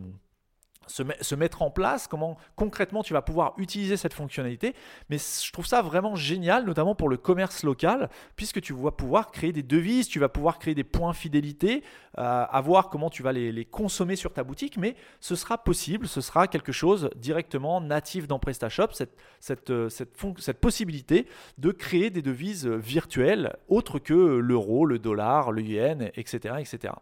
se, 0.87 1.35
mettre 1.35 1.61
en 1.61 1.69
place, 1.69 2.07
comment 2.07 2.37
concrètement 2.55 3.03
tu 3.03 3.13
vas 3.13 3.21
pouvoir 3.21 3.53
utiliser 3.57 3.97
cette 3.97 4.13
fonctionnalité. 4.13 4.73
Mais 5.09 5.17
je 5.17 5.51
trouve 5.51 5.65
ça 5.65 5.81
vraiment 5.81 6.15
génial, 6.15 6.65
notamment 6.65 6.95
pour 6.95 7.09
le 7.09 7.17
commerce 7.17 7.63
local, 7.63 8.09
puisque 8.35 8.61
tu 8.61 8.73
vas 8.73 8.91
pouvoir 8.91 9.31
créer 9.31 9.51
des 9.51 9.63
devises, 9.63 10.07
tu 10.07 10.19
vas 10.19 10.29
pouvoir 10.29 10.59
créer 10.59 10.75
des 10.75 10.83
points 10.83 11.13
fidélité, 11.13 11.83
euh, 12.17 12.45
à 12.49 12.61
voir 12.61 12.89
comment 12.89 13.09
tu 13.09 13.23
vas 13.23 13.31
les, 13.33 13.65
consommer 13.65 14.15
sur 14.15 14.33
ta 14.33 14.43
boutique, 14.43 14.77
mais 14.77 14.95
ce 15.19 15.35
sera 15.35 15.57
possible, 15.57 16.07
ce 16.07 16.21
sera 16.21 16.47
quelque 16.47 16.71
chose 16.71 17.09
directement 17.15 17.81
natif 17.81 18.27
dans 18.27 18.39
PrestaShop, 18.39 18.93
cette, 18.93 19.17
cette, 19.39 19.69
euh, 19.69 19.89
possibilité 20.59 21.27
de 21.57 21.71
créer 21.71 22.09
des 22.09 22.21
devises 22.21 22.67
virtuelles 22.67 23.55
autres 23.67 23.99
que 23.99 24.13
l'euro, 24.13 24.85
le 24.85 24.99
dollar, 24.99 25.51
le 25.51 25.61
yen, 25.61 26.11
etc. 26.15 26.55
etc. 26.59 26.93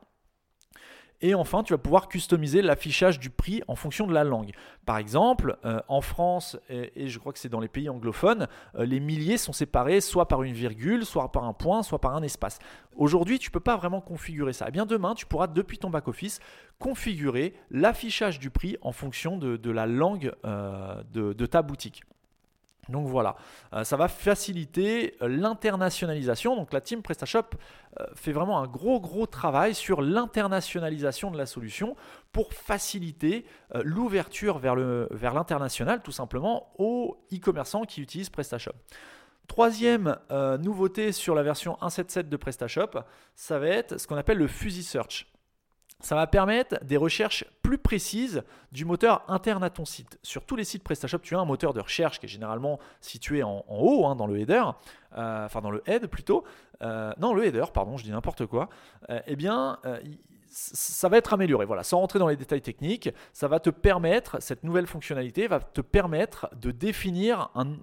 Et 1.26 1.34
enfin, 1.34 1.64
tu 1.64 1.74
vas 1.74 1.80
pouvoir 1.80 2.08
customiser 2.08 2.62
l'affichage 2.62 3.20
du 3.20 3.32
prix 3.32 3.64
en 3.68 3.74
fonction 3.74 4.06
de 4.06 4.14
la 4.14 4.24
langue. 4.24 4.52
Par 4.86 5.00
exemple, 5.00 5.58
euh, 5.66 5.82
en 5.88 6.02
France, 6.02 6.56
et, 6.70 7.08
je 7.08 7.18
crois 7.18 7.34
que 7.34 7.40
c'est 7.40 7.50
dans 7.50 7.60
les 7.60 7.68
pays 7.68 7.90
anglophones, 7.90 8.48
euh, 8.76 8.86
les 8.86 9.00
milliers 9.00 9.40
sont 9.40 9.52
séparés 9.52 10.02
soit 10.02 10.28
par 10.28 10.44
une 10.44 10.54
virgule, 10.54 11.04
soit 11.04 11.32
par 11.32 11.46
un 11.46 11.54
point, 11.54 11.82
soit 11.82 12.00
par 12.00 12.16
un 12.16 12.22
espace. 12.22 12.60
Aujourd'hui, 12.96 13.40
tu 13.40 13.50
ne 13.50 13.54
peux 13.54 13.60
pas 13.60 13.76
vraiment 13.76 14.02
configurer 14.02 14.54
ça. 14.54 14.66
Eh 14.68 14.72
bien 14.72 14.86
demain, 14.86 15.16
tu 15.16 15.26
pourras, 15.26 15.48
depuis 15.48 15.80
ton 15.80 15.90
back-office, 15.90 16.40
configurer 16.78 17.56
l'affichage 17.72 18.38
du 18.38 18.52
prix 18.52 18.78
en 18.82 18.92
fonction 18.92 19.40
de, 19.40 19.72
la 19.72 19.88
langue 19.88 20.32
euh, 20.46 21.02
de 21.12 21.46
ta 21.48 21.64
boutique. 21.64 22.04
Donc 22.90 23.08
voilà, 23.08 23.36
euh, 23.74 23.84
ça 23.84 23.98
va 23.98 24.08
faciliter 24.08 25.16
euh, 25.22 25.28
l'internationalisation. 25.28 26.56
Donc 26.56 26.72
la 26.74 26.82
team 26.82 27.02
PrestaShop 27.02 27.56
euh, 28.00 28.06
fait 28.14 28.32
vraiment 28.32 28.60
un 28.60 28.68
gros 28.68 29.00
gros 29.00 29.26
travail 29.26 29.74
sur 29.74 30.02
l'internationalisation 30.02 31.32
de 31.32 31.38
la 31.38 31.46
solution 31.46 31.96
pour 32.32 32.54
faciliter 32.54 33.46
l'ouverture 33.84 34.60
vers 34.60 34.76
l'international 35.34 36.02
tout 36.04 36.12
simplement 36.12 36.74
aux 36.78 37.18
e-commerçants 37.34 37.86
qui 37.86 38.02
utilisent 38.02 38.30
PrestaShop. 38.30 38.74
Troisième 39.48 40.18
nouveauté 40.60 41.14
sur 41.14 41.34
la 41.34 41.44
version 41.44 41.78
1.7.7 41.82 42.28
de 42.28 42.36
PrestaShop, 42.36 43.00
ça 43.36 43.58
va 43.58 43.68
être 43.68 43.98
ce 43.98 44.06
qu'on 44.06 44.18
appelle 44.18 44.38
le 44.38 44.48
Fuzzy 44.48 44.84
Search 44.84 45.28
ça 46.06 46.14
va 46.14 46.28
permettre 46.28 46.78
des 46.86 46.98
recherches 46.98 47.46
plus 47.64 47.80
précises 47.80 48.44
du 48.72 48.86
moteur 48.86 49.24
interne 49.28 49.64
à 49.64 49.72
ton 49.72 49.86
site. 49.86 50.20
Sur 50.22 50.46
tous 50.46 50.56
les 50.56 50.64
sites 50.64 50.84
PrestaShop, 50.84 51.18
tu 51.18 51.36
as 51.36 51.40
un 51.40 51.46
moteur 51.46 51.74
de 51.74 51.80
recherche 51.80 52.20
qui 52.20 52.28
est 52.28 52.30
généralement 52.30 52.78
situé 53.02 53.42
en, 53.42 53.66
haut, 53.68 54.06
hein, 54.06 54.16
dans 54.16 54.28
le 54.28 54.40
header, 54.40 54.62
euh, 55.18 55.46
enfin 55.46 55.62
dans 55.62 55.72
le 55.72 55.82
head 55.88 56.06
plutôt. 56.06 56.44
Euh, 56.84 57.12
non, 57.18 57.34
le 57.34 57.44
header, 57.44 57.66
pardon, 57.74 57.98
je 57.98 58.04
dis 58.04 58.12
n'importe 58.12 58.46
quoi. 58.46 58.70
Euh, 59.10 59.20
eh 59.26 59.36
bien, 59.36 59.80
ça 60.52 61.10
va 61.10 61.18
être 61.18 61.34
amélioré. 61.34 61.66
Voilà, 61.66 61.82
sans 61.82 61.98
rentrer 61.98 62.20
dans 62.20 62.28
les 62.28 62.36
détails 62.36 62.62
techniques, 62.62 63.10
ça 63.34 63.48
va 63.48 63.60
te 63.60 63.72
permettre, 63.72 64.40
cette 64.44 64.64
nouvelle 64.64 64.86
fonctionnalité 64.86 65.48
va 65.48 65.60
te 65.60 65.82
permettre 65.82 66.52
de 66.56 66.70
définir 66.70 67.50
un, 67.56 67.78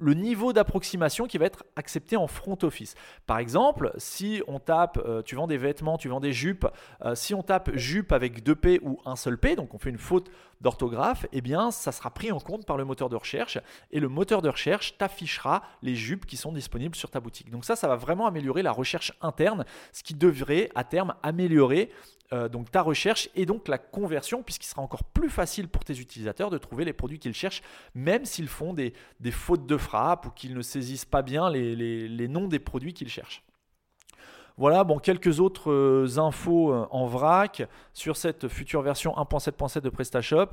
le 0.00 0.14
niveau 0.14 0.52
d'approximation 0.52 1.26
qui 1.26 1.38
va 1.38 1.46
être 1.46 1.64
accepté 1.76 2.16
en 2.16 2.26
front 2.26 2.58
office. 2.62 2.94
Par 3.26 3.38
exemple, 3.38 3.92
si 3.96 4.42
on 4.46 4.58
tape, 4.58 4.98
euh, 5.04 5.22
tu 5.22 5.34
vends 5.34 5.46
des 5.46 5.56
vêtements, 5.56 5.98
tu 5.98 6.08
vends 6.08 6.20
des 6.20 6.32
jupes, 6.32 6.66
euh, 7.04 7.14
si 7.14 7.34
on 7.34 7.42
tape 7.42 7.70
jupe 7.74 8.12
avec 8.12 8.42
deux 8.42 8.54
P 8.54 8.80
ou 8.82 9.00
un 9.04 9.16
seul 9.16 9.38
P, 9.38 9.56
donc 9.56 9.74
on 9.74 9.78
fait 9.78 9.90
une 9.90 9.98
faute 9.98 10.30
d'orthographe, 10.60 11.26
eh 11.32 11.40
bien 11.40 11.70
ça 11.70 11.92
sera 11.92 12.10
pris 12.10 12.32
en 12.32 12.40
compte 12.40 12.66
par 12.66 12.76
le 12.76 12.84
moteur 12.84 13.08
de 13.08 13.16
recherche 13.16 13.58
et 13.90 14.00
le 14.00 14.08
moteur 14.08 14.42
de 14.42 14.48
recherche 14.48 14.96
t'affichera 14.98 15.62
les 15.82 15.94
jupes 15.94 16.26
qui 16.26 16.36
sont 16.36 16.52
disponibles 16.52 16.96
sur 16.96 17.10
ta 17.10 17.20
boutique. 17.20 17.50
Donc 17.50 17.64
ça, 17.64 17.76
ça 17.76 17.88
va 17.88 17.96
vraiment 17.96 18.26
améliorer 18.26 18.62
la 18.62 18.72
recherche 18.72 19.12
interne, 19.20 19.64
ce 19.92 20.02
qui 20.02 20.14
devrait 20.14 20.70
à 20.74 20.84
terme 20.84 21.14
améliorer 21.22 21.90
euh, 22.32 22.48
donc 22.48 22.70
ta 22.70 22.82
recherche 22.82 23.30
et 23.34 23.46
donc 23.46 23.68
la 23.68 23.78
conversion, 23.78 24.42
puisqu'il 24.42 24.66
sera 24.66 24.82
encore 24.82 25.04
plus 25.04 25.30
facile 25.30 25.68
pour 25.68 25.84
tes 25.84 25.98
utilisateurs 25.98 26.50
de 26.50 26.58
trouver 26.58 26.84
les 26.84 26.92
produits 26.92 27.18
qu'ils 27.18 27.34
cherchent, 27.34 27.62
même 27.94 28.24
s'ils 28.26 28.48
font 28.48 28.74
des, 28.74 28.92
fautes 29.30 29.66
de 29.66 29.76
frappe 29.76 30.26
ou 30.26 30.30
qu'ils 30.30 30.54
ne 30.54 30.62
saisissent 30.62 31.06
pas 31.06 31.22
bien 31.22 31.50
les 31.50 32.28
noms 32.28 32.48
des 32.48 32.58
produits 32.58 32.92
qu'ils 32.92 33.08
cherchent. 33.08 33.42
Voilà, 34.58 34.82
bon, 34.82 34.98
quelques 34.98 35.38
autres 35.38 35.70
euh, 35.70 36.18
infos 36.18 36.72
euh, 36.72 36.88
en 36.90 37.06
vrac 37.06 37.62
sur 37.92 38.16
cette 38.16 38.48
future 38.48 38.82
version 38.82 39.12
1.7.7 39.12 39.82
de 39.82 39.88
PrestaShop. 39.88 40.48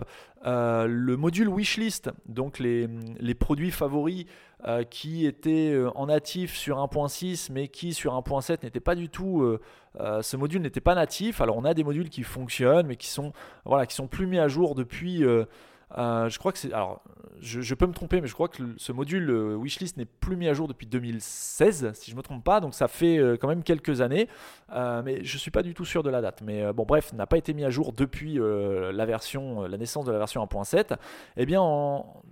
Euh, 0.45 0.85
le 0.87 1.17
module 1.17 1.49
wishlist, 1.49 2.11
donc 2.27 2.59
les, 2.59 2.87
produits 3.33 3.71
favoris 3.71 4.25
qui 4.89 5.27
étaient 5.27 5.77
en 5.93 6.07
natif 6.07 6.55
sur 6.55 6.77
1.6 6.77 7.51
mais 7.51 7.67
qui 7.67 7.93
sur 7.93 8.13
1.7 8.13 8.63
n'étaient 8.63 8.79
pas 8.79 8.95
du 8.95 9.09
tout, 9.09 9.57
ce 9.99 10.37
module 10.37 10.61
n'était 10.61 10.81
pas 10.81 10.95
natif. 10.95 11.39
Alors 11.39 11.57
on 11.57 11.65
a 11.65 11.75
des 11.75 11.83
modules 11.83 12.09
qui 12.09 12.23
fonctionnent 12.23 12.87
mais 12.87 12.95
qui 12.95 13.07
sont, 13.07 13.31
voilà, 13.65 13.85
qui 13.85 13.93
sont 13.93 14.07
plus 14.07 14.25
mis 14.25 14.39
à 14.39 14.47
jour 14.47 14.73
depuis 14.73 15.23
euh, 15.97 16.29
je 16.29 16.39
crois 16.39 16.51
que. 16.51 16.73
Alors, 16.73 17.01
je, 17.39 17.75
peux 17.75 17.85
me 17.85 17.93
tromper, 17.93 18.21
mais 18.21 18.27
je 18.27 18.33
crois 18.33 18.47
que 18.47 18.63
ce 18.77 18.91
module 18.91 19.29
euh, 19.29 19.55
wishlist 19.55 19.97
n'est 19.97 20.05
plus 20.05 20.35
mis 20.35 20.47
à 20.47 20.53
jour 20.53 20.67
depuis 20.67 20.87
2016, 20.87 21.91
si 21.93 22.09
je 22.09 22.15
ne 22.15 22.17
me 22.17 22.23
trompe 22.23 22.43
pas. 22.43 22.59
Donc, 22.59 22.73
ça 22.73 22.87
fait 22.87 23.17
euh, 23.17 23.37
quand 23.37 23.47
même 23.47 23.63
quelques 23.63 24.01
années. 24.01 24.27
mais 24.71 25.23
je 25.23 25.35
ne 25.35 25.39
suis 25.39 25.51
pas 25.51 25.63
du 25.63 25.73
tout 25.73 25.85
sûr 25.85 26.03
de 26.03 26.09
la 26.09 26.21
date. 26.21 26.41
Mais 26.41 26.73
bon, 26.73 26.85
bref, 26.85 27.13
n'a 27.13 27.27
pas 27.27 27.37
été 27.37 27.53
mis 27.53 27.63
à 27.63 27.69
jour 27.69 27.93
depuis 27.93 28.39
la 28.39 29.05
version, 29.05 29.63
la 29.63 29.77
naissance 29.77 30.05
de 30.05 30.11
la 30.11 30.17
version 30.17 30.43
1.7. 30.43 30.97
Eh 31.37 31.45
bien, 31.45 31.61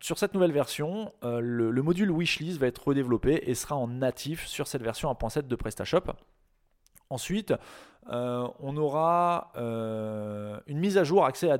sur 0.01 0.17
cette 0.17 0.33
nouvelle 0.33 0.51
version, 0.51 1.11
le, 1.23 1.71
le 1.71 1.81
module 1.81 2.11
wishlist 2.11 2.59
va 2.59 2.67
être 2.67 2.87
redéveloppé 2.87 3.43
et 3.45 3.55
sera 3.55 3.75
en 3.75 3.87
natif 3.87 4.45
sur 4.47 4.67
cette 4.67 4.81
version 4.81 5.11
1.7 5.11 5.47
de 5.47 5.55
PrestaShop. 5.55 6.11
Ensuite, 7.09 7.53
on 8.07 8.77
aura 8.77 9.51
une 9.55 10.79
mise 10.79 10.97
à 10.97 11.03
jour, 11.03 11.25
accès 11.25 11.51
à 11.51 11.57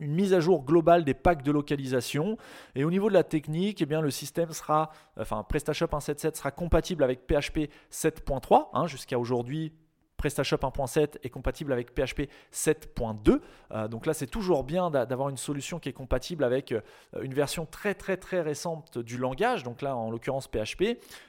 une 0.00 0.12
mise 0.12 0.34
à 0.34 0.40
jour 0.40 0.64
globale 0.64 1.04
des 1.04 1.14
packs 1.14 1.42
de 1.42 1.52
localisation. 1.52 2.36
Et 2.74 2.84
au 2.84 2.90
niveau 2.90 3.08
de 3.08 3.14
la 3.14 3.24
technique, 3.24 3.82
eh 3.82 3.86
le 3.86 4.10
système 4.10 4.52
sera, 4.52 4.90
enfin 5.18 5.44
PrestaShop 5.48 5.86
1.7.7 5.86 6.36
sera 6.36 6.50
compatible 6.50 7.02
avec 7.02 7.26
PHP 7.26 7.70
7.3. 7.90 8.68
Hein, 8.72 8.86
jusqu'à 8.86 9.18
aujourd'hui, 9.18 9.72
PrestaShop 10.16 10.56
1.7 10.56 11.18
est 11.22 11.30
compatible 11.30 11.72
avec 11.72 11.94
PHP 11.94 12.28
7.2. 12.52 13.40
Euh, 13.72 13.88
donc 13.88 14.06
là, 14.06 14.14
c'est 14.14 14.26
toujours 14.26 14.64
bien 14.64 14.90
d'avoir 14.90 15.28
une 15.28 15.36
solution 15.36 15.78
qui 15.78 15.88
est 15.88 15.92
compatible 15.92 16.44
avec 16.44 16.72
euh, 16.72 16.80
une 17.22 17.34
version 17.34 17.66
très 17.66 17.94
très 17.94 18.16
très 18.16 18.40
récente 18.40 18.98
du 18.98 19.18
langage. 19.18 19.62
Donc 19.62 19.82
là, 19.82 19.96
en 19.96 20.10
l'occurrence 20.10 20.48
PHP. 20.48 20.82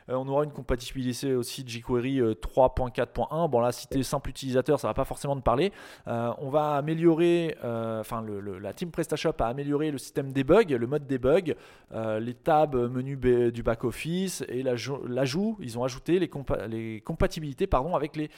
Euh, 0.10 0.16
on 0.16 0.28
aura 0.28 0.44
une 0.44 0.52
compatibilité 0.52 1.36
aussi 1.36 1.64
de 1.64 1.70
jQuery 1.70 2.20
3.4.1. 2.20 3.50
Bon 3.50 3.60
là, 3.60 3.72
si 3.72 3.88
tu 3.88 4.00
es 4.00 4.04
simple 4.04 4.30
utilisateur, 4.30 4.80
ça 4.80 4.88
va 4.88 4.94
pas 4.94 5.06
forcément 5.06 5.36
te 5.36 5.42
parler. 5.42 5.72
on 6.06 6.50
va 6.50 6.76
améliorer, 6.76 7.56
enfin 7.64 8.24
la 8.62 8.74
team 8.74 8.92
PrestaShop 8.92 9.34
a 9.40 9.48
amélioré 9.48 9.92
le 9.92 9.98
système 9.98 10.32
debug, 10.32 10.72
le 10.72 10.88
mode 10.88 11.06
debug, 11.08 11.56
les 11.94 12.34
tabs 12.34 12.76
menu 12.76 13.18
du 13.52 13.64
back-office 13.64 14.44
et 14.48 14.64
l'ajout, 14.64 15.58
ils 15.60 15.78
ont 15.78 15.84
ajouté 15.84 16.20
les, 16.20 16.30
les 16.68 17.02
compatibilités 17.02 17.68
pardon, 17.68 17.96
avec 17.96 18.16
les 18.16 18.30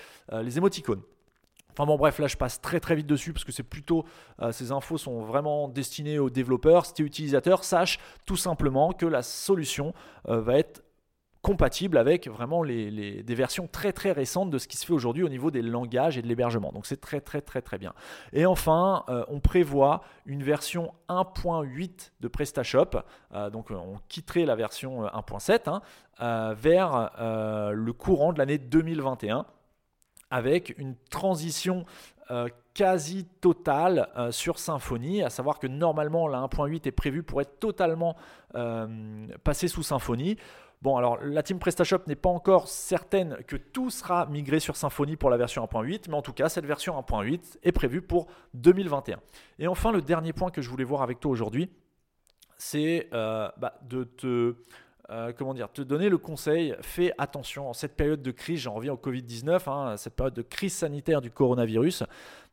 les 0.44 0.58
émoticônes. 0.58 1.02
Enfin 1.80 1.86
bon 1.86 1.96
bref, 1.96 2.20
là 2.20 2.28
je 2.28 2.36
passe 2.36 2.60
très 2.60 2.82
très 2.82 2.94
vite 2.94 3.08
dessus 3.08 3.32
parce 3.32 3.46
que 3.46 3.54
c'est 3.54 3.64
plutôt 3.64 4.04
euh, 4.42 4.52
ces 4.52 4.74
infos 4.74 4.98
sont 4.98 5.22
vraiment 5.22 5.70
destinées 5.70 6.20
aux 6.20 6.30
développeurs. 6.30 6.86
Si 6.86 6.94
tu 6.94 7.04
es 7.04 7.06
utilisateur, 7.06 7.64
sache 7.64 8.00
tout 8.26 8.36
simplement 8.36 8.92
que 8.92 9.06
la 9.06 9.22
solution 9.22 9.94
euh, 10.28 10.42
va 10.42 10.58
être 10.58 10.84
compatible 11.42 11.98
avec 11.98 12.28
vraiment 12.28 12.64
les, 12.64 13.24
des 13.24 13.36
versions 13.36 13.70
très 13.72 13.94
très 13.94 14.12
récentes 14.12 14.50
de 14.50 14.58
ce 14.58 14.68
qui 14.68 14.76
se 14.76 14.86
fait 14.86 14.92
aujourd'hui 14.92 15.24
au 15.24 15.30
niveau 15.30 15.52
des 15.52 15.62
langages 15.62 16.18
et 16.18 16.22
de 16.22 16.28
l'hébergement. 16.28 16.74
Donc 16.74 16.86
c'est 16.86 17.00
très 17.00 17.22
très 17.22 17.40
très 17.40 17.62
très 17.62 17.78
bien. 17.78 17.94
Et 18.34 18.46
enfin, 18.46 19.06
on 19.30 19.40
prévoit 19.40 20.02
une 20.26 20.44
version 20.44 20.92
1.8 21.08 22.12
de 22.20 22.28
PrestaShop. 22.28 22.90
donc 23.54 23.72
on 23.72 24.00
quitterait 24.10 24.44
la 24.44 24.58
version 24.58 25.06
1.7 25.06 25.70
hein, 26.20 26.54
vers 26.56 27.10
le 27.74 27.94
courant 27.94 28.34
de 28.34 28.38
l'année 28.38 28.58
2021 28.58 29.46
avec 30.30 30.78
une 30.78 30.96
transition 31.10 31.86
euh, 32.32 32.48
quasi 32.76 33.26
totale 33.42 34.08
euh, 34.16 34.32
sur 34.32 34.60
Symfony, 34.60 35.24
à 35.24 35.32
savoir 35.32 35.58
que 35.58 35.66
normalement 35.66 36.28
la 36.28 36.38
1.8 36.42 36.88
est 36.88 36.92
prévue 36.92 37.24
pour 37.24 37.42
être 37.42 37.60
totalement 37.60 38.16
euh, 38.54 39.28
passée 39.44 39.68
sous 39.68 39.82
Symfony. 39.82 40.38
Bon, 40.84 40.96
alors 40.96 41.18
la 41.24 41.42
team 41.42 41.58
PrestaShop 41.58 42.02
n'est 42.06 42.16
pas 42.16 42.30
encore 42.30 42.68
certaine 42.68 43.38
que 43.48 43.56
tout 43.56 43.90
sera 43.90 44.28
migré 44.28 44.60
sur 44.60 44.76
Symfony 44.76 45.16
pour 45.16 45.32
la 45.32 45.38
version 45.38 45.66
1.8, 45.66 46.04
mais 46.08 46.14
en 46.14 46.22
tout 46.22 46.32
cas, 46.32 46.50
cette 46.50 46.68
version 46.68 46.98
1.8 47.02 47.58
est 47.64 47.72
prévue 47.72 48.04
pour 48.04 48.28
2021. 48.54 49.20
Et 49.58 49.68
enfin, 49.68 49.92
le 49.92 50.04
dernier 50.04 50.32
point 50.32 50.52
que 50.52 50.62
je 50.62 50.70
voulais 50.70 50.84
voir 50.84 51.02
avec 51.02 51.20
toi 51.20 51.32
aujourd'hui, 51.32 51.72
c'est 52.58 53.10
bah, 53.12 53.80
de 53.82 54.04
te 54.04 54.56
euh, 55.12 55.32
comment 55.36 55.53
dire, 55.53 55.72
te 55.72 55.82
donner 55.82 56.07
le 56.07 56.18
conseil, 56.18 56.76
fais 56.82 57.14
attention. 57.18 57.70
En 57.70 57.74
cette 57.74 57.95
période 57.95 58.22
de 58.22 58.32
crise, 58.32 58.60
j'en 58.60 58.74
reviens 58.74 58.93
au 58.93 58.97
Covid-19, 58.97 59.70
hein, 59.70 59.97
cette 59.97 60.16
période 60.16 60.36
de 60.36 60.43
crise 60.43 60.74
sanitaire 60.74 61.22
du 61.22 61.32
coronavirus, 61.32 62.03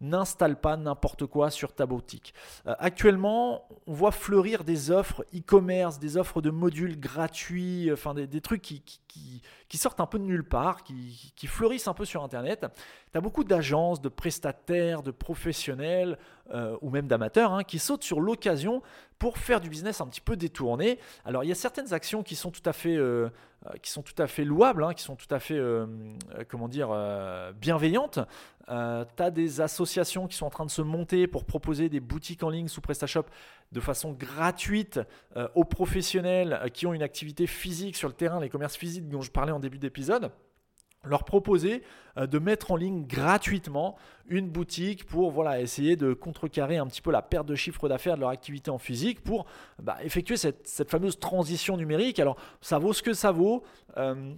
n'installe 0.01 0.61
pas 0.61 0.77
n'importe 0.77 1.27
quoi 1.27 1.51
sur 1.51 1.73
ta 1.73 1.87
boutique. 1.87 2.35
Euh, 2.67 2.75
actuellement, 2.79 3.69
on 3.87 3.93
voit 3.93 4.13
fleurir 4.13 4.65
des 4.65 4.91
offres 4.91 5.25
e-commerce, 5.35 5.99
des 5.99 6.17
offres 6.17 6.43
de 6.43 6.51
modules 6.51 6.99
gratuits, 6.99 7.91
enfin 7.93 8.15
des, 8.15 8.41
trucs 8.41 8.63
qui, 8.63 9.43
sortent 9.75 10.01
un 10.01 10.07
peu 10.07 10.19
de 10.19 10.25
nulle 10.25 10.45
part, 10.45 10.83
qui, 10.83 11.47
fleurissent 11.47 11.89
un 11.89 11.95
peu 11.95 12.05
sur 12.05 12.23
Internet. 12.23 12.67
Tu 13.13 13.19
as 13.19 13.21
beaucoup 13.21 13.45
d'agences, 13.45 14.01
de 14.01 14.09
prestataires, 14.09 15.03
de 15.03 15.11
professionnels 15.11 16.19
euh, 16.51 16.77
ou 16.81 16.91
même 16.91 17.09
d'amateurs 17.09 17.53
hein, 17.53 17.65
qui 17.65 17.79
sautent 17.79 18.05
sur 18.05 18.21
l'occasion 18.21 18.83
pour 19.19 19.39
faire 19.39 19.61
du 19.61 19.69
business 19.69 20.01
un 20.01 20.07
petit 20.07 20.21
peu 20.21 20.37
détourné. 20.37 20.99
Alors 21.25 21.43
il 21.43 21.49
y 21.49 21.53
a 21.53 21.57
certaines 21.57 21.93
actions 21.93 22.23
qui 22.23 22.37
sont 22.37 22.51
tout 22.51 22.63
à 22.65 22.73
fait, 22.73 22.97
euh, 22.97 23.01
euh, 23.25 23.31
qui 23.83 23.91
sont 23.91 24.03
tout 24.03 24.21
à 24.21 24.27
fait 24.27 24.45
louables, 24.45 24.85
hein, 24.85 24.95
qui 24.95 25.03
sont 25.03 25.17
tout 25.17 25.33
à 25.35 25.39
fait 25.39 25.61
comment 26.49 26.69
dire, 26.69 26.89
bienveillantes. 27.61 28.19
tu 28.69 28.73
as 28.73 29.31
des 29.31 29.61
associations 29.61 30.27
qui 30.27 30.37
sont 30.37 30.47
en 30.47 30.51
train 30.51 30.67
de 30.67 30.71
se 30.71 30.83
monter 30.83 31.27
pour 31.27 31.45
proposer 31.45 31.89
des 31.89 32.01
boutiques 32.01 32.43
en 32.43 32.51
ligne 32.51 32.69
sous 32.69 32.81
PrestaShop 32.81 33.25
de 33.73 33.81
façon 33.81 34.13
gratuite 34.13 35.01
aux 35.55 35.65
professionnels 35.65 36.71
qui 36.73 36.87
ont 36.87 36.95
une 36.95 37.03
activité 37.03 37.47
physique 37.47 37.97
sur 37.97 38.09
le 38.09 38.15
terrain, 38.15 38.41
les 38.41 38.49
commerces 38.49 38.77
physiques 38.77 39.09
dont 39.09 39.23
je 39.23 39.31
parlais 39.31 39.53
en 39.53 39.61
début 39.61 39.79
d'épisode 39.79 40.31
leur 41.07 41.25
proposer 41.25 41.83
euh, 42.19 42.27
de 42.27 42.39
mettre 42.39 42.71
en 42.71 42.77
ligne 42.77 43.07
gratuitement 43.07 43.97
une 44.29 44.49
boutique 44.49 45.05
pour 45.05 45.31
voilà, 45.31 45.61
essayer 45.61 45.97
de 45.97 46.13
contrecarrer 46.13 46.77
un 46.77 46.87
petit 46.87 47.03
peu 47.03 47.11
la 47.11 47.23
perte 47.23 47.47
de 47.47 47.55
chiffre 47.55 47.89
d'affaires 47.89 48.17
de 48.17 48.21
leur 48.21 48.31
activité 48.31 48.71
en 48.71 48.79
physique 48.79 49.23
pour 49.23 49.47
bah, 49.83 49.97
effectuer 50.03 50.37
cette, 50.37 50.67
cette, 50.67 50.91
fameuse 50.91 51.19
transition 51.19 51.77
numérique. 51.77 52.19
Alors 52.19 52.37
ça 52.61 52.79
vaut 52.79 52.93
ce 52.93 53.03
que 53.03 53.13
ça 53.13 53.33
vaut. 53.33 53.63
Euh, 53.97 54.35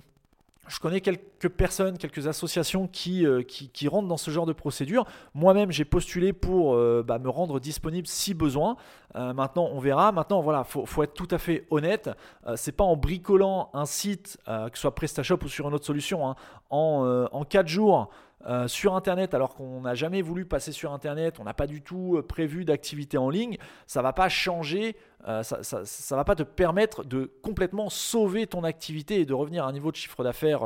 je 0.69 0.79
connais 0.81 1.01
quelques 1.01 1.49
personnes, 1.49 1.99
quelques 1.99 2.27
associations 2.27 2.87
qui, 2.87 3.27
euh, 3.27 3.43
qui, 3.43 3.89
rentrent 3.89 4.09
dans 4.09 4.17
ce 4.17 4.31
genre 4.31 4.47
de 4.47 4.53
procédure. 4.53 5.05
Moi-même, 5.35 5.71
j'ai 5.71 5.85
postulé 5.85 6.33
pour 6.33 6.75
euh, 6.75 7.03
bah, 7.07 7.19
me 7.19 7.29
rendre 7.29 7.61
disponible 7.61 8.07
si 8.07 8.35
besoin. 8.35 8.77
Euh, 9.17 9.33
maintenant, 9.33 9.69
on 9.73 9.79
verra. 9.79 10.13
Maintenant, 10.13 10.41
voilà, 10.41 10.65
faut, 10.65 10.87
faut 10.87 11.03
être 11.03 11.15
tout 11.15 11.29
à 11.31 11.39
fait 11.39 11.67
honnête. 11.71 12.11
c'est 12.57 12.73
pas 12.73 12.85
en 12.85 12.97
bricolant 12.97 13.71
un 13.73 13.87
site, 13.87 14.39
que 14.47 14.71
ce 14.75 14.81
soit 14.81 14.95
PrestaShop 14.95 15.39
ou 15.45 15.49
sur 15.49 15.69
une 15.69 15.75
autre 15.75 15.87
solution, 15.87 16.29
hein, 16.29 16.37
en, 16.71 17.27
en 17.33 17.45
4 17.45 17.67
jours 17.67 18.11
euh, 18.47 18.69
sur 18.69 18.95
Internet 18.95 19.35
alors 19.35 19.57
qu'on 19.57 19.81
n'a 19.81 19.95
jamais 19.95 20.23
voulu 20.23 20.45
passer 20.45 20.71
sur 20.71 20.93
Internet, 20.93 21.41
on 21.41 21.45
n'a 21.45 21.55
pas 21.55 21.67
du 21.67 21.83
tout 21.83 22.17
euh, 22.17 22.23
prévu 22.23 22.65
d'activité 22.65 23.19
en 23.19 23.31
ligne, 23.31 23.59
ça 23.89 24.01
va 24.01 24.13
pas 24.13 24.29
changer, 24.29 24.97
euh, 25.27 25.43
ça, 25.43 25.63
ça, 25.65 26.17
va 26.17 26.23
pas 26.23 26.37
te 26.37 26.45
permettre 26.45 27.03
de 27.05 27.33
complètement 27.43 27.91
sauver 27.91 28.47
ton 28.47 28.63
activité 28.63 29.21
et 29.21 29.27
de 29.27 29.35
revenir 29.35 29.65
à 29.65 29.69
un 29.69 29.73
niveau 29.73 29.91
de 29.91 29.97
chiffre 29.97 30.23
d'affaires 30.23 30.63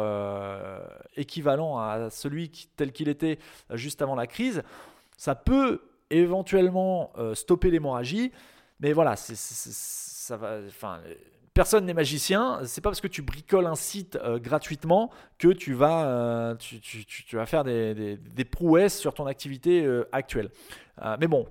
équivalent 1.16 1.78
à 1.78 2.10
celui 2.10 2.50
tel 2.76 2.92
qu'il 2.92 3.08
était 3.08 3.38
juste 3.70 4.02
avant 4.02 4.14
la 4.14 4.26
crise. 4.26 4.62
Ça 5.16 5.34
peut 5.34 5.80
éventuellement 6.10 7.12
stopper 7.32 7.70
l'hémorragie, 7.70 8.32
mais 8.80 8.92
voilà, 8.92 9.16
ça 9.16 10.36
va, 10.36 10.58
Personne 11.54 11.84
n'est 11.84 11.94
magicien. 11.94 12.60
C'est 12.64 12.80
pas 12.80 12.88
parce 12.88 13.02
que 13.02 13.08
tu 13.08 13.20
bricoles 13.20 13.66
un 13.66 13.74
site 13.74 14.16
euh, 14.16 14.38
gratuitement 14.38 15.10
que 15.38 15.48
tu 15.48 15.74
vas, 15.74 16.06
euh, 16.06 16.54
tu, 16.56 17.36
vas 17.36 17.44
faire 17.44 17.62
des, 17.62 18.44
prouesses 18.50 18.98
sur 18.98 19.12
ton 19.12 19.26
activité 19.26 19.84
euh, 19.84 20.08
actuelle. 20.12 20.50
mais 21.20 21.26
bon, 21.26 21.46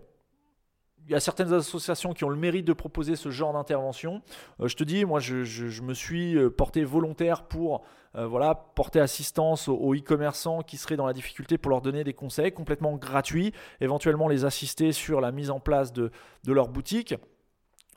il 1.06 1.12
y 1.12 1.16
a 1.16 1.20
certaines 1.20 1.54
associations 1.54 2.14
qui 2.14 2.24
ont 2.24 2.30
le 2.30 2.36
mérite 2.36 2.66
de 2.66 2.74
proposer 2.74 3.16
ce 3.16 3.30
genre 3.30 3.54
d'intervention. 3.54 4.22
je 4.64 4.76
te 4.76 4.84
dis, 4.84 5.06
moi, 5.06 5.20
je, 5.20 5.82
me 5.82 5.94
suis 5.94 6.38
porté 6.52 6.84
volontaire 6.84 7.44
pour 7.44 7.84
voilà, 8.14 8.56
porter 8.56 9.00
assistance 9.00 9.68
aux, 9.68 9.96
e-commerçants 9.96 10.62
qui 10.62 10.78
seraient 10.78 10.98
dans 10.98 11.08
la 11.08 11.14
difficulté 11.14 11.58
pour 11.58 11.72
leur 11.72 11.82
donner 11.82 12.04
des 12.04 12.14
conseils 12.14 12.52
complètement 12.52 12.98
gratuits, 12.98 13.52
éventuellement 13.82 14.28
les 14.28 14.46
assister 14.46 14.92
sur 14.92 15.22
la 15.22 15.32
mise 15.32 15.50
en 15.50 15.60
place 15.60 15.92
de, 15.92 16.12
de 16.44 16.54
leur 16.54 16.70
boutique. 16.70 17.16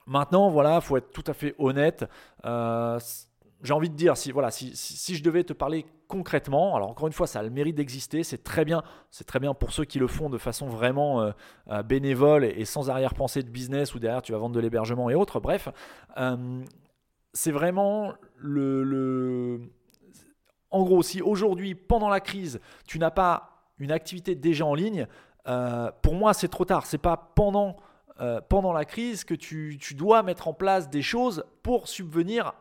Maintenant, 0.07 0.51
voilà, 0.51 0.81
faut 0.81 0.97
être 0.97 1.11
tout 1.11 1.25
à 1.27 1.33
fait 1.33 1.55
honnête. 1.59 2.05
Euh, 2.45 2.99
j'ai 3.63 3.73
envie 3.73 3.89
de 3.89 3.95
dire, 3.95 4.17
si, 4.17 4.31
voilà, 4.33 4.51
si, 4.51 5.17
je 5.17 5.23
devais 5.23 5.45
te 5.45 5.55
parler 5.55 5.87
concrètement, 6.07 6.77
alors 6.77 6.91
encore 6.91 7.07
une 7.07 7.15
fois, 7.15 7.27
ça 7.27 7.41
a 7.41 7.43
le 7.43 7.49
mérite 7.49 7.77
d'exister, 7.77 8.23
c'est 8.23 8.45
très 8.45 8.67
bien, 8.67 8.83
c'est 9.11 9.27
très 9.27 9.41
bien 9.41 9.55
pour 9.55 9.73
ceux 9.73 9.87
qui 9.87 9.99
le 9.99 10.07
font 10.07 10.29
de 10.29 10.37
façon 10.37 10.69
vraiment 10.69 11.23
euh, 11.23 11.33
euh, 11.71 11.83
bénévole 11.83 12.45
et, 12.45 12.67
sans 12.67 12.91
arrière-pensée 12.91 13.43
de 13.43 13.49
business 13.49 13.95
ou 13.95 13.99
derrière 13.99 14.21
tu 14.21 14.33
vas 14.33 14.39
vendre 14.39 14.55
de 14.55 14.61
l'hébergement 14.61 15.09
et 15.09 15.15
autres, 15.15 15.41
bref, 15.41 15.71
c'est 17.33 17.51
vraiment 17.51 18.13
le, 18.37 19.61
En 20.71 20.85
gros, 20.85 21.03
si 21.03 21.23
aujourd'hui, 21.23 21.75
pendant 21.75 22.11
la 22.11 22.21
crise, 22.21 22.61
tu 22.87 22.99
n'as 22.99 23.11
pas 23.11 23.65
une 23.79 23.91
activité 23.91 24.35
déjà 24.35 24.67
en 24.67 24.75
ligne, 24.75 25.07
pour 26.03 26.15
moi, 26.15 26.35
c'est 26.35 26.49
trop 26.49 26.67
tard, 26.67 26.85
c'est 26.85 26.99
pas 26.99 27.33
pendant 27.35 27.77
euh, 28.21 28.41
pendant 28.49 28.73
la 28.73 28.85
crise 28.85 29.25
que 29.25 29.35
tu, 29.35 29.77
dois 29.97 30.23
mettre 30.23 30.47
en 30.47 30.55
place 30.55 30.89
des 30.89 31.03
choses 31.03 31.45
pour 31.65 31.89
subvenir 31.89 32.53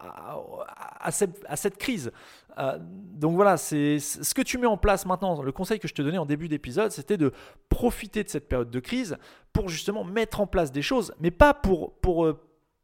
à, 0.99 1.11
cette, 1.11 1.77
crise. 1.77 2.11
Euh, 2.57 2.79
donc 2.81 3.35
voilà, 3.35 3.57
c'est 3.57 3.99
ce 3.99 4.33
que 4.33 4.41
tu 4.41 4.57
mets 4.57 4.65
en 4.65 4.77
place 4.77 5.05
maintenant. 5.05 5.43
Le 5.43 5.51
conseil 5.51 5.79
que 5.79 5.87
je 5.87 5.93
te 5.93 6.01
donnais 6.01 6.17
en 6.17 6.25
début 6.25 6.47
d'épisode, 6.47 6.91
c'était 6.91 7.17
de 7.17 7.31
profiter 7.69 8.23
de 8.23 8.29
cette 8.29 8.49
période 8.49 8.71
de 8.71 8.79
crise 8.79 9.15
pour 9.51 9.69
justement 9.69 10.03
mettre 10.03 10.41
en 10.41 10.47
place 10.47 10.71
des 10.71 10.81
choses, 10.81 11.13
mais 11.19 11.29
pas 11.29 11.53
pour, 11.53 11.93
pour, 11.99 12.25
euh, 12.25 12.39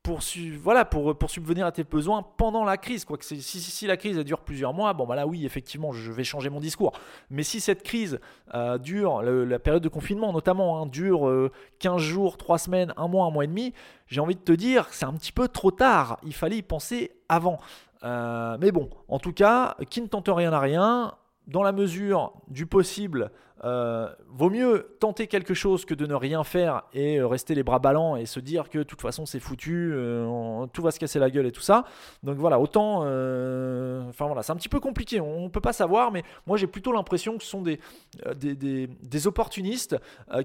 pour, 0.09 0.21
voilà, 0.63 0.85
pour, 0.85 1.15
pour 1.15 1.29
subvenir 1.29 1.67
à 1.67 1.71
tes 1.71 1.83
besoins 1.83 2.25
pendant 2.37 2.63
la 2.63 2.77
crise. 2.77 3.05
Quoi. 3.05 3.17
Si, 3.21 3.41
si, 3.43 3.85
la 3.85 3.95
crise 3.95 4.17
dure 4.17 4.39
plusieurs 4.39 4.73
mois, 4.73 4.93
bon 4.93 5.05
bah 5.05 5.15
là 5.15 5.27
oui, 5.27 5.45
effectivement, 5.45 5.91
je 5.91 6.11
vais 6.11 6.23
changer 6.23 6.49
mon 6.49 6.59
discours. 6.59 6.93
Mais 7.29 7.43
si 7.43 7.59
cette 7.59 7.83
crise 7.83 8.19
euh, 8.55 8.79
dure, 8.79 9.21
la 9.21 9.59
période 9.59 9.83
de 9.83 9.87
confinement 9.87 10.33
notamment, 10.33 10.81
hein, 10.81 10.87
dure 10.87 11.31
15 11.77 11.93
euh, 11.93 11.97
jours, 11.99 12.37
3 12.37 12.57
semaines, 12.57 12.93
1 12.97 13.07
mois, 13.07 13.27
1 13.27 13.29
mois 13.29 13.43
et 13.43 13.47
demi, 13.47 13.71
j'ai 14.07 14.19
envie 14.19 14.35
de 14.35 14.41
te 14.41 14.51
dire, 14.51 14.87
c'est 14.89 15.05
un 15.05 15.13
petit 15.13 15.31
peu 15.31 15.47
trop 15.47 15.69
tard. 15.69 16.17
Il 16.23 16.33
fallait 16.33 16.57
y 16.57 16.63
penser 16.63 17.11
avant. 17.29 17.59
Euh, 18.03 18.57
mais 18.59 18.71
bon, 18.71 18.89
en 19.09 19.19
tout 19.19 19.33
cas, 19.33 19.75
qui 19.91 20.01
ne 20.01 20.07
tente 20.07 20.29
rien 20.33 20.53
à 20.53 20.59
rien, 20.59 21.13
dans 21.49 21.63
la 21.63 21.71
mesure 21.71 22.33
du 22.47 22.65
possible, 22.65 23.31
euh, 23.65 24.07
vaut 24.29 24.49
mieux 24.49 24.95
tenter 25.01 25.27
quelque 25.27 25.53
chose 25.53 25.83
que 25.83 25.93
de 25.93 26.05
ne 26.05 26.13
rien 26.13 26.45
faire 26.45 26.83
et 26.93 27.19
euh, 27.19 27.27
rester 27.27 27.55
les 27.55 27.63
bras 27.63 27.79
ballants 27.79 28.15
et 28.15 28.25
se 28.25 28.39
dire 28.39 28.69
que 28.69 28.77
de 28.77 28.83
toute 28.83 29.01
façon 29.01 29.25
c'est 29.25 29.41
foutu, 29.41 29.91
euh, 29.93 30.65
tout 30.67 30.81
va 30.81 30.91
se 30.91 30.99
casser 30.99 31.19
la 31.19 31.29
gueule 31.29 31.45
et 31.45 31.51
tout 31.51 31.59
ça. 31.61 31.83
Donc 32.23 32.37
voilà, 32.37 32.59
autant. 32.59 32.99
enfin 32.99 34.27
voilà, 34.27 34.43
c'est 34.43 34.53
un 34.53 34.55
petit 34.55 34.69
peu 34.69 34.79
compliqué, 34.79 35.19
on 35.19 35.43
ne 35.43 35.49
peut 35.49 35.59
pas 35.59 35.73
savoir, 35.73 36.11
mais 36.11 36.23
moi 36.47 36.55
j'ai 36.55 36.67
plutôt 36.67 36.93
l'impression 36.93 37.37
que 37.37 37.43
ce 37.43 37.49
sont 37.49 37.63
des, 37.63 39.27
opportunistes 39.27 39.97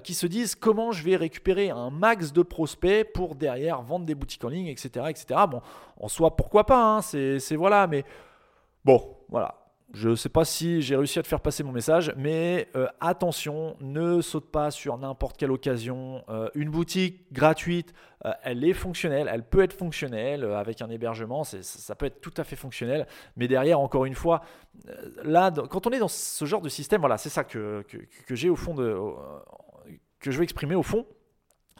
qui 0.03 0.13
se 0.13 0.27
disent 0.27 0.55
comment 0.55 0.91
je 0.91 1.03
vais 1.03 1.15
récupérer 1.15 1.69
un 1.69 1.89
max 1.89 2.33
de 2.33 2.41
prospects 2.41 3.13
pour 3.13 3.35
derrière 3.35 3.81
vendre 3.81 4.05
des 4.05 4.15
boutiques 4.15 4.43
en 4.43 4.49
ligne, 4.49 4.67
etc. 4.67 5.05
etc. 5.09 5.39
Bon, 5.49 5.61
en 6.01 6.09
soi, 6.09 6.35
pourquoi 6.35 6.65
pas, 6.65 6.97
hein, 6.97 7.01
c'est 7.01 7.55
voilà, 7.55 7.87
mais 7.87 8.03
bon, 8.83 9.01
voilà 9.29 9.64
je 9.93 10.09
ne 10.09 10.15
sais 10.15 10.29
pas 10.29 10.45
si 10.45 10.81
j'ai 10.81 10.95
réussi 10.95 11.19
à 11.19 11.23
te 11.23 11.27
faire 11.27 11.39
passer 11.39 11.63
mon 11.63 11.71
message, 11.71 12.13
mais 12.17 12.67
euh, 12.75 12.87
attention, 12.99 13.77
ne 13.79 14.19
saute 14.21 14.51
pas 14.51 14.71
sur 14.71 14.97
n'importe 14.97 15.37
quelle 15.37 15.51
occasion. 15.51 16.23
Euh, 16.27 16.49
une 16.55 16.69
boutique 16.69 17.31
gratuite, 17.31 17.93
euh, 18.25 18.31
elle 18.43 18.63
est 18.63 18.73
fonctionnelle, 18.73 19.29
elle 19.31 19.43
peut 19.43 19.61
être 19.61 19.73
fonctionnelle 19.73 20.43
avec 20.43 20.81
un 20.81 20.89
hébergement, 20.89 21.43
ça 21.43 21.95
peut 21.95 22.07
être 22.07 22.19
tout 22.19 22.33
à 22.37 22.43
fait 22.43 22.55
fonctionnel. 22.55 23.07
Mais 23.37 23.47
derrière, 23.47 23.79
encore 23.79 24.05
une 24.05 24.15
fois, 24.15 24.41
là, 25.23 25.51
quand 25.69 25.87
on 25.87 25.91
est 25.91 25.99
dans 25.99 26.07
ce 26.07 26.45
genre 26.45 26.61
de 26.61 26.69
système, 26.69 26.99
voilà, 26.99 27.17
c'est 27.17 27.29
ça 27.29 27.43
que, 27.43 27.85
que 28.25 28.35
j'ai 28.35 28.49
au 28.49 28.55
fond 28.55 28.73
de, 28.73 28.97
que 30.19 30.31
je 30.31 30.37
veux 30.37 30.43
exprimer 30.43 30.75
au 30.75 30.83
fond 30.83 31.05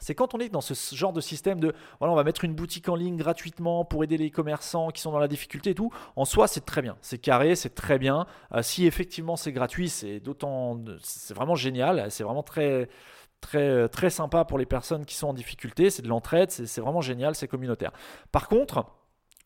c'est 0.00 0.14
quand 0.14 0.34
on 0.34 0.38
est 0.38 0.48
dans 0.50 0.60
ce 0.60 0.74
genre 0.94 1.12
de 1.12 1.20
système 1.20 1.58
de 1.58 1.74
voilà, 1.98 2.12
on 2.12 2.16
va 2.16 2.24
mettre 2.24 2.44
une 2.44 2.54
boutique 2.54 2.88
en 2.88 2.96
ligne 2.96 3.16
gratuitement 3.16 3.84
pour 3.84 4.04
aider 4.04 4.18
les 4.18 4.30
commerçants 4.30 4.90
qui 4.90 5.00
sont 5.00 5.10
dans 5.10 5.18
la 5.18 5.28
difficulté 5.28 5.70
et 5.70 5.74
tout. 5.74 5.90
En 6.16 6.24
soi, 6.24 6.48
c'est 6.48 6.66
très 6.66 6.82
bien, 6.82 6.96
c'est 7.00 7.18
carré, 7.18 7.56
c'est 7.56 7.74
très 7.74 7.98
bien. 7.98 8.26
Euh, 8.52 8.62
si 8.62 8.86
effectivement 8.86 9.36
c'est 9.36 9.52
gratuit, 9.52 9.88
c'est 9.88 10.20
d'autant, 10.20 10.78
c'est 11.02 11.34
vraiment 11.34 11.54
génial, 11.54 12.10
c'est 12.10 12.24
vraiment 12.24 12.42
très 12.42 12.88
très 13.40 13.88
très 13.88 14.10
sympa 14.10 14.44
pour 14.44 14.58
les 14.58 14.66
personnes 14.66 15.06
qui 15.06 15.14
sont 15.14 15.28
en 15.28 15.34
difficulté. 15.34 15.88
C'est 15.88 16.02
de 16.02 16.08
l'entraide, 16.08 16.50
c'est 16.50 16.80
vraiment 16.80 17.00
génial, 17.00 17.34
c'est 17.34 17.48
communautaire. 17.48 17.92
Par 18.32 18.48
contre, 18.48 18.84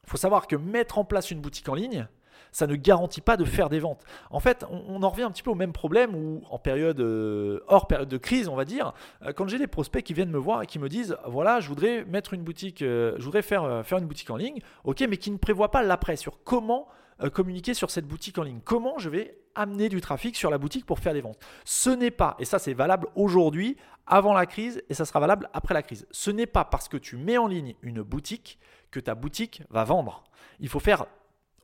faut 0.07 0.17
savoir 0.17 0.49
que 0.49 0.57
mettre 0.57 0.99
en 0.99 1.05
place 1.05 1.31
une 1.31 1.41
boutique 1.41 1.69
en 1.69 1.75
ligne, 1.75 2.09
ça 2.53 2.67
ne 2.67 2.75
garantit 2.75 3.21
pas 3.21 3.37
de 3.37 3.45
faire 3.45 3.69
des 3.69 3.81
ventes. 3.81 4.05
En 4.31 4.41
fait, 4.41 4.65
on, 4.71 5.03
en 5.03 5.09
revient 5.09 5.23
un 5.23 5.31
petit 5.31 5.43
peu 5.43 5.51
au 5.51 5.55
même 5.55 5.73
problème 5.73 6.15
où 6.15 6.43
en 6.51 6.59
période 6.59 7.01
euh, 7.01 7.61
hors 7.69 7.87
période 7.87 8.09
de 8.09 8.19
crise, 8.19 8.49
on 8.49 8.57
va 8.57 8.65
dire, 8.65 8.93
euh, 9.25 9.33
quand 9.33 9.49
j'ai 9.49 9.59
des 9.59 9.67
prospects 9.67 10.03
qui 10.03 10.15
viennent 10.15 10.31
me 10.31 10.39
voir 10.39 10.63
et 10.63 10.67
qui 10.67 10.79
me 10.79 10.89
disent 10.89 11.17
voilà, 11.27 11.61
je 11.61 11.69
voudrais 11.69 12.05
mettre 12.05 12.35
une 12.35 12.43
boutique, 12.43 12.83
euh, 12.83 13.15
je 13.19 13.25
voudrais 13.25 13.43
faire, 13.43 13.85
faire 13.85 13.99
une 13.99 14.07
boutique 14.07 14.31
en 14.31 14.37
ligne, 14.37 14.61
ok, 14.85 15.05
mais 15.09 15.17
qui 15.17 15.31
ne 15.31 15.37
prévoit 15.37 15.71
pas 15.71 15.83
l'après 15.83 16.17
sur 16.17 16.43
comment 16.45 16.89
communiquer 17.35 17.75
sur 17.75 17.91
cette 17.91 18.07
boutique 18.07 18.39
en 18.39 18.43
ligne, 18.43 18.61
comment 18.65 18.99
je 18.99 19.11
vais 19.11 19.37
amener 19.55 19.91
du 19.91 20.01
trafic 20.01 20.35
sur 20.37 20.51
la 20.51 20.57
boutique 20.57 20.87
pour 20.87 21.01
faire 21.01 21.13
des 21.13 21.21
ventes? 21.21 21.39
Ce 21.67 21.91
n'est 21.91 22.11
pas, 22.11 22.35
et 22.39 22.47
ça 22.47 22.59
c'est 22.59 22.73
valable 22.73 23.09
aujourd'hui, 23.15 23.77
avant 24.07 24.33
la 24.33 24.47
crise, 24.47 24.83
et 24.89 24.95
ça 24.95 25.05
sera 25.05 25.21
valable 25.21 25.51
après 25.53 25.75
la 25.75 25.83
crise. 25.83 26.07
Ce 26.13 26.31
n'est 26.31 26.47
pas 26.47 26.65
parce 26.65 26.89
que 26.89 26.97
tu 26.97 27.17
mets 27.17 27.37
en 27.37 27.47
ligne 27.47 27.75
une 27.83 28.01
boutique 28.01 28.59
que 28.91 29.01
ta 29.01 29.15
boutique 29.15 29.63
va 29.69 29.85
vendre. 29.85 30.25
Il 30.61 30.69
faut 30.71 30.81
faire 30.81 31.07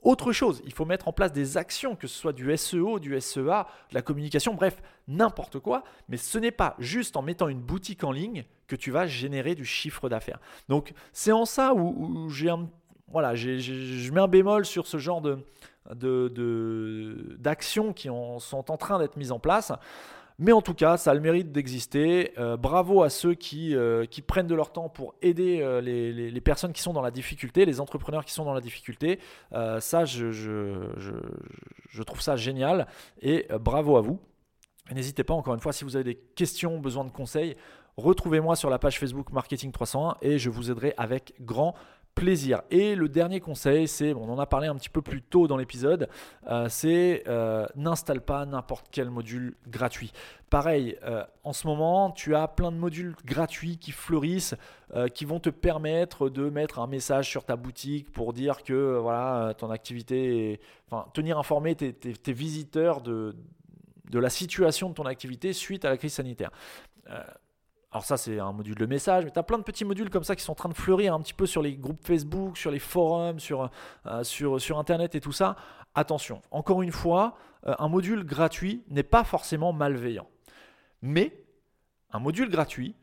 autre 0.07 0.33
chose. 0.33 0.63
Il 0.65 0.73
faut 0.73 0.85
mettre 0.85 1.09
en 1.09 1.13
place 1.13 1.33
des 1.33 1.57
actions, 1.57 1.97
que 1.97 2.07
ce 2.07 2.17
soit 2.17 2.33
du 2.33 2.57
SEO, 2.57 3.01
du 3.01 3.21
SEA, 3.21 3.67
de 3.91 3.95
la 3.95 4.03
communication, 4.03 4.55
bref, 4.55 4.81
n'importe 5.09 5.59
quoi. 5.59 5.83
Mais 6.09 6.17
ce 6.17 6.39
n'est 6.39 6.53
pas 6.53 6.77
juste 6.79 7.17
en 7.17 7.23
mettant 7.23 7.49
une 7.49 7.61
boutique 7.61 8.05
en 8.05 8.13
ligne 8.13 8.45
que 8.69 8.77
tu 8.77 8.93
vas 8.93 9.07
générer 9.07 9.57
du 9.57 9.65
chiffre 9.65 10.09
d'affaires. 10.09 10.39
Donc 10.69 10.93
c'est 11.13 11.33
en 11.33 11.45
ça 11.45 11.75
où, 11.75 12.29
j'ai 12.31 12.47
je 13.59 14.13
mets 14.13 14.21
un 14.21 14.29
bémol 14.29 14.65
sur 14.65 14.87
ce 14.87 14.99
genre 14.99 15.23
d'actions 17.39 17.93
qui 17.93 18.09
sont 18.39 18.71
en 18.71 18.77
train 18.77 18.99
d'être 18.99 19.17
mises 19.17 19.33
en 19.33 19.39
place. 19.41 19.73
Mais 20.39 20.53
en 20.53 20.61
tout 20.61 20.75
cas, 20.75 20.99
ça 20.99 21.13
a 21.13 21.15
le 21.15 21.21
mérite 21.21 21.51
d'exister. 21.51 22.33
Euh, 22.39 22.57
bravo 22.57 23.03
à 23.03 23.09
ceux 23.09 23.35
qui, 23.35 23.75
euh, 23.75 24.05
qui, 24.05 24.21
prennent 24.21 24.47
de 24.47 24.55
leur 24.55 24.71
temps 24.71 24.91
pour 24.91 25.15
aider 25.23 25.61
euh, 25.63 25.81
les, 25.81 26.41
personnes 26.43 26.73
qui 26.73 26.83
sont 26.83 26.93
dans 26.93 27.01
la 27.01 27.11
difficulté, 27.11 27.65
les 27.65 27.81
entrepreneurs 27.81 28.25
qui 28.25 28.33
sont 28.33 28.45
dans 28.45 28.55
la 28.55 28.61
difficulté. 28.61 29.19
ça, 29.51 30.05
je, 30.05 32.03
trouve 32.07 32.21
ça 32.21 32.37
génial 32.37 32.87
et 33.23 33.47
bravo 33.61 33.97
à 33.97 34.01
vous. 34.01 34.21
N'hésitez 34.93 35.25
pas, 35.25 35.35
encore 35.35 35.55
une 35.55 35.61
fois, 35.61 35.73
si 35.73 35.83
vous 35.85 35.97
avez 35.97 36.05
des 36.05 36.15
questions, 36.15 36.79
besoin 36.79 37.05
de 37.05 37.11
conseils, 37.11 37.57
retrouvez-moi 37.97 38.55
sur 38.55 38.71
la 38.71 38.79
page 38.79 39.01
Facebook 39.01 39.33
Marketing 39.33 39.73
301 39.73 40.19
et 40.23 40.39
je 40.39 40.51
vous 40.51 40.71
aiderai 40.71 40.95
avec 40.97 41.35
grand. 41.41 41.75
Et 42.71 42.95
le 42.95 43.09
dernier 43.09 43.41
conseil, 43.41 43.87
c'est, 43.87 44.15
on 44.15 44.33
en 44.33 44.39
a 44.39 44.47
parlé 44.47 44.69
un 44.69 44.75
petit 44.75 44.89
peu 44.89 45.03
plus 45.03 45.23
tôt 45.23 45.47
dans 45.47 45.59
l'épisode, 45.59 46.09
euh, 46.49 46.67
c'est 46.69 47.23
euh, 47.29 47.67
n'installe 47.77 48.23
pas 48.23 48.47
n'importe 48.47 48.87
quel 48.91 49.11
module 49.11 49.55
gratuit. 49.69 50.13
Pareil, 50.49 50.97
euh, 51.05 51.25
en 51.45 51.53
ce 51.53 51.67
moment, 51.67 52.11
tu 52.11 52.35
as 52.35 52.49
plein 52.49 52.73
de 52.73 52.79
modules 52.79 53.15
gratuits 53.25 53.77
qui 53.77 53.93
fleurissent, 53.93 54.55
qui 55.15 55.25
vont 55.25 55.41
te 55.41 55.51
permettre 55.51 56.29
de 56.29 56.49
mettre 56.49 56.79
un 56.79 56.87
message 56.87 57.29
sur 57.29 57.45
ta 57.45 57.57
boutique 57.57 58.11
pour 58.13 58.33
dire 58.33 58.63
que 58.63 58.99
voilà, 58.99 59.53
ton 59.59 59.71
activité, 59.71 60.61
enfin, 60.89 61.09
tenir 61.13 61.39
informé 61.39 61.75
tes, 61.75 61.93
tes, 61.93 62.33
visiteurs 62.33 63.01
de, 63.03 63.35
de 64.11 64.19
la 64.19 64.31
situation 64.31 64.89
de 64.89 64.95
ton 64.95 65.07
activité 65.07 65.53
suite 65.53 65.85
à 65.85 65.91
la 65.91 65.97
crise 65.97 66.15
sanitaire. 66.15 66.51
Alors 67.97 68.05
ça, 68.05 68.19
c'est 68.19 68.39
un 68.39 68.53
module 68.53 68.75
de 68.75 68.85
message, 68.85 69.25
mais 69.25 69.31
tu 69.31 69.39
as 69.39 69.43
plein 69.43 69.57
de 69.57 69.63
petits 69.63 69.87
modules 69.87 70.11
comme 70.11 70.23
ça 70.23 70.37
qui 70.37 70.43
sont 70.43 70.53
en 70.53 70.55
train 70.55 70.69
de 70.69 70.75
fleurir 70.75 71.15
un 71.15 71.21
petit 71.23 71.33
peu 71.33 71.47
sur 71.47 71.63
les 71.63 71.79
groupes 71.79 72.07
Facebook, 72.07 72.59
sur 72.59 72.71
les 72.71 72.79
forums, 72.79 73.41
sur, 73.41 73.71
euh, 74.05 74.23
sur, 74.23 74.61
sur 74.61 74.79
Internet 74.79 75.15
et 75.15 75.21
tout 75.23 75.33
ça. 75.33 75.57
Attention, 75.95 76.43
encore 76.51 76.83
une 76.83 76.93
fois, 76.93 77.39
euh, 77.67 77.75
un 77.79 77.89
module 77.89 78.23
gratuit 78.25 78.85
n'est 78.91 79.03
pas 79.03 79.25
forcément 79.25 79.73
malveillant. 79.73 80.29
Mais 81.01 81.43
un 82.13 82.19
module 82.19 82.51
gratuit, 82.51 82.95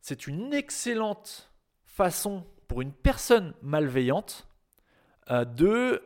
c'est 0.00 0.26
une 0.26 0.52
excellente 0.52 1.52
façon 1.84 2.44
pour 2.66 2.82
une 2.82 2.90
personne 2.92 3.54
malveillante 3.62 4.48
euh, 5.30 5.44
de 5.44 6.02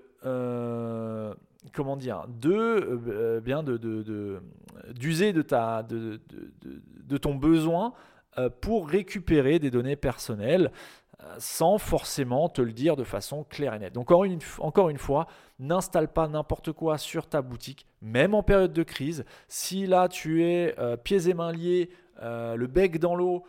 comment 1.72 1.96
dire, 1.96 2.26
de 2.28 3.40
bien 3.42 3.62
de, 3.62 3.78
d'user 4.92 5.32
de, 5.32 5.40
ta 5.40 5.82
de, 5.82 6.20
de, 7.02 7.16
ton 7.16 7.34
besoin 7.34 7.94
pour 8.60 8.88
récupérer 8.88 9.58
des 9.58 9.70
données 9.70 9.96
personnelles 9.96 10.70
euh, 11.22 11.34
sans 11.38 11.78
forcément 11.78 12.50
te 12.50 12.60
le 12.60 12.72
dire 12.72 12.94
de 12.94 13.02
façon 13.02 13.42
claire 13.44 13.72
et 13.72 13.78
nette. 13.78 13.94
Donc 13.94 14.10
encore 14.10 14.24
une, 14.24 14.38
encore 14.58 14.90
une 14.90 14.98
fois, 14.98 15.26
n'installe 15.58 16.12
pas 16.12 16.28
n'importe 16.28 16.72
quoi 16.72 16.98
sur 16.98 17.26
ta 17.26 17.40
boutique, 17.40 17.86
même 18.02 18.34
en 18.34 18.42
période 18.42 18.74
de 18.74 18.82
crise. 18.82 19.24
Si 19.48 19.86
là 19.86 20.08
tu 20.08 20.44
es 20.44 20.78
euh, 20.78 20.98
pieds 20.98 21.30
et 21.30 21.32
mains 21.32 21.52
liés, 21.52 21.88
le 22.22 22.66
bec 22.66 22.98
dans 22.98 23.14
l'eau, 23.14 23.44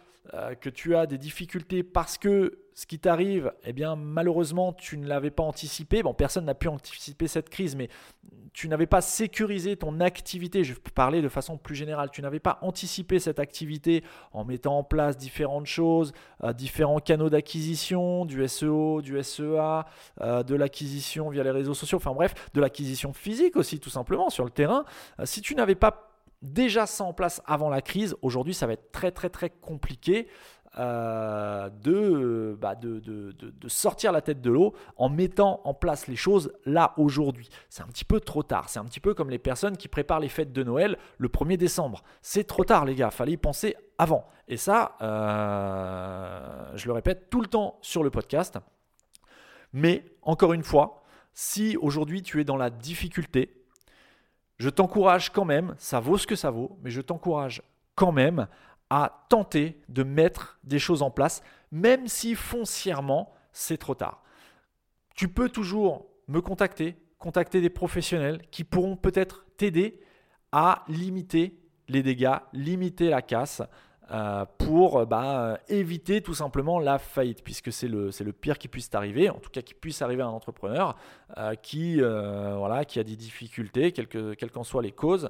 que 0.59 0.69
tu 0.69 0.95
as 0.95 1.05
des 1.05 1.17
difficultés 1.17 1.83
parce 1.83 2.17
que 2.17 2.59
ce 2.73 2.85
qui 2.85 2.99
t'arrive, 2.99 3.53
eh 3.63 3.73
bien 3.73 3.95
malheureusement 3.95 4.73
tu 4.73 4.97
ne 4.97 5.07
l'avais 5.07 5.31
pas 5.31 5.43
anticipé. 5.43 6.03
Bon, 6.03 6.13
personne 6.13 6.45
n'a 6.45 6.53
pu 6.53 6.67
anticiper 6.67 7.27
cette 7.27 7.49
crise, 7.49 7.75
mais 7.75 7.89
tu 8.57 8.67
n'avais 8.69 8.87
pas 8.87 9.01
sécurisé 9.01 9.77
ton 9.77 9.99
activité, 9.99 10.63
je 10.63 10.73
vais 10.73 10.79
parler 10.95 11.21
de 11.21 11.29
façon 11.29 11.57
plus 11.57 11.75
générale, 11.75 12.09
tu 12.11 12.23
n'avais 12.23 12.39
pas 12.39 12.57
anticipé 12.63 13.19
cette 13.19 13.39
activité 13.39 14.03
en 14.31 14.45
mettant 14.45 14.79
en 14.79 14.83
place 14.83 15.15
différentes 15.15 15.67
choses, 15.67 16.11
euh, 16.43 16.53
différents 16.53 16.99
canaux 16.99 17.29
d'acquisition, 17.29 18.25
du 18.25 18.47
SEO, 18.47 19.03
du 19.03 19.21
SEA, 19.21 19.85
euh, 20.21 20.41
de 20.41 20.55
l'acquisition 20.55 21.29
via 21.29 21.43
les 21.43 21.51
réseaux 21.51 21.75
sociaux, 21.75 21.97
enfin 21.97 22.13
bref, 22.13 22.33
de 22.55 22.59
l'acquisition 22.59 23.13
physique 23.13 23.55
aussi 23.57 23.79
tout 23.79 23.91
simplement 23.91 24.31
sur 24.31 24.43
le 24.43 24.49
terrain. 24.49 24.85
Euh, 25.19 25.27
si 25.27 25.41
tu 25.41 25.53
n'avais 25.53 25.75
pas 25.75 26.16
déjà 26.41 26.85
ça 26.85 27.03
en 27.03 27.13
place 27.13 27.41
avant 27.45 27.69
la 27.69 27.81
crise, 27.81 28.15
aujourd'hui 28.21 28.53
ça 28.53 28.67
va 28.67 28.73
être 28.73 28.91
très 28.91 29.11
très 29.11 29.29
très 29.29 29.49
compliqué 29.49 30.27
euh, 30.79 32.55
bah, 32.55 32.75
de, 32.75 33.35
sortir 33.67 34.11
la 34.11 34.21
tête 34.21 34.41
de 34.41 34.51
l'eau 34.51 34.73
en 34.95 35.09
mettant 35.09 35.61
en 35.63 35.73
place 35.73 36.07
les 36.07 36.15
choses 36.15 36.53
là 36.65 36.93
aujourd'hui. 36.97 37.49
C'est 37.69 37.81
un 37.81 37.87
petit 37.87 38.05
peu 38.05 38.19
trop 38.19 38.43
tard. 38.43 38.69
C'est 38.69 38.79
un 38.79 38.85
petit 38.85 38.99
peu 38.99 39.13
comme 39.13 39.29
les 39.29 39.39
personnes 39.39 39.75
qui 39.75 39.87
préparent 39.87 40.19
les 40.19 40.29
fêtes 40.29 40.53
de 40.53 40.63
Noël 40.63 40.97
le 41.17 41.29
1er 41.29 41.57
décembre. 41.57 42.03
C'est 42.21 42.45
trop 42.45 42.63
tard 42.63 42.85
les 42.85 42.95
gars, 42.95 43.09
fallait 43.09 43.33
y 43.33 43.37
penser 43.37 43.75
avant. 43.97 44.25
Et 44.47 44.57
ça, 44.57 44.95
euh, 45.01 46.71
je 46.75 46.85
le 46.87 46.93
répète 46.93 47.29
tout 47.29 47.41
le 47.41 47.47
temps 47.47 47.79
sur 47.81 48.03
le 48.03 48.11
podcast. 48.11 48.57
Mais 49.73 50.05
encore 50.21 50.53
une 50.53 50.63
fois, 50.63 51.03
si 51.33 51.75
aujourd'hui 51.77 52.21
tu 52.21 52.39
es 52.39 52.43
dans 52.43 52.57
la 52.57 52.69
difficulté, 52.69 53.56
je 54.57 54.69
t'encourage 54.69 55.31
quand 55.31 55.45
même, 55.45 55.75
ça 55.77 55.99
vaut 55.99 56.17
ce 56.17 56.27
que 56.27 56.35
ça 56.35 56.51
vaut, 56.51 56.77
mais 56.81 56.89
je 56.89 57.01
t'encourage 57.01 57.61
quand 57.95 58.11
même 58.11 58.47
à 58.89 59.25
tenter 59.29 59.79
de 59.89 60.03
mettre 60.03 60.59
des 60.63 60.79
choses 60.79 61.01
en 61.01 61.11
place, 61.11 61.43
même 61.71 62.07
si 62.07 62.35
foncièrement 62.35 63.33
c'est 63.51 63.77
trop 63.77 63.95
tard. 63.95 64.23
Tu 65.15 65.27
peux 65.27 65.49
toujours 65.49 66.07
me 66.27 66.41
contacter, 66.41 66.95
contacter 67.17 67.61
des 67.61 67.69
professionnels 67.69 68.41
qui 68.51 68.63
pourront 68.63 68.95
peut-être 68.95 69.45
t'aider 69.57 69.99
à 70.51 70.83
limiter 70.87 71.59
les 71.87 72.03
dégâts, 72.03 72.37
limiter 72.53 73.09
la 73.09 73.21
casse. 73.21 73.61
Euh, 74.11 74.45
pour 74.57 75.05
bah, 75.05 75.59
éviter 75.67 76.21
tout 76.21 76.33
simplement 76.33 76.79
la 76.79 76.97
faillite, 76.97 77.43
puisque 77.43 77.71
c'est 77.71 77.87
le, 77.87 78.11
pire 78.31 78.57
qui 78.57 78.67
puisse 78.67 78.89
t'arriver, 78.89 79.29
en 79.29 79.39
tout 79.39 79.49
cas 79.49 79.61
qui 79.61 79.73
puisse 79.73 80.01
arriver 80.01 80.21
à 80.21 80.27
un 80.27 80.31
entrepreneur 80.31 80.95
qui, 81.61 81.99
voilà, 81.99 82.85
qui 82.85 82.99
a 82.99 83.03
des 83.03 83.15
difficultés, 83.15 83.91
quelles 83.91 84.51
qu'en 84.51 84.63
soient 84.63 84.81
les 84.81 84.91
causes, 84.91 85.29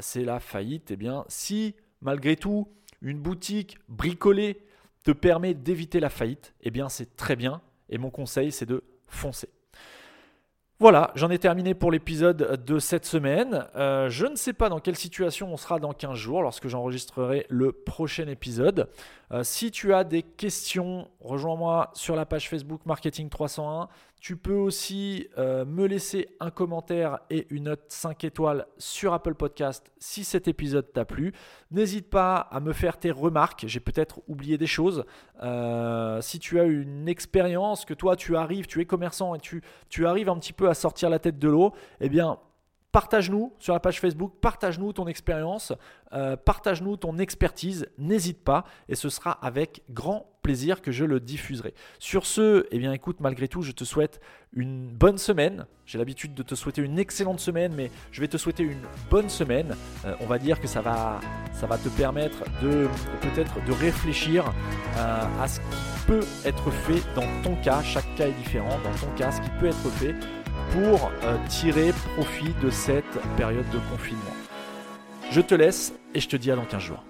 c'est 0.00 0.24
la 0.24 0.40
faillite. 0.40 0.90
Eh 0.90 0.96
bien, 0.96 1.24
si 1.28 1.74
malgré 2.02 2.36
tout, 2.36 2.68
une 3.00 3.18
boutique 3.18 3.78
bricolée 3.88 4.64
te 5.04 5.10
permet 5.10 5.54
d'éviter 5.54 6.00
la 6.00 6.10
faillite, 6.10 6.54
eh 6.60 6.70
bien 6.70 6.88
c'est 6.88 7.16
très 7.16 7.36
bien. 7.36 7.62
Et 7.88 7.98
mon 7.98 8.10
conseil, 8.10 8.52
c'est 8.52 8.66
de 8.66 8.84
foncer. 9.08 9.48
Voilà, 10.82 11.12
j'en 11.14 11.30
ai 11.30 11.38
terminé 11.38 11.74
pour 11.74 11.92
l'épisode 11.92 12.60
de 12.66 12.78
cette 12.80 13.06
semaine. 13.06 13.66
Euh, 13.76 14.10
je 14.10 14.26
ne 14.26 14.34
sais 14.34 14.52
pas 14.52 14.68
dans 14.68 14.80
quelle 14.80 14.96
situation 14.96 15.52
on 15.52 15.56
sera 15.56 15.78
dans 15.78 15.92
15 15.92 16.16
jours 16.16 16.42
lorsque 16.42 16.66
j'enregistrerai 16.66 17.46
le 17.50 17.70
prochain 17.70 18.26
épisode. 18.26 18.88
Euh, 19.30 19.44
si 19.44 19.70
tu 19.70 19.94
as 19.94 20.02
des 20.02 20.24
questions, 20.24 21.06
rejoins-moi 21.20 21.92
sur 21.94 22.16
la 22.16 22.26
page 22.26 22.48
Facebook 22.48 22.80
Marketing 22.84 23.28
301. 23.28 23.90
Tu 24.22 24.36
peux 24.36 24.54
aussi 24.54 25.26
euh, 25.36 25.64
me 25.64 25.84
laisser 25.84 26.28
un 26.38 26.52
commentaire 26.52 27.18
et 27.28 27.48
une 27.50 27.64
note 27.64 27.82
5 27.88 28.22
étoiles 28.22 28.68
sur 28.78 29.14
Apple 29.14 29.34
Podcast 29.34 29.90
si 29.98 30.22
cet 30.22 30.46
épisode 30.46 30.92
t'a 30.92 31.04
plu. 31.04 31.32
N'hésite 31.72 32.08
pas 32.08 32.36
à 32.36 32.60
me 32.60 32.72
faire 32.72 32.98
tes 32.98 33.10
remarques, 33.10 33.64
j'ai 33.66 33.80
peut-être 33.80 34.20
oublié 34.28 34.58
des 34.58 34.68
choses. 34.68 35.04
Euh, 35.42 36.20
si 36.20 36.38
tu 36.38 36.60
as 36.60 36.66
une 36.66 37.08
expérience, 37.08 37.84
que 37.84 37.94
toi 37.94 38.14
tu 38.14 38.36
arrives, 38.36 38.68
tu 38.68 38.80
es 38.80 38.86
commerçant 38.86 39.34
et 39.34 39.40
tu, 39.40 39.60
tu 39.88 40.06
arrives 40.06 40.28
un 40.28 40.38
petit 40.38 40.52
peu 40.52 40.68
à 40.68 40.74
sortir 40.74 41.10
la 41.10 41.18
tête 41.18 41.40
de 41.40 41.48
l'eau, 41.48 41.72
eh 42.00 42.08
bien 42.08 42.38
Partage-nous 42.92 43.54
sur 43.58 43.72
la 43.72 43.80
page 43.80 44.00
Facebook, 44.00 44.34
partage-nous 44.42 44.92
ton 44.92 45.06
expérience, 45.06 45.72
euh, 46.12 46.36
partage-nous 46.36 46.98
ton 46.98 47.16
expertise, 47.18 47.86
n'hésite 47.96 48.44
pas 48.44 48.64
et 48.86 48.96
ce 48.96 49.08
sera 49.08 49.30
avec 49.30 49.82
grand 49.88 50.30
plaisir 50.42 50.82
que 50.82 50.92
je 50.92 51.06
le 51.06 51.18
diffuserai. 51.18 51.72
Sur 51.98 52.26
ce, 52.26 52.66
eh 52.70 52.78
bien 52.78 52.92
écoute, 52.92 53.20
malgré 53.20 53.48
tout, 53.48 53.62
je 53.62 53.72
te 53.72 53.84
souhaite 53.84 54.20
une 54.52 54.90
bonne 54.90 55.16
semaine. 55.16 55.64
J'ai 55.86 55.96
l'habitude 55.96 56.34
de 56.34 56.42
te 56.42 56.54
souhaiter 56.54 56.82
une 56.82 56.98
excellente 56.98 57.40
semaine, 57.40 57.72
mais 57.74 57.90
je 58.10 58.20
vais 58.20 58.28
te 58.28 58.36
souhaiter 58.36 58.64
une 58.64 58.82
bonne 59.08 59.30
semaine. 59.30 59.74
Euh, 60.04 60.14
on 60.20 60.26
va 60.26 60.38
dire 60.38 60.60
que 60.60 60.66
ça 60.66 60.82
va, 60.82 61.18
ça 61.54 61.66
va 61.66 61.78
te 61.78 61.88
permettre 61.88 62.44
de 62.62 62.88
peut-être 63.22 63.64
de 63.64 63.72
réfléchir 63.72 64.44
euh, 64.98 65.42
à 65.42 65.48
ce 65.48 65.60
qui 65.60 66.06
peut 66.06 66.26
être 66.44 66.70
fait 66.70 67.02
dans 67.14 67.42
ton 67.42 67.56
cas. 67.62 67.80
Chaque 67.82 68.14
cas 68.16 68.26
est 68.26 68.32
différent. 68.32 68.78
Dans 68.84 69.06
ton 69.06 69.14
cas, 69.16 69.30
ce 69.32 69.40
qui 69.40 69.50
peut 69.60 69.66
être 69.66 69.88
fait 69.92 70.14
pour 70.72 71.12
tirer 71.48 71.92
profit 72.14 72.54
de 72.62 72.70
cette 72.70 73.04
période 73.36 73.68
de 73.70 73.78
confinement. 73.90 74.22
Je 75.30 75.40
te 75.40 75.54
laisse 75.54 75.92
et 76.14 76.20
je 76.20 76.28
te 76.28 76.36
dis 76.36 76.50
à 76.50 76.56
dans 76.56 76.64
15 76.64 76.80
jours. 76.80 77.04